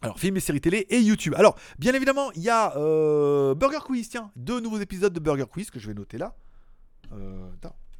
Alors, 0.00 0.18
films 0.20 0.36
et 0.36 0.40
séries 0.40 0.60
télé 0.60 0.86
et 0.90 1.00
YouTube. 1.00 1.34
Alors, 1.36 1.58
bien 1.78 1.92
évidemment, 1.92 2.30
il 2.32 2.42
y 2.42 2.50
a 2.50 2.76
euh, 2.76 3.54
Burger 3.54 3.80
Quiz, 3.84 4.08
tiens, 4.08 4.30
deux 4.36 4.60
nouveaux 4.60 4.78
épisodes 4.78 5.12
de 5.12 5.18
Burger 5.18 5.46
Quiz 5.50 5.70
que 5.70 5.80
je 5.80 5.88
vais 5.88 5.94
noter 5.94 6.18
là. 6.18 6.36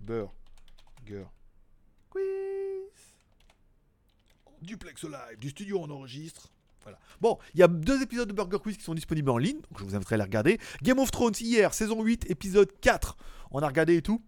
Burger 0.00 1.26
Quiz. 2.10 2.22
Duplex 4.62 5.04
Live, 5.04 5.38
du 5.40 5.50
studio 5.50 5.80
on 5.80 5.90
enregistre. 5.90 6.52
Bon, 7.20 7.38
il 7.54 7.60
y 7.60 7.62
a 7.62 7.68
deux 7.68 8.02
épisodes 8.02 8.28
de 8.28 8.32
Burger 8.32 8.58
Quiz 8.62 8.76
qui 8.76 8.84
sont 8.84 8.94
disponibles 8.94 9.30
en 9.30 9.38
ligne, 9.38 9.56
donc 9.56 9.78
je 9.78 9.84
vous 9.84 9.94
inviterai 9.94 10.14
à 10.14 10.18
les 10.18 10.24
regarder. 10.24 10.58
Game 10.82 10.98
of 10.98 11.10
Thrones 11.10 11.34
hier, 11.40 11.74
saison 11.74 12.02
8, 12.02 12.30
épisode 12.30 12.70
4. 12.80 13.16
On 13.50 13.60
a 13.60 13.66
regardé 13.66 13.96
et 13.96 14.02
tout. 14.02 14.22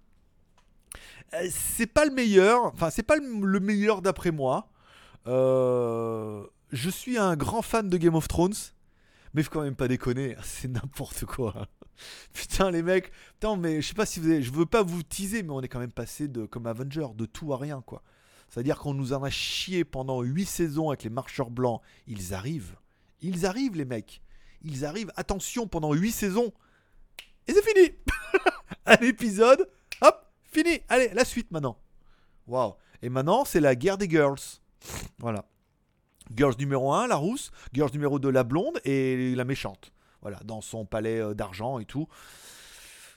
Euh, 1.35 1.47
c'est 1.51 1.87
pas 1.87 2.05
le 2.05 2.11
meilleur, 2.11 2.67
enfin 2.67 2.91
c'est 2.91 3.05
pas 3.05 3.17
le 3.17 3.61
meilleur 3.61 4.03
d'après 4.03 4.31
moi. 4.31 4.69
Euh, 5.27 6.45
je 6.73 6.91
suis 6.91 7.19
un 7.19 7.37
grand 7.37 7.63
fan 7.63 7.89
de 7.89 7.97
Game 7.97 8.15
of 8.15 8.29
Thrones, 8.29 8.55
mais 9.35 9.43
faut 9.43 9.51
quand 9.51 9.63
même 9.63 9.77
pas 9.77 9.89
déconner, 9.89 10.37
c'est 10.43 10.69
n'importe 10.69 11.25
quoi. 11.25 11.69
Putain 12.33 12.71
les 12.71 12.83
mecs, 12.83 13.13
mais 13.59 13.83
je 13.83 13.89
sais 13.89 13.95
pas 13.95 14.07
si 14.07 14.43
je 14.43 14.51
veux 14.53 14.67
pas 14.67 14.83
vous 14.83 15.03
teaser, 15.03 15.43
mais 15.43 15.51
on 15.51 15.61
est 15.61 15.69
quand 15.69 15.81
même 15.81 15.93
passé 15.93 16.29
de 16.29 16.47
comme 16.47 16.67
Avenger, 16.67 17.09
de 17.15 17.27
tout 17.27 17.53
à 17.53 17.59
rien 17.59 17.83
quoi. 17.85 18.03
C'est-à-dire 18.51 18.79
qu'on 18.79 18.95
nous 18.95 19.13
en 19.13 19.23
a 19.23 19.31
chié 19.31 19.85
pendant 19.85 20.23
8 20.23 20.45
saisons 20.45 20.91
avec 20.91 21.05
les 21.05 21.11
marcheurs 21.11 21.51
blancs. 21.51 21.81
Ils 22.09 22.35
arrivent. 22.35 22.77
Ils 23.21 23.47
arrivent, 23.47 23.77
les 23.77 23.85
mecs. 23.85 24.23
Ils 24.63 24.85
arrivent. 24.85 25.13
Attention, 25.15 25.69
pendant 25.69 25.93
8 25.93 26.11
saisons. 26.11 26.53
Et 27.47 27.53
c'est 27.53 27.63
fini 27.63 27.91
Un 28.87 28.97
épisode. 28.97 29.71
Hop, 30.03 30.27
fini. 30.43 30.81
Allez, 30.89 31.11
la 31.15 31.25
suite 31.25 31.53
maintenant. 31.53 31.79
Waouh. 32.49 32.75
Et 33.03 33.09
maintenant, 33.09 33.45
c'est 33.45 33.61
la 33.61 33.77
guerre 33.77 33.99
des 33.99 34.11
girls. 34.11 34.41
Voilà. 35.19 35.45
Girls 36.35 36.57
numéro 36.59 36.93
1, 36.93 37.07
la 37.07 37.17
rousse. 37.17 37.53
Girls 37.73 37.93
numéro 37.93 38.19
2, 38.19 38.31
la 38.31 38.43
blonde. 38.43 38.81
Et 38.85 39.33
la 39.37 39.45
méchante. 39.45 39.93
Voilà, 40.23 40.41
dans 40.45 40.61
son 40.61 40.85
palais 40.85 41.21
euh, 41.21 41.35
d'argent 41.35 41.79
et 41.79 41.85
tout. 41.85 42.09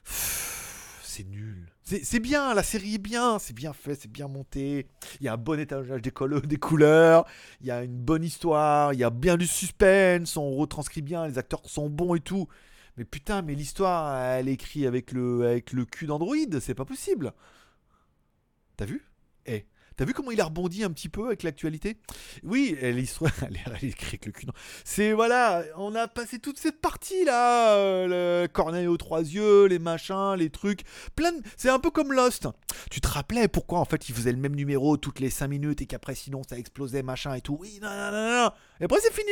C'est 0.06 1.24
nul. 1.24 1.73
C'est 1.86 2.20
bien, 2.22 2.54
la 2.54 2.64
série 2.64 2.96
est 2.96 2.98
bien, 2.98 3.40
c'est 3.40 3.54
bien 3.54 3.74
fait, 3.74 3.96
c'est 3.96 4.12
bien 4.12 4.30
monté. 4.30 4.88
Il 5.20 5.26
y 5.26 5.28
a 5.28 5.34
un 5.34 5.38
bon 5.38 5.60
étalonnage 5.60 6.02
des, 6.02 6.14
des 6.46 6.58
couleurs, 6.58 7.26
il 7.60 7.68
y 7.68 7.72
a 7.72 7.84
une 7.84 7.98
bonne 7.98 8.24
histoire, 8.24 8.94
il 8.94 9.00
y 9.00 9.04
a 9.04 9.10
bien 9.10 9.36
du 9.36 9.46
suspense, 9.48 10.38
on 10.38 10.52
retranscrit 10.56 11.02
bien, 11.02 11.28
les 11.28 11.38
acteurs 11.38 11.62
sont 11.66 11.90
bons 11.90 12.16
et 12.16 12.22
tout. 12.22 12.48
Mais 12.98 13.04
putain, 13.04 13.42
mais 13.42 13.54
l'histoire, 13.54 14.18
elle 14.18 14.48
est 14.48 14.54
écrite 14.54 14.86
avec 14.86 15.12
le, 15.12 15.46
avec 15.46 15.74
le 15.74 15.84
cul 15.86 16.06
d'Android, 16.06 16.38
c'est 16.62 16.76
pas 16.76 16.86
possible. 16.86 17.34
T'as 18.78 18.86
vu? 18.86 19.04
T'as 19.96 20.06
vu 20.06 20.14
comment 20.14 20.32
il 20.32 20.42
a 20.42 20.46
rebondi 20.46 20.84
un 20.84 20.92
petit 20.92 21.10
peu 21.10 21.28
avec 21.28 21.44
l'actualité? 21.44 21.98
Oui, 22.44 22.78
l'histoire, 22.82 23.32
elle 23.48 23.58
est 23.58 23.84
écrite 23.84 24.26
le 24.26 24.32
cul. 24.32 24.48
C'est 24.84 25.14
voilà, 25.14 25.64
on 25.78 25.96
a 25.96 26.08
passé 26.08 26.40
toute 26.40 26.60
cette 26.60 26.82
partie 26.82 27.26
là, 27.26 27.76
euh, 27.76 28.44
le 28.44 28.48
corneille 28.48 28.88
aux 28.88 28.98
trois 28.98 29.22
yeux, 29.22 29.66
les 29.66 29.80
machins, 29.80 30.36
les 30.36 30.50
trucs, 30.50 30.82
plein. 31.16 31.34
C'est 31.58 31.70
un 31.70 31.80
peu 31.80 31.92
comme 31.92 32.14
Lost. 32.14 32.48
Tu 32.90 33.02
te 33.02 33.08
rappelais 33.08 33.48
pourquoi 33.48 33.80
en 33.80 33.86
fait 33.86 34.10
il 34.10 34.16
faisait 34.16 34.32
le 34.32 34.38
même 34.38 34.56
numéro 34.56 34.98
toutes 34.98 35.20
les 35.20 35.30
5 35.30 35.48
minutes 35.48 35.82
et 35.82 35.86
qu'après 35.86 36.16
sinon 36.16 36.42
ça 36.48 36.58
explosait 36.58 37.04
machin 37.04 37.34
et 37.36 37.42
tout? 37.42 37.58
Oui, 37.60 37.80
non, 37.82 37.90
non, 37.90 38.12
non, 38.12 38.44
non. 38.44 38.52
Et 38.80 38.86
après 38.86 39.00
c'est 39.02 39.14
fini. 39.14 39.32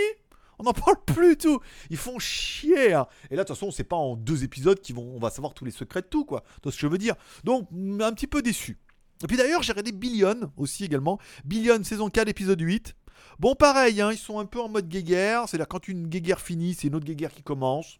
On 0.59 0.63
n'en 0.63 0.73
parle 0.73 0.97
plus 1.03 1.37
tout. 1.37 1.59
Ils 1.89 1.97
font 1.97 2.19
chier. 2.19 2.93
Hein. 2.93 3.07
Et 3.31 3.35
là, 3.35 3.43
de 3.43 3.47
toute 3.47 3.57
façon, 3.57 3.71
c'est 3.71 3.83
pas 3.83 3.95
en 3.95 4.15
deux 4.15 4.43
épisodes 4.43 4.79
qu'ils 4.79 4.95
vont, 4.95 5.11
on 5.15 5.19
va 5.19 5.31
savoir 5.31 5.55
tous 5.55 5.65
les 5.65 5.71
secrets 5.71 6.03
de 6.03 6.07
tout, 6.07 6.23
quoi. 6.23 6.43
C'est 6.63 6.69
ce 6.69 6.75
que 6.75 6.81
je 6.81 6.87
veux 6.87 6.99
dire? 6.99 7.15
Donc, 7.43 7.67
un 7.71 8.13
petit 8.13 8.27
peu 8.27 8.43
déçu. 8.43 8.77
Et 9.23 9.27
puis 9.27 9.37
d'ailleurs, 9.37 9.63
j'ai 9.63 9.71
regardé 9.71 9.91
Billion 9.91 10.51
aussi 10.57 10.85
également. 10.85 11.19
Billion 11.45 11.83
saison 11.83 12.09
4, 12.09 12.27
épisode 12.27 12.59
8. 12.59 12.95
Bon, 13.39 13.55
pareil, 13.55 14.01
hein, 14.01 14.11
ils 14.11 14.17
sont 14.17 14.39
un 14.39 14.45
peu 14.45 14.59
en 14.59 14.69
mode 14.69 14.87
guéguerre. 14.87 15.47
C'est-à-dire, 15.47 15.67
quand 15.67 15.87
une 15.87 16.07
guéguerre 16.07 16.39
finit, 16.39 16.73
c'est 16.73 16.87
une 16.87 16.95
autre 16.95 17.05
guéguerre 17.05 17.31
qui 17.31 17.43
commence. 17.43 17.99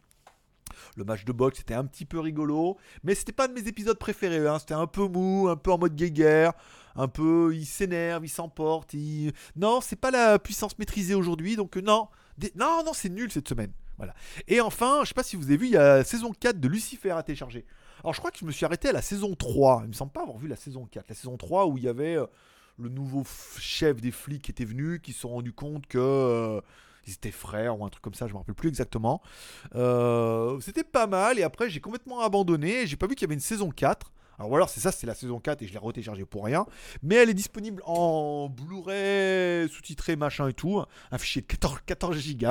Le 0.96 1.04
match 1.04 1.26
de 1.26 1.32
boxe 1.32 1.60
était 1.60 1.74
un 1.74 1.86
petit 1.86 2.06
peu 2.06 2.20
rigolo, 2.20 2.78
mais 3.04 3.16
c'était 3.16 3.32
pas 3.32 3.48
de 3.48 3.54
mes 3.54 3.68
épisodes 3.68 3.98
préférés. 3.98 4.48
Hein. 4.48 4.60
C'était 4.60 4.74
un 4.74 4.88
peu 4.88 5.08
mou, 5.08 5.48
un 5.50 5.56
peu 5.56 5.72
en 5.72 5.78
mode 5.78 5.96
guéguerre, 5.96 6.54
un 6.96 7.08
peu 7.08 7.52
il 7.54 7.66
s'énerve, 7.66 8.26
il 8.26 8.30
s'emporte. 8.30 8.94
Il... 8.94 9.34
Non, 9.56 9.82
c'est 9.82 9.96
pas 9.96 10.12
la 10.12 10.40
puissance 10.40 10.78
maîtrisée 10.80 11.16
aujourd'hui, 11.16 11.56
donc 11.56 11.78
euh, 11.78 11.82
non, 11.82 12.08
non, 12.56 12.84
non, 12.86 12.94
c'est 12.94 13.10
nul 13.10 13.32
cette 13.32 13.48
semaine. 13.48 13.72
Voilà. 13.98 14.14
Et 14.48 14.62
enfin, 14.62 15.00
je 15.04 15.10
sais 15.10 15.14
pas 15.14 15.24
si 15.24 15.36
vous 15.36 15.46
avez 15.46 15.58
vu, 15.58 15.68
il 15.68 15.74
y 15.74 15.78
a 15.78 16.04
saison 16.04 16.32
4 16.38 16.60
de 16.60 16.68
Lucifer 16.68 17.12
à 17.12 17.24
télécharger. 17.24 17.66
Alors 18.04 18.14
je 18.14 18.20
crois 18.20 18.32
que 18.32 18.40
je 18.40 18.46
me 18.46 18.52
suis 18.52 18.66
arrêté 18.66 18.90
à 18.90 18.92
la 18.92 19.02
saison 19.02 19.36
3. 19.36 19.82
Il 19.84 19.90
me 19.90 19.94
semble 19.94 20.12
pas 20.12 20.22
avoir 20.22 20.38
vu 20.38 20.48
la 20.48 20.56
saison 20.56 20.86
4. 20.86 21.10
La 21.10 21.16
saison 21.16 21.38
3 21.38 21.68
où 21.68 21.78
il 21.78 21.84
y 21.84 21.88
avait 21.88 22.16
euh, 22.16 22.26
le 22.78 22.90
nouveau 22.90 23.24
chef 23.60 24.02
des 24.02 24.12
flics 24.12 24.42
qui 24.42 24.52
était 24.52 24.66
venu, 24.66 25.00
qui 25.00 25.14
se 25.14 25.22
sont 25.22 25.30
rendus 25.30 25.54
compte 25.54 25.86
que 25.88 26.00
euh, 26.00 26.62
ils 27.08 27.14
étaient 27.14 27.32
frères 27.32 27.80
ou 27.80 27.86
un 27.86 27.90
truc 27.90 28.04
comme 28.04 28.14
ça, 28.14 28.28
je 28.28 28.34
me 28.34 28.40
rappelle 28.40 28.56
plus 28.56 28.70
exactement. 28.70 29.22
Euh, 29.76 30.60
c'était 30.62 30.84
pas 30.84 31.08
mal 31.08 31.40
et 31.40 31.44
après 31.44 31.70
j'ai 31.70 31.80
complètement 31.80 32.22
abandonné. 32.22 32.88
J'ai 32.88 32.98
pas 32.98 33.08
vu 33.08 33.16
qu'il 33.16 33.24
y 33.24 33.28
avait 33.28 33.36
une 33.36 33.40
saison 33.40 33.70
4. 33.70 34.12
Alors 34.40 34.56
alors 34.56 34.70
c'est 34.70 34.80
ça, 34.80 34.92
c'est 34.92 35.06
la 35.06 35.14
saison 35.14 35.40
4 35.40 35.62
et 35.62 35.68
je 35.68 35.74
l'ai 35.74 35.78
retéléchargé 35.78 36.26
pour 36.26 36.46
rien. 36.46 36.66
Mais 37.04 37.16
elle 37.16 37.30
est 37.30 37.36
disponible 37.36 37.84
en 37.86 38.50
Blu-ray, 38.50 39.70
sous-titré, 39.70 40.16
machin 40.16 40.48
et 40.48 40.54
tout. 40.54 40.82
Un 41.12 41.18
fichier 41.20 41.44
de 41.44 41.48
14, 41.48 41.82
14 41.86 42.36
Go. 42.38 42.48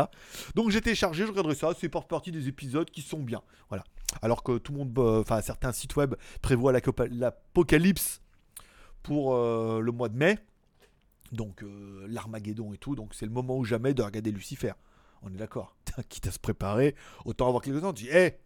Donc 0.55 0.71
j'ai 0.71 0.81
téléchargé, 0.81 1.25
je 1.25 1.31
regarderai 1.31 1.57
ça. 1.57 1.73
C'est 1.79 1.89
par 1.89 2.07
partie 2.07 2.31
des 2.31 2.47
épisodes 2.47 2.89
qui 2.89 3.03
sont 3.03 3.19
bien. 3.19 3.43
Voilà. 3.69 3.85
Alors 4.23 4.43
que 4.43 4.59
tout 4.59 4.73
le 4.73 4.79
monde, 4.79 4.99
euh, 4.99 5.21
enfin 5.21 5.41
certains 5.41 5.73
sites 5.73 5.97
web 5.97 6.15
prévoient 6.43 6.73
l'apocalypse 6.73 8.21
pour 9.03 9.35
euh, 9.35 9.81
le 9.81 9.93
mois 9.93 10.09
de 10.09 10.17
mai. 10.17 10.39
Donc 11.33 11.63
euh, 11.63 12.07
l'Armageddon 12.09 12.73
et 12.75 12.79
tout. 12.79 12.97
Donc 12.97 13.15
c'est 13.15 13.27
le 13.27 13.33
moment 13.33 13.57
ou 13.57 13.65
jamais 13.65 13.95
de 13.95 14.03
regarder 14.03 14.33
Lucifer. 14.33 14.73
On 15.23 15.33
est 15.33 15.37
d'accord. 15.37 15.77
Quitte 16.09 16.27
à 16.27 16.31
se 16.31 16.39
préparer, 16.39 16.95
autant 17.25 17.49
avoir 17.49 17.63
quelques 17.63 17.81
temps. 17.81 17.93
Tu 17.93 18.05
dis, 18.05 18.11
hé, 18.11 18.39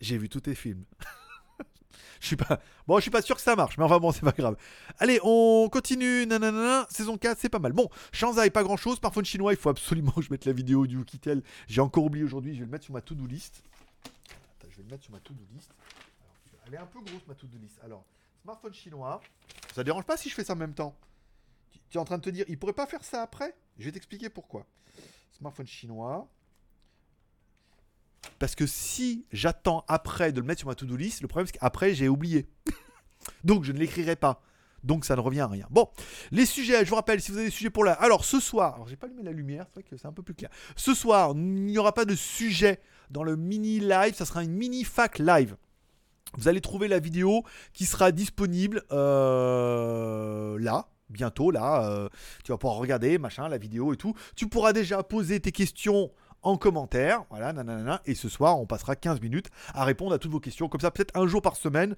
j'ai 0.00 0.18
vu 0.18 0.28
tous 0.28 0.40
tes 0.40 0.54
films. 0.54 0.84
je 2.20 2.26
suis 2.26 2.36
pas. 2.36 2.60
Bon, 2.86 2.96
je 2.96 3.02
suis 3.02 3.10
pas 3.10 3.22
sûr 3.22 3.36
que 3.36 3.42
ça 3.42 3.56
marche, 3.56 3.76
mais 3.76 3.84
enfin 3.84 3.98
bon, 3.98 4.12
c'est 4.12 4.24
pas 4.24 4.32
grave. 4.32 4.56
Allez, 4.98 5.20
on 5.22 5.68
continue. 5.70 6.26
Nanana, 6.26 6.86
saison 6.90 7.18
4, 7.18 7.38
c'est 7.38 7.48
pas 7.48 7.58
mal. 7.58 7.72
Bon, 7.72 7.88
Shanzai, 8.12 8.50
pas 8.50 8.62
grand 8.62 8.76
chose. 8.76 8.98
Par 8.98 9.12
chinois, 9.24 9.52
il 9.52 9.58
faut 9.58 9.70
absolument 9.70 10.12
que 10.16 10.22
je 10.22 10.30
mette 10.30 10.44
la 10.46 10.52
vidéo 10.52 10.86
du 10.86 11.04
Kitel. 11.04 11.42
J'ai 11.66 11.80
encore 11.80 12.04
oublié 12.04 12.24
aujourd'hui, 12.24 12.54
je 12.54 12.60
vais 12.60 12.66
le 12.66 12.70
mettre 12.70 12.84
sur 12.84 12.94
ma 12.94 13.02
to-do 13.02 13.26
list 13.26 13.62
sur 15.00 15.12
ma 15.12 15.20
to-do 15.20 15.42
list. 15.52 15.70
elle 16.66 16.74
est 16.74 16.78
un 16.78 16.86
peu 16.86 17.00
grosse 17.00 17.26
ma 17.26 17.34
to-do 17.34 17.58
list. 17.58 17.78
Alors, 17.82 18.04
smartphone 18.42 18.74
chinois. 18.74 19.20
Ça 19.74 19.84
dérange 19.84 20.04
pas 20.04 20.16
si 20.16 20.28
je 20.28 20.34
fais 20.34 20.44
ça 20.44 20.52
en 20.52 20.56
même 20.56 20.74
temps 20.74 20.96
Tu 21.90 21.96
es 21.96 22.00
en 22.00 22.04
train 22.04 22.18
de 22.18 22.22
te 22.22 22.30
dire, 22.30 22.44
il 22.48 22.58
pourrait 22.58 22.72
pas 22.72 22.86
faire 22.86 23.04
ça 23.04 23.22
après? 23.22 23.54
Je 23.78 23.84
vais 23.84 23.92
t'expliquer 23.92 24.28
pourquoi. 24.28 24.66
Smartphone 25.32 25.66
chinois. 25.66 26.28
Parce 28.38 28.54
que 28.54 28.66
si 28.66 29.26
j'attends 29.32 29.84
après 29.88 30.32
de 30.32 30.40
le 30.40 30.46
mettre 30.46 30.60
sur 30.60 30.68
ma 30.68 30.74
to-do 30.74 30.96
list, 30.96 31.22
le 31.22 31.28
problème 31.28 31.46
c'est 31.46 31.58
qu'après 31.58 31.94
j'ai 31.94 32.08
oublié. 32.08 32.48
Donc 33.44 33.64
je 33.64 33.72
ne 33.72 33.78
l'écrirai 33.78 34.16
pas. 34.16 34.42
Donc 34.84 35.04
ça 35.04 35.16
ne 35.16 35.20
revient 35.20 35.40
à 35.40 35.46
rien. 35.46 35.66
Bon, 35.70 35.88
les 36.30 36.46
sujets, 36.46 36.84
je 36.84 36.90
vous 36.90 36.96
rappelle, 36.96 37.20
si 37.20 37.30
vous 37.30 37.38
avez 37.38 37.46
des 37.46 37.52
sujets 37.52 37.70
pour 37.70 37.84
là. 37.84 37.92
Alors 37.92 38.24
ce 38.24 38.40
soir, 38.40 38.74
alors 38.74 38.88
j'ai 38.88 38.96
pas 38.96 39.06
allumé 39.06 39.22
la 39.22 39.32
lumière, 39.32 39.66
c'est 39.68 39.74
vrai 39.74 39.82
que 39.84 39.96
c'est 39.96 40.06
un 40.06 40.12
peu 40.12 40.22
plus 40.22 40.34
clair. 40.34 40.50
Ce 40.76 40.94
soir, 40.94 41.32
il 41.34 41.66
n'y 41.66 41.78
aura 41.78 41.92
pas 41.92 42.04
de 42.04 42.14
sujet 42.14 42.80
dans 43.10 43.22
le 43.22 43.36
mini 43.36 43.80
live, 43.80 44.14
ça 44.14 44.24
sera 44.24 44.42
une 44.42 44.52
mini 44.52 44.84
fac 44.84 45.18
live. 45.18 45.56
Vous 46.38 46.48
allez 46.48 46.62
trouver 46.62 46.88
la 46.88 46.98
vidéo 46.98 47.44
qui 47.74 47.84
sera 47.84 48.10
disponible 48.10 48.82
euh, 48.90 50.58
là, 50.58 50.88
bientôt 51.10 51.50
là. 51.50 51.86
Euh, 51.90 52.08
tu 52.42 52.52
vas 52.52 52.58
pouvoir 52.58 52.78
regarder, 52.78 53.18
machin, 53.18 53.48
la 53.48 53.58
vidéo 53.58 53.92
et 53.92 53.96
tout. 53.96 54.14
Tu 54.34 54.48
pourras 54.48 54.72
déjà 54.72 55.02
poser 55.02 55.40
tes 55.40 55.52
questions 55.52 56.10
en 56.42 56.56
commentaire. 56.56 57.24
Voilà, 57.30 57.52
nanana. 57.52 58.00
Et 58.06 58.14
ce 58.14 58.30
soir, 58.30 58.58
on 58.58 58.66
passera 58.66 58.96
15 58.96 59.20
minutes 59.20 59.48
à 59.74 59.84
répondre 59.84 60.14
à 60.14 60.18
toutes 60.18 60.32
vos 60.32 60.40
questions. 60.40 60.68
Comme 60.68 60.80
ça, 60.80 60.90
peut-être 60.90 61.16
un 61.16 61.26
jour 61.26 61.42
par 61.42 61.56
semaine 61.56 61.96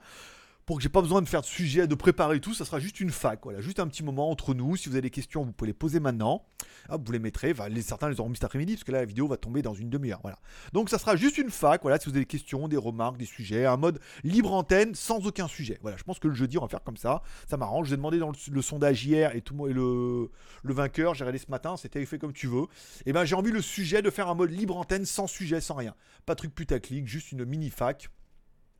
pour 0.67 0.77
que 0.77 0.83
j'ai 0.83 0.89
pas 0.89 1.03
besoin 1.03 1.21
de 1.21 1.29
faire 1.29 1.43
de 1.43 1.47
sujet, 1.47 1.87
de 1.87 1.95
préparer 1.95 2.41
tout, 2.41 2.55
ça 2.55 2.65
sera 2.65 2.81
juste 2.81 3.01
une 3.01 3.11
fac, 3.11 3.41
voilà, 3.43 3.61
juste 3.61 3.81
un 3.81 3.87
petit 3.87 4.03
moment 4.03 4.31
entre 4.31 4.55
nous. 4.55 4.77
Si 4.77 4.89
vous 4.89 4.95
avez 4.95 5.03
des 5.03 5.11
questions, 5.11 5.45
vous 5.45 5.53
pouvez 5.53 5.69
les 5.69 5.75
poser 5.75 6.01
maintenant. 6.01 6.47
vous 6.89 7.13
les 7.13 7.19
mettrez, 7.19 7.55
certains 7.83 8.09
les 8.09 8.21
auront 8.21 8.31
mis 8.31 8.37
cet 8.37 8.45
après-midi, 8.45 8.75
parce 8.75 8.85
que 8.85 8.93
là 8.93 9.01
la 9.01 9.05
vidéo 9.05 9.27
va 9.27 9.37
tomber 9.37 9.63
dans 9.63 9.75
une 9.75 9.91
demi-heure. 9.91 10.21
Voilà. 10.23 10.39
Donc 10.73 10.89
ça 10.89 10.99
sera 10.99 11.17
juste 11.17 11.39
une 11.39 11.51
fac, 11.51 11.83
voilà, 11.83 11.99
si 11.99 12.07
vous 12.07 12.13
avez 12.13 12.21
des 12.21 12.27
questions, 12.27 12.69
des 12.69 12.77
remarques, 12.77 13.17
des 13.17 13.27
sujets, 13.27 13.67
un 13.67 13.77
mode 13.77 14.01
libre 14.23 14.53
antenne 14.53 14.95
sans 14.95 15.27
aucun 15.27 15.49
sujet. 15.49 15.79
Voilà, 15.83 15.97
je 15.97 16.05
pense 16.05 16.19
que 16.19 16.29
le 16.29 16.35
jeudi 16.35 16.57
on 16.59 16.63
va 16.63 16.69
faire 16.69 16.83
comme 16.83 16.97
ça, 16.97 17.23
ça 17.49 17.57
m'arrange. 17.57 17.89
J'ai 17.89 17.97
demandé 17.97 18.19
dans 18.19 18.33
le, 18.51 18.63
sondage 18.63 19.05
hier 19.05 19.37
et 19.37 19.43
tout 19.43 19.67
le 19.67 20.31
vainqueur, 20.63 21.15
j'ai 21.15 21.25
regardé 21.25 21.39
ce 21.39 21.51
matin, 21.51 21.77
c'était 21.77 22.05
fait 22.07 22.19
comme 22.19 22.33
tu 22.33 22.47
veux. 22.47 22.63
Et 22.63 23.11
eh 23.11 23.13
ben 23.13 23.25
j'ai 23.25 23.35
envie 23.35 23.51
le 23.51 23.61
sujet 23.61 24.01
de 24.01 24.11
faire 24.11 24.29
un 24.29 24.35
mode 24.35 24.51
libre 24.51 24.77
antenne 24.77 25.05
sans 25.05 25.27
sujet, 25.27 25.61
sans 25.61 25.75
rien. 25.75 25.95
Pas 26.25 26.35
de 26.35 26.39
truc 26.39 26.55
putaclic, 26.55 27.07
juste 27.07 27.33
une 27.33 27.45
mini 27.45 27.71
fac. 27.71 28.09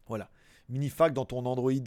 Voilà. 0.07 0.31
Mini 0.69 0.89
fac 0.89 1.13
dans 1.13 1.25
ton 1.25 1.45
Android. 1.45 1.73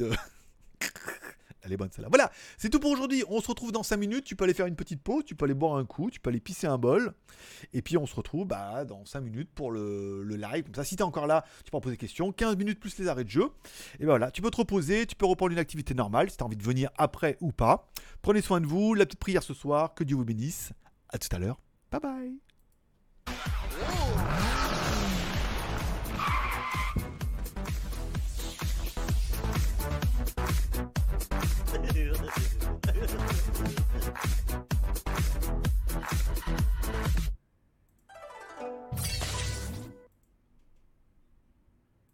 Elle 1.67 1.73
est 1.73 1.77
bonne 1.77 1.91
celle-là. 1.91 2.07
Voilà, 2.09 2.31
c'est 2.57 2.69
tout 2.69 2.79
pour 2.79 2.91
aujourd'hui. 2.91 3.23
On 3.27 3.41
se 3.41 3.47
retrouve 3.47 3.73
dans 3.73 3.83
5 3.83 3.97
minutes. 3.97 4.23
Tu 4.23 4.35
peux 4.35 4.45
aller 4.45 4.53
faire 4.53 4.67
une 4.67 4.75
petite 4.75 5.01
pause, 5.01 5.25
tu 5.25 5.35
peux 5.35 5.45
aller 5.45 5.53
boire 5.53 5.75
un 5.75 5.85
coup, 5.85 6.09
tu 6.09 6.19
peux 6.19 6.29
aller 6.29 6.39
pisser 6.39 6.65
un 6.65 6.77
bol. 6.77 7.13
Et 7.73 7.81
puis 7.81 7.97
on 7.97 8.05
se 8.05 8.15
retrouve 8.15 8.47
bah, 8.47 8.85
dans 8.85 9.03
5 9.05 9.19
minutes 9.19 9.49
pour 9.53 9.71
le, 9.71 10.23
live. 10.23 10.63
Comme 10.63 10.75
ça, 10.75 10.85
si 10.85 10.95
tu 10.95 11.01
es 11.01 11.05
encore 11.05 11.27
là, 11.27 11.43
tu 11.65 11.71
peux 11.71 11.77
en 11.77 11.81
poser 11.81 11.95
des 11.95 11.99
questions. 11.99 12.31
15 12.31 12.55
minutes 12.55 12.79
plus 12.79 12.97
les 12.99 13.07
arrêts 13.07 13.25
de 13.25 13.29
jeu. 13.29 13.49
Et 13.95 14.05
ben 14.05 14.07
voilà, 14.07 14.31
tu 14.31 14.41
peux 14.41 14.49
te 14.49 14.57
reposer, 14.57 15.05
tu 15.05 15.15
peux 15.15 15.25
reprendre 15.25 15.51
une 15.51 15.59
activité 15.59 15.93
normale 15.93 16.29
si 16.29 16.37
tu 16.37 16.43
as 16.43 16.45
envie 16.45 16.57
de 16.57 16.63
venir 16.63 16.89
après 16.97 17.37
ou 17.41 17.51
pas. 17.51 17.89
Prenez 18.21 18.41
soin 18.41 18.61
de 18.61 18.65
vous. 18.65 18.93
La 18.93 19.05
petite 19.05 19.19
prière 19.19 19.43
ce 19.43 19.53
soir. 19.53 19.93
Que 19.93 20.03
Dieu 20.03 20.15
vous 20.15 20.25
bénisse. 20.25 20.71
À 21.09 21.17
tout 21.17 21.33
à 21.35 21.39
l'heure. 21.39 21.59
Bye 21.91 22.01
bye. 22.01 22.46